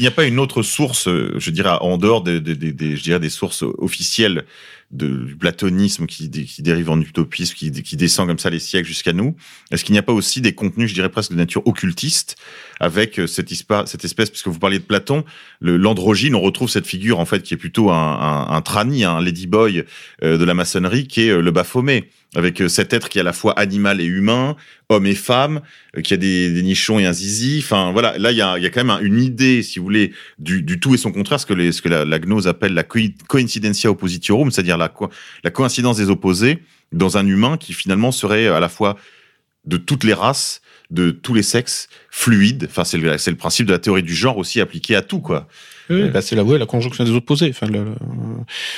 [0.00, 2.96] n'y a, a, pas une autre source, je dirais, en dehors des, des, des, des
[2.96, 4.44] je dirais des sources officielles
[4.90, 8.86] de, du platonisme qui, qui dérive en utopisme, qui, qui descend comme ça les siècles
[8.86, 9.34] jusqu'à nous,
[9.70, 12.36] est-ce qu'il n'y a pas aussi des contenus, je dirais presque de nature occultiste,
[12.80, 15.24] avec euh, cette, cette espèce, puisque vous parliez de Platon,
[15.60, 19.20] l'androgyne, on retrouve cette figure en fait qui est plutôt un, un, un trani, un
[19.20, 19.84] ladyboy
[20.22, 23.20] euh, de la maçonnerie, qui est euh, le Baphomet, avec euh, cet être qui est
[23.20, 24.56] à la fois animal et humain,
[24.88, 25.60] homme et femme,
[25.96, 27.60] euh, qui a des, nichons et un zizi.
[27.62, 30.80] Enfin voilà, là il y a, quand même un- une idée, si vous voulez, du,
[30.80, 34.88] tout et son contraire, ce que, la, gnose appelle la coi- coincidentia oppositiorum, c'est-à-dire la,
[34.88, 35.10] co-
[35.44, 36.58] la coïncidence des opposés
[36.92, 38.96] dans un humain qui finalement serait à la fois
[39.64, 42.66] de toutes les races, de tous les sexes, fluide.
[42.70, 45.48] Enfin, c'est le, le principe de la théorie du genre aussi appliqué à tout, quoi.
[45.90, 47.48] Oui, bah, c'est la, ouais, la conjonction des opposés.
[47.50, 47.94] Enfin, le, le-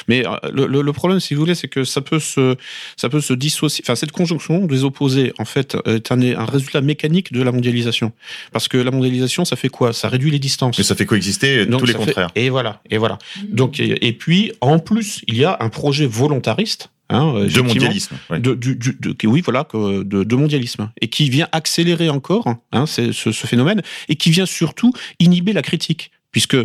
[0.08, 2.56] mais euh, le, le- le problème, si vous voulez, c'est que ça peut se,
[2.96, 3.82] ça peut se dissocier.
[3.84, 8.12] Enfin, cette conjonction des opposés, en fait, est un, un résultat mécanique de la mondialisation.
[8.52, 9.92] Parce que la mondialisation, ça fait quoi?
[9.92, 10.76] Ça réduit les distances.
[10.78, 12.30] Mais ça fait coexister Donc, tous les fait- contraires.
[12.34, 13.18] et voilà, et voilà.
[13.48, 16.90] Donc, et, et puis, en plus, il y a un projet volontariste.
[17.10, 18.16] Hein, De mondialisme.
[18.28, 18.38] ouais.
[18.38, 22.44] de, du, du- de- qui- oui, voilà, de, de mondialisme, et qui vient accélérer encore
[22.70, 23.80] hein, ce, ce phénomène,
[24.10, 26.58] et qui vient surtout inhiber la critique, puisque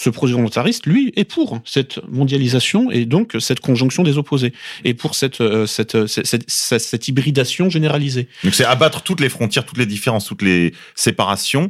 [0.00, 4.52] ce projet volontariste, lui, est pour cette mondialisation et donc cette conjonction des opposés,
[4.84, 8.28] et pour cette, euh, cette, cette, cette, cette- cette hybridation généralisée.
[8.44, 11.68] Donc c'est abattre toutes les frontières, toutes les différences, toutes les séparations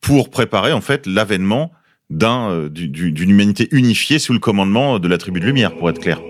[0.00, 1.70] pour préparer en fait l'avènement
[2.08, 5.74] d'un euh, du- du- d'une humanité unifiée sous le commandement de la tribu de lumière,
[5.76, 6.20] pour être clair.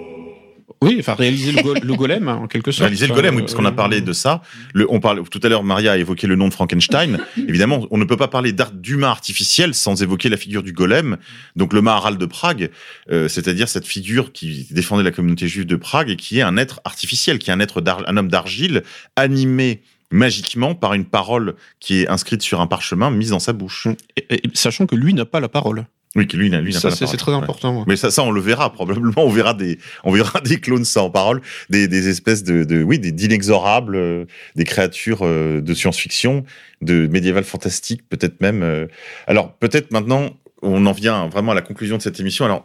[0.83, 2.81] Oui, enfin réaliser le, go- le golem, hein, en quelque sorte.
[2.81, 4.43] Réaliser le golem, oui, parce qu'on a Euh, parlé de ça.
[4.75, 7.19] Le, on parle tout à l'heure, Maria a évoqué le nom de Frankenstein.
[7.37, 11.17] Évidemment, on ne peut pas parler d'art d'humain artificiel sans évoquer la figure du golem.
[11.55, 12.71] Donc le Maharal de Prague,
[13.11, 16.57] euh, c'est-à-dire cette figure qui défendait la communauté juive de Prague et qui est un
[16.57, 18.83] être artificiel, qui est un être un homme d'argile
[19.17, 23.89] animé magiquement par une parole qui est inscrite sur un parchemin mise dans sa bouche.
[24.17, 25.87] et- et- sachant que lui n'a pas la parole.
[26.15, 27.85] Oui, que lui, n'a- lui n'a Ça, pas c'est- très important, ouais.
[27.87, 29.13] Mais ça, ça, on le verra probablement.
[29.17, 32.99] On verra des, on verra des clones sans parole, des, des espèces de, de oui,
[32.99, 34.25] des d'inexorables, euh,
[34.55, 36.45] des créatures euh, de science-fiction,
[36.81, 38.63] de médiéval fantastique, peut-être même.
[38.63, 38.87] euh.
[39.27, 40.31] Alors, peut-être maintenant,
[40.63, 42.45] on en vient vraiment à la conclusion de cette émission.
[42.47, 42.63] Alors,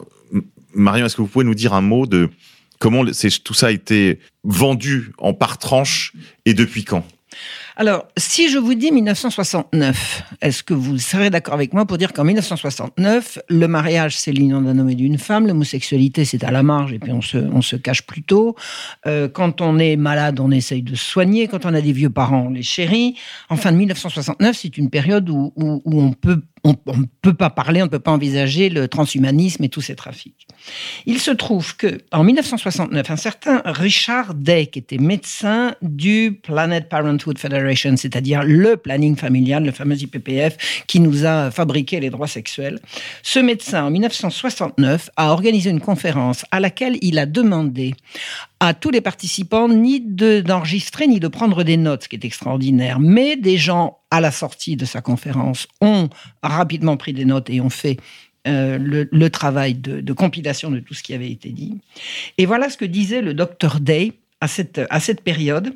[0.73, 2.29] Marion, est-ce que vous pouvez nous dire un mot de
[2.79, 3.03] comment
[3.43, 6.13] tout ça a été vendu en par tranche
[6.45, 7.05] et depuis quand?
[7.77, 12.11] Alors, si je vous dis 1969, est-ce que vous serez d'accord avec moi pour dire
[12.11, 16.63] qu'en 1969, le mariage, c'est l'union d'un homme et d'une femme, l'homosexualité, c'est à la
[16.63, 18.55] marge et puis on se, cache plutôt.
[19.07, 21.47] Euh, quand on est malade, on essaye de se soigner.
[21.47, 23.15] Quand on a des vieux parents, on les chérit.
[23.49, 27.89] Enfin, 1969, c'est une période où on peut on ne peut pas parler, on ne
[27.89, 30.47] peut pas envisager le transhumanisme et tous ces trafics.
[31.07, 36.87] Il se trouve que en 1969, un certain Richard Day, qui était médecin du Planet
[36.87, 42.27] Parenthood Federation, c'est-à-dire le planning familial, le fameux IPPF, qui nous a fabriqué les droits
[42.27, 42.79] sexuels,
[43.23, 47.95] ce médecin, en 1969, a organisé une conférence à laquelle il a demandé
[48.59, 52.25] à tous les participants ni de- d'enregistrer ni de prendre des notes, ce qui est
[52.25, 56.09] extraordinaire, mais des gens à la sortie de sa conférence ont
[56.51, 57.97] rapidement pris des notes et ont fait
[58.47, 61.77] euh, le, travail de, de compilation de tout ce qui avait été dit.
[62.37, 65.75] Et voilà ce que disait le docteur Day à cette, à cette période.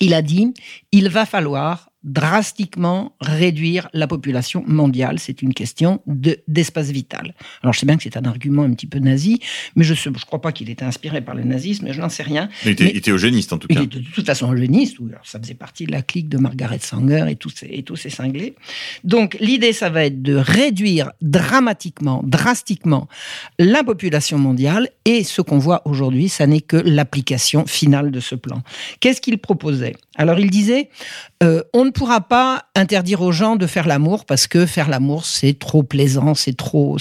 [0.00, 0.52] Il a dit,
[0.90, 5.18] il va falloir drastiquement réduire la population mondiale.
[5.18, 7.34] C'est une question de- d'espace vital.
[7.62, 9.40] Alors je sais bien que c'est un argument un petit peu nazi,
[9.76, 12.22] mais je ne crois pas qu'il était inspiré par le nazisme, mais je n'en sais
[12.22, 12.48] rien.
[12.64, 13.82] Il était, Mais- il était eugéniste en tout il cas.
[13.82, 16.78] était de toute façon eugéniste, ou alors ça faisait partie de la clique de Margaret
[16.80, 18.54] Sanger et tous ces, et tous ces cinglés.
[19.04, 23.08] Donc l'idée, ça va être de réduire dramatiquement, drastiquement
[23.58, 28.34] la population mondiale, et ce qu'on voit aujourd'hui, ça n'est que l'application finale de ce
[28.34, 28.62] plan.
[29.00, 29.94] Qu'est-ce qu'il proposait?
[30.16, 30.90] Alors il disait,
[31.42, 35.24] euh, on ne pourra pas interdire aux gens de faire l'amour parce que faire l'amour,
[35.24, 36.98] c'est trop plaisant, c'est trop,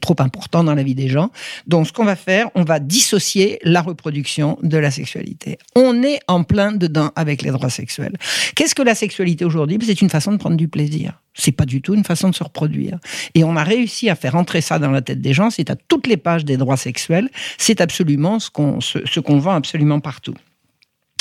[0.00, 1.30] trop important dans la vie des gens.
[1.66, 5.58] Donc, ce qu'on va faire, on va dissocier la reproduction de la sexualité.
[5.74, 8.16] On est en plein dedans avec les droits sexuels.
[8.54, 9.78] Qu'est-ce que la sexualité aujourd'hui?
[9.84, 11.20] C'est une façon de prendre du plaisir.
[11.34, 12.98] C'est pas du tout une façon de se reproduire.
[13.34, 15.50] Et on a réussi à faire entrer ça dans la tête des gens.
[15.50, 17.28] C'est à toutes les pages des droits sexuels.
[17.58, 20.34] C'est absolument ce qu'on ce qu'on vend absolument partout.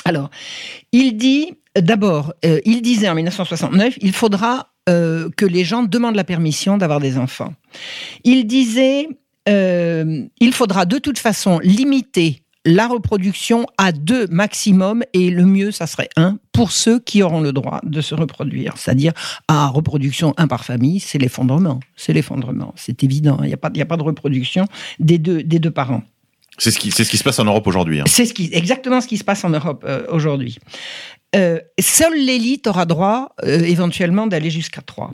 [0.05, 0.29] Alors,
[0.91, 6.15] il dit, d'abord, euh, il disait en 1969, il faudra euh, que les gens demandent
[6.15, 7.53] la permission d'avoir des enfants.
[8.23, 9.07] Il disait,
[9.49, 15.69] euh, il faudra de toute façon limiter la reproduction à deux maximum, et le mieux,
[15.71, 18.73] ça serait un, pour ceux qui auront le droit de se reproduire.
[18.75, 19.13] C'est-à-dire,
[19.47, 21.79] à reproduction un par famille, c'est l'effondrement.
[21.95, 22.73] C'est l'effondrement.
[22.75, 23.37] C'est évident.
[23.43, 24.65] Il n'y a, pas- a pas de reproduction
[24.99, 26.01] des deux, des deux parents.
[26.57, 27.99] C'est ce qui, c'est ce qui se passe en Europe aujourd'hui.
[28.01, 28.05] hein.
[28.07, 30.57] C'est ce qui, exactement ce qui se passe en Europe euh, aujourd'hui.
[31.35, 35.11] euh, seule l'élite aura droit euh, éventuellement d'aller jusqu'à 3.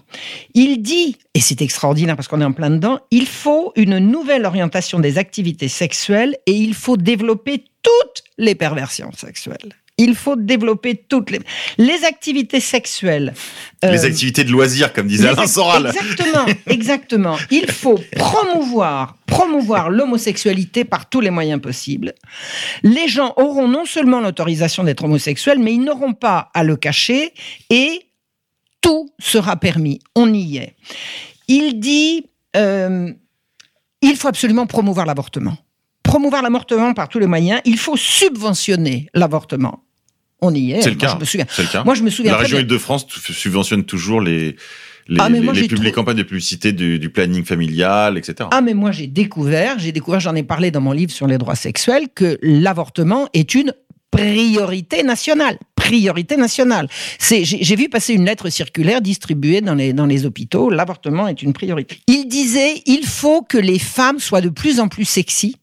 [0.54, 4.46] Il dit, et c'est extraordinaire parce qu'on est en plein dedans, il faut une nouvelle
[4.46, 9.74] orientation des activités sexuelles et il faut développer toutes les perversions sexuelles.
[10.02, 11.40] Il faut développer toutes les,
[11.78, 13.36] les activités sexuelles.
[13.84, 15.88] Les euh, activités de loisirs, comme disait les Alain Soral.
[15.88, 17.38] Exactement, exactement.
[17.52, 22.14] Il faut promouvoir, promouvoir l'homosexualité par tous les moyens possibles.
[22.82, 27.34] Les gens auront non seulement l'autorisation d'être homosexuels, mais ils n'auront pas à le cacher
[27.70, 28.08] et
[28.82, 30.00] tout sera permis.
[30.16, 30.76] On y est.
[31.48, 32.26] Il dit,
[32.56, 33.12] euh,
[34.02, 35.58] il faut absolument promouvoir l'avortement.
[36.02, 37.62] Promouvoir l'avortement par tous les moyens.
[37.66, 39.84] Il faut subventionner l'avortement.
[40.42, 40.82] On y est.
[40.82, 41.14] C'est le Moi, cas.
[41.16, 41.46] Je me souviens.
[41.58, 41.84] Le cas.
[41.84, 42.58] Moi, je me souviens La région.
[42.60, 44.56] Île-de-France subventionne toujours les,
[45.08, 48.50] les, Ah, mais les- moi, campagnes de publicité du, du planning familial, etc.
[48.52, 51.38] Ah, mais moi, j'ai découvert, j'ai découvert, j'en ai parlé dans mon livre sur les
[51.38, 53.74] droits sexuels, que l'avortement est une
[54.10, 55.58] priorité nationale.
[55.76, 56.88] Priorité nationale.
[57.18, 60.70] C'est, j'ai vu passer une lettre circulaire distribuée dans les, dans les hôpitaux.
[60.70, 62.00] L'avortement est une priorité.
[62.08, 65.56] Il disait, il faut que les femmes soient de plus en plus sexy.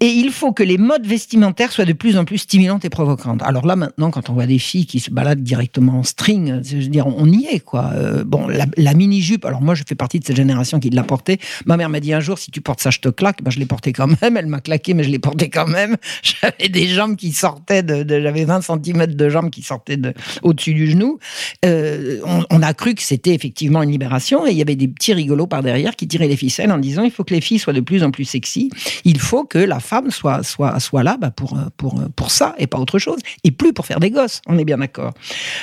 [0.00, 3.42] Et il faut que les modes vestimentaires soient de plus en plus stimulantes et provocantes.
[3.42, 6.76] Alors là, maintenant, quand on voit des filles qui se baladent directement en string, je
[6.76, 7.90] veux dire, on y est, quoi.
[7.94, 11.38] Euh, bon, la, mini-jupe, alors moi, je fais partie de cette génération qui l'a portée.
[11.66, 13.42] Ma mère m'a dit un jour, si tu portes ça, je te claque.
[13.42, 14.36] Ben, je l'ai porté quand même.
[14.36, 15.96] Elle m'a claqué, mais je l'ai porté quand même.
[16.22, 20.90] J'avais des jambes qui sortaient j'avais 20 cm de jambes qui sortaient de, au-dessus du
[20.90, 21.18] genou.
[21.64, 24.88] Euh, on, on a cru que c'était effectivement une libération et il y avait des
[24.88, 27.58] petits rigolos par derrière qui tiraient les ficelles en disant, il faut que les filles
[27.58, 28.70] soient de plus en plus sexy.
[29.04, 32.66] Il faut que la femme soit, soit, soit là bah, pour, pour, pour ça et
[32.66, 33.20] pas autre chose.
[33.44, 35.12] Et plus pour faire des gosses, on est bien d'accord.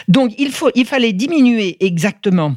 [0.08, 2.56] Donc il, faut, il fallait diminuer exactement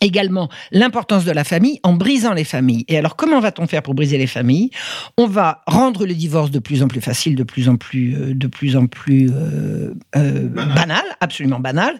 [0.00, 2.84] également l'importance de la famille en brisant les familles.
[2.88, 4.70] Et alors, comment va-t-on faire pour briser les familles?
[5.16, 8.34] On va rendre le divorce de plus en plus facile, de plus en plus, euh,
[8.34, 11.98] de plus en plus euh, euh, banal, absolument banal.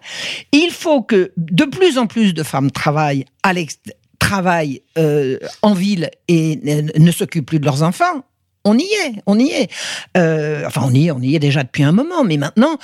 [0.51, 3.77] Il faut que de plus en plus de femmes travaillent à l'ex
[4.21, 6.59] travaillent euh, en ville et
[6.97, 8.23] ne, s'occupent plus de leurs enfants.
[8.63, 9.69] On y est, on y est.
[10.15, 12.77] Euh, enfin, on y est, on y est déjà depuis un moment, mais maintenant,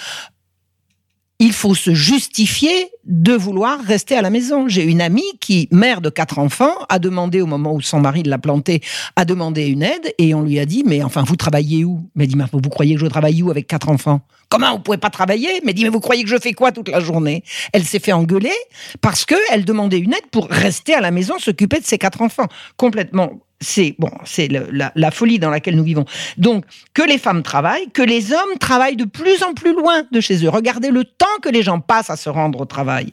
[1.40, 4.68] il faut se justifier de vouloir rester à la maison.
[4.68, 8.24] J'ai une amie qui, mère de quatre enfants, a demandé au moment où son mari
[8.24, 8.82] l'a planté,
[9.16, 12.10] a demandé une aide et on lui a dit mais enfin vous travaillez où?
[12.16, 14.22] Mais dit vous croyez que je travaille où avec quatre enfants?
[14.50, 15.62] Comment vous pouvez pas travailler?
[15.64, 17.44] Mais dit mais vous croyez que je fais quoi toute la journée?
[17.74, 18.56] Elle s'est fait engueuler
[19.02, 22.22] parce que elle demandait une aide pour rester à la maison, s'occuper de ses quatre
[22.22, 22.48] enfants.
[22.78, 26.06] Complètement c'est bon, c'est la folie dans laquelle nous vivons.
[26.38, 30.22] Donc, que les femmes travaillent, que les hommes travaillent de plus en plus loin de
[30.22, 30.50] chez eux.
[30.50, 33.12] Regardez le temps que les gens passent à se rendre au travail.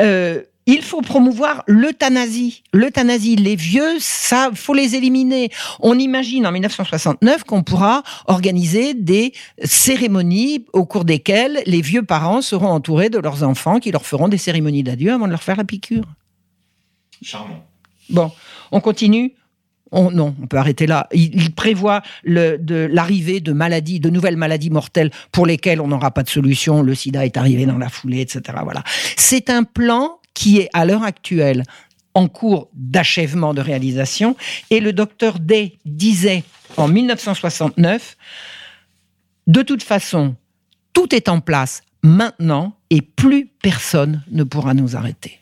[0.00, 2.62] Euh, il faut promouvoir l'euthanasie.
[2.72, 5.50] L'euthanasie, les vieux, ça, faut les éliminer.
[5.80, 9.32] On imagine en 1969 qu'on pourra organiser des
[9.64, 14.28] cérémonies au cours desquelles les vieux parents seront entourés de leurs enfants qui leur feront
[14.28, 16.04] des cérémonies d'adieu avant de leur faire la piqûre.
[17.22, 17.64] Charmant.
[18.10, 18.30] Bon,
[18.70, 19.34] on continue
[19.94, 21.06] on- non, on peut arrêter là.
[21.12, 25.88] Il, il prévoit le- de l'arrivée de maladies, de nouvelles maladies mortelles pour lesquelles on
[25.88, 26.82] n'aura pas de solution.
[26.82, 28.40] Le sida est arrivé dans la foulée, etc.
[28.62, 28.82] Voilà.
[29.18, 31.64] C'est un plan qui est à l'heure actuelle
[32.14, 34.36] en cours d'achèvement de réalisation.
[34.70, 36.44] Et le docteur Day disait
[36.76, 38.16] en 1969,
[39.46, 40.36] de toute façon,
[40.92, 45.38] tout est en place maintenant et plus personne ne pourra nous arrêter.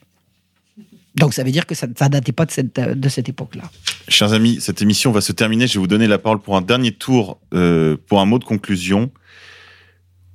[1.16, 3.64] Donc ça veut dire que ça ne datait pas de cette, de cette époque-là.
[4.08, 5.66] Chers amis, cette émission va se terminer.
[5.66, 8.44] Je vais vous donner la parole pour un dernier tour, euh, pour un mot de
[8.44, 9.10] conclusion.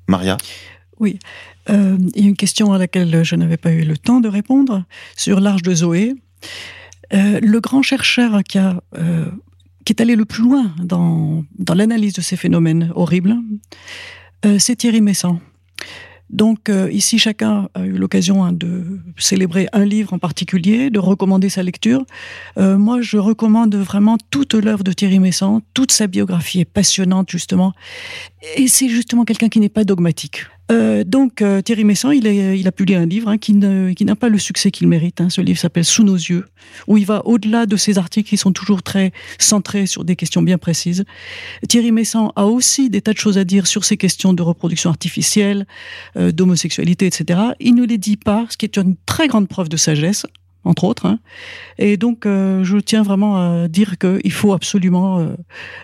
[0.07, 0.37] Maria?
[0.99, 1.19] Oui.
[1.67, 4.83] Il y a une question à laquelle je n'avais pas eu le temps de répondre
[5.15, 6.13] sur l'Arche de Zoé.
[7.13, 9.25] Euh, le grand chercheur euh,
[9.85, 11.43] qui est allé le plus loin dans,
[11.73, 13.35] l'analyse de ces phénomènes horribles,
[14.45, 15.39] euh, c'est Thierry Messant.
[16.31, 21.49] Donc ici, chacun a eu l'occasion hein, de célébrer un livre en particulier, de recommander
[21.49, 22.03] sa lecture.
[22.57, 25.61] Moi, je recommande vraiment toute l'œuvre de Thierry Messant.
[25.75, 27.73] Toute sa biographie est passionnante, justement.
[28.57, 30.45] Et c'est justement quelqu'un qui n'est pas dogmatique.
[30.71, 34.03] Euh, donc euh, Thierry Messant, il, il a publié un livre hein, qui ne- qui
[34.03, 35.21] n'a pas le succès qu'il mérite.
[35.21, 35.29] hein.
[35.29, 36.45] Ce livre s'appelle Sous nos yeux,
[36.87, 40.41] où il va au-delà de ses articles qui sont toujours très centrés sur des questions
[40.41, 41.05] bien précises.
[41.69, 44.89] Thierry Messant a aussi des tas de choses à dire sur ces questions de reproduction
[44.89, 45.67] artificielle,
[46.17, 47.39] euh, d'homosexualité, etc.
[47.59, 50.25] Il ne les dit pas, ce qui est une très grande preuve de sagesse
[50.65, 51.05] entre autres.
[51.05, 51.19] hein.
[51.77, 55.35] Et donc, euh, je tiens vraiment à dire qu'il faut absolument euh,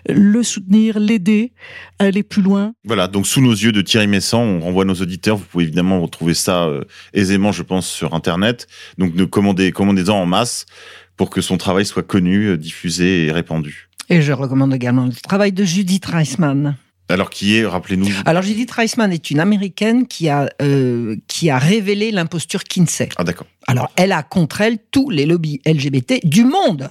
[0.08, 1.52] le soutenir, l'aider
[1.98, 2.74] à aller plus loin.
[2.84, 5.36] Voilà, donc sous nos yeux de Thierry Messant, on renvoie nos auditeurs.
[5.36, 6.82] Vous pouvez évidemment retrouver ça euh,
[7.14, 8.66] aisément, je pense, sur Internet.
[8.98, 10.66] Donc, de commander, commandez-en en masse
[11.16, 13.88] pour que son travail soit connu, diffusé et répandu.
[14.08, 16.76] Et je recommande également le travail de Judith Reisman.
[17.08, 18.08] Alors qui est, rappelez-nous.
[18.24, 23.08] Alors Judith Reisman est une américaine qui a, euh, qui a révélé l'imposture Kinsey.
[23.16, 23.46] Ah d'accord.
[23.66, 26.88] Alors elle a contre elle tous les lobbies LGBT du monde.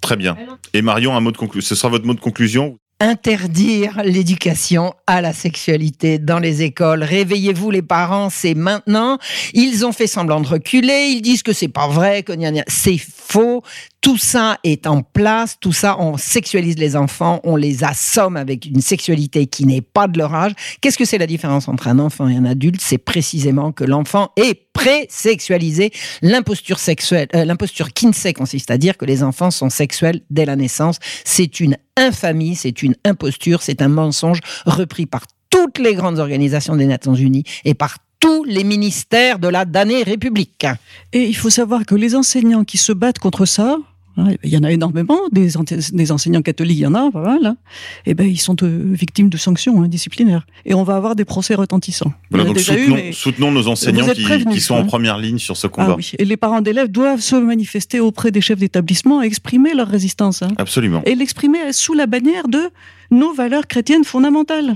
[0.00, 0.36] Très bien.
[0.74, 1.66] Et Marion, un mot de conclusion.
[1.66, 2.78] Ce sera votre mot de conclusion?
[3.00, 7.04] Interdire l'éducation à la sexualité dans les écoles.
[7.04, 9.18] Réveillez-vous les parents, c'est maintenant.
[9.54, 12.32] Ils ont fait semblant de reculer, ils disent que c'est pas vrai, que
[12.66, 13.62] c'est faux.
[14.08, 18.64] Tout ça est en place, tout ça, on sexualise les enfants, on les assomme avec
[18.64, 20.52] une sexualité qui n'est pas de leur âge.
[20.80, 22.80] Qu'est-ce que c'est la différence entre un enfant et un adulte?
[22.80, 25.92] C'est précisément que l'enfant est pré-sexualisé.
[26.22, 30.56] L'imposture sexuelle, euh, l'imposture Kinsey consiste à dire que les enfants sont sexuels dès la
[30.56, 30.96] naissance.
[31.26, 36.76] C'est une infamie, c'est une imposture, c'est un mensonge repris par toutes les grandes organisations
[36.76, 40.66] des Nations Unies et par tous les ministères de la damnée République.
[41.12, 43.76] Et il faut savoir que les enseignants qui se battent contre ça,
[44.42, 45.50] il y en a énormément, des,
[45.92, 47.56] des, enseignants catholiques, il y en a, voilà,
[48.06, 50.46] et eh ben ils sont euh, victimes de sanctions hein, disciplinaires.
[50.64, 52.12] Et on va avoir des procès retentissants.
[52.30, 52.58] donc
[53.12, 54.84] soutenons, nos enseignants qui, sont en hein.
[54.84, 55.96] première ligne sur ce ah combat.
[56.18, 60.42] Et les parents d'élèves doivent se manifester auprès des chefs d'établissement, exprimer leur résistance.
[60.56, 61.02] Absolument.
[61.06, 62.70] Et l'exprimer sous la bannière de
[63.10, 64.74] nos valeurs chrétiennes fondamentales.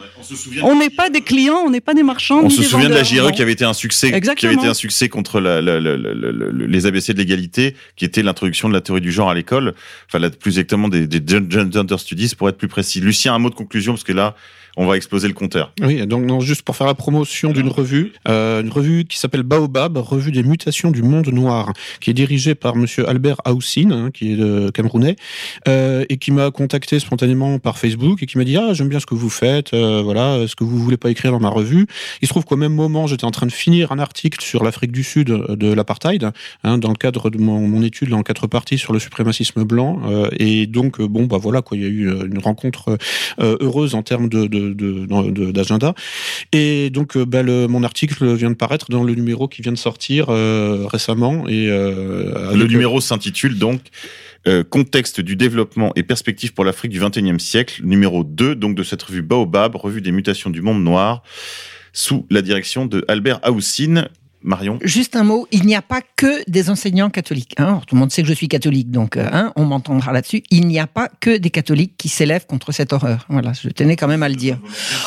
[0.62, 2.40] on n'est pas des clients, on n'est pas des marchands.
[2.44, 4.74] On se souvient de la JRE qui avait été un succès, qui avait été un
[4.74, 9.00] succès contre la, la, la, les ABC de l'égalité, qui était l'introduction de la théorie
[9.00, 9.74] du genre à l'école,
[10.06, 13.00] enfin plus exactement des, des gender studies pour être plus précis.
[13.00, 14.34] Lucien, un mot de conclusion parce que là,
[14.76, 15.72] on va exploser le compteur.
[15.82, 19.42] Oui, donc non, juste pour faire la promotion d'une revue, euh, une revue qui s'appelle
[19.42, 24.10] Baobab, revue des mutations du monde noir, qui est dirigée par Monsieur Albert Houssine, hein,
[24.12, 25.16] qui est de camerounais,
[25.68, 29.00] euh, et qui m'a contacté spontanément par Facebook et qui m'a dit ah j'aime bien
[29.00, 31.86] ce que vous faites, euh, voilà, est-ce que vous voulez pas écrire dans ma revue?
[32.22, 34.92] Il se trouve qu'au même moment j'étais en train de finir un article sur l'Afrique
[34.92, 36.30] du Sud de l'apartheid,
[36.64, 40.00] hein, dans le cadre de mon, mon, étude en quatre parties sur le suprémacisme blanc,
[40.38, 42.96] et donc bon bah voilà quoi, il y a eu une rencontre
[43.38, 45.94] heureuse en termes de, de d'agenda.
[46.52, 49.78] Et donc, euh, bah, mon article vient de paraître dans le numéro qui vient de
[49.78, 51.48] sortir euh, récemment.
[51.48, 53.80] Et euh, le numéro s'intitule donc.
[54.70, 59.02] contexte du développement et perspectives pour l'Afrique du XXIe siècle, numéro 2 donc de cette
[59.02, 61.22] revue Baobab, revue des mutations du monde noir,
[61.92, 64.08] sous la direction de Albert Houssine.
[64.44, 67.54] Marion Juste un mot, il n'y a pas que des enseignants catholiques.
[67.58, 67.80] Hein.
[67.86, 70.42] tout le monde sait que je suis catholique, donc euh, hein, on m'entendra là-dessus.
[70.50, 73.26] Il n'y a pas que des catholiques qui s'élèvent contre cette horreur.
[73.28, 74.58] Voilà, je tenais quand même à le dire.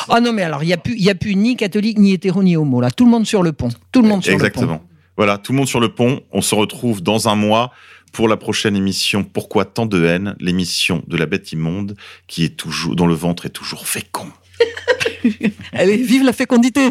[0.08, 2.56] Ah non, mais alors, il n'y a, plus, a plus ni catholique, ni hétéro, ni
[2.56, 2.80] homo.
[2.80, 3.68] Là, tout le monde sur le pont.
[3.92, 4.72] Tout le monde sur Exactement.
[4.72, 4.84] le pont.
[5.16, 6.20] Voilà, tout le monde sur le pont.
[6.32, 7.72] On se retrouve dans un mois
[8.12, 10.36] pour la prochaine émission Pourquoi tant de haine?
[10.40, 11.96] L'émission de la bête immonde
[12.26, 14.30] qui est toujours, dont le ventre est toujours fécond.
[15.72, 16.90] Allez, vive la fécondité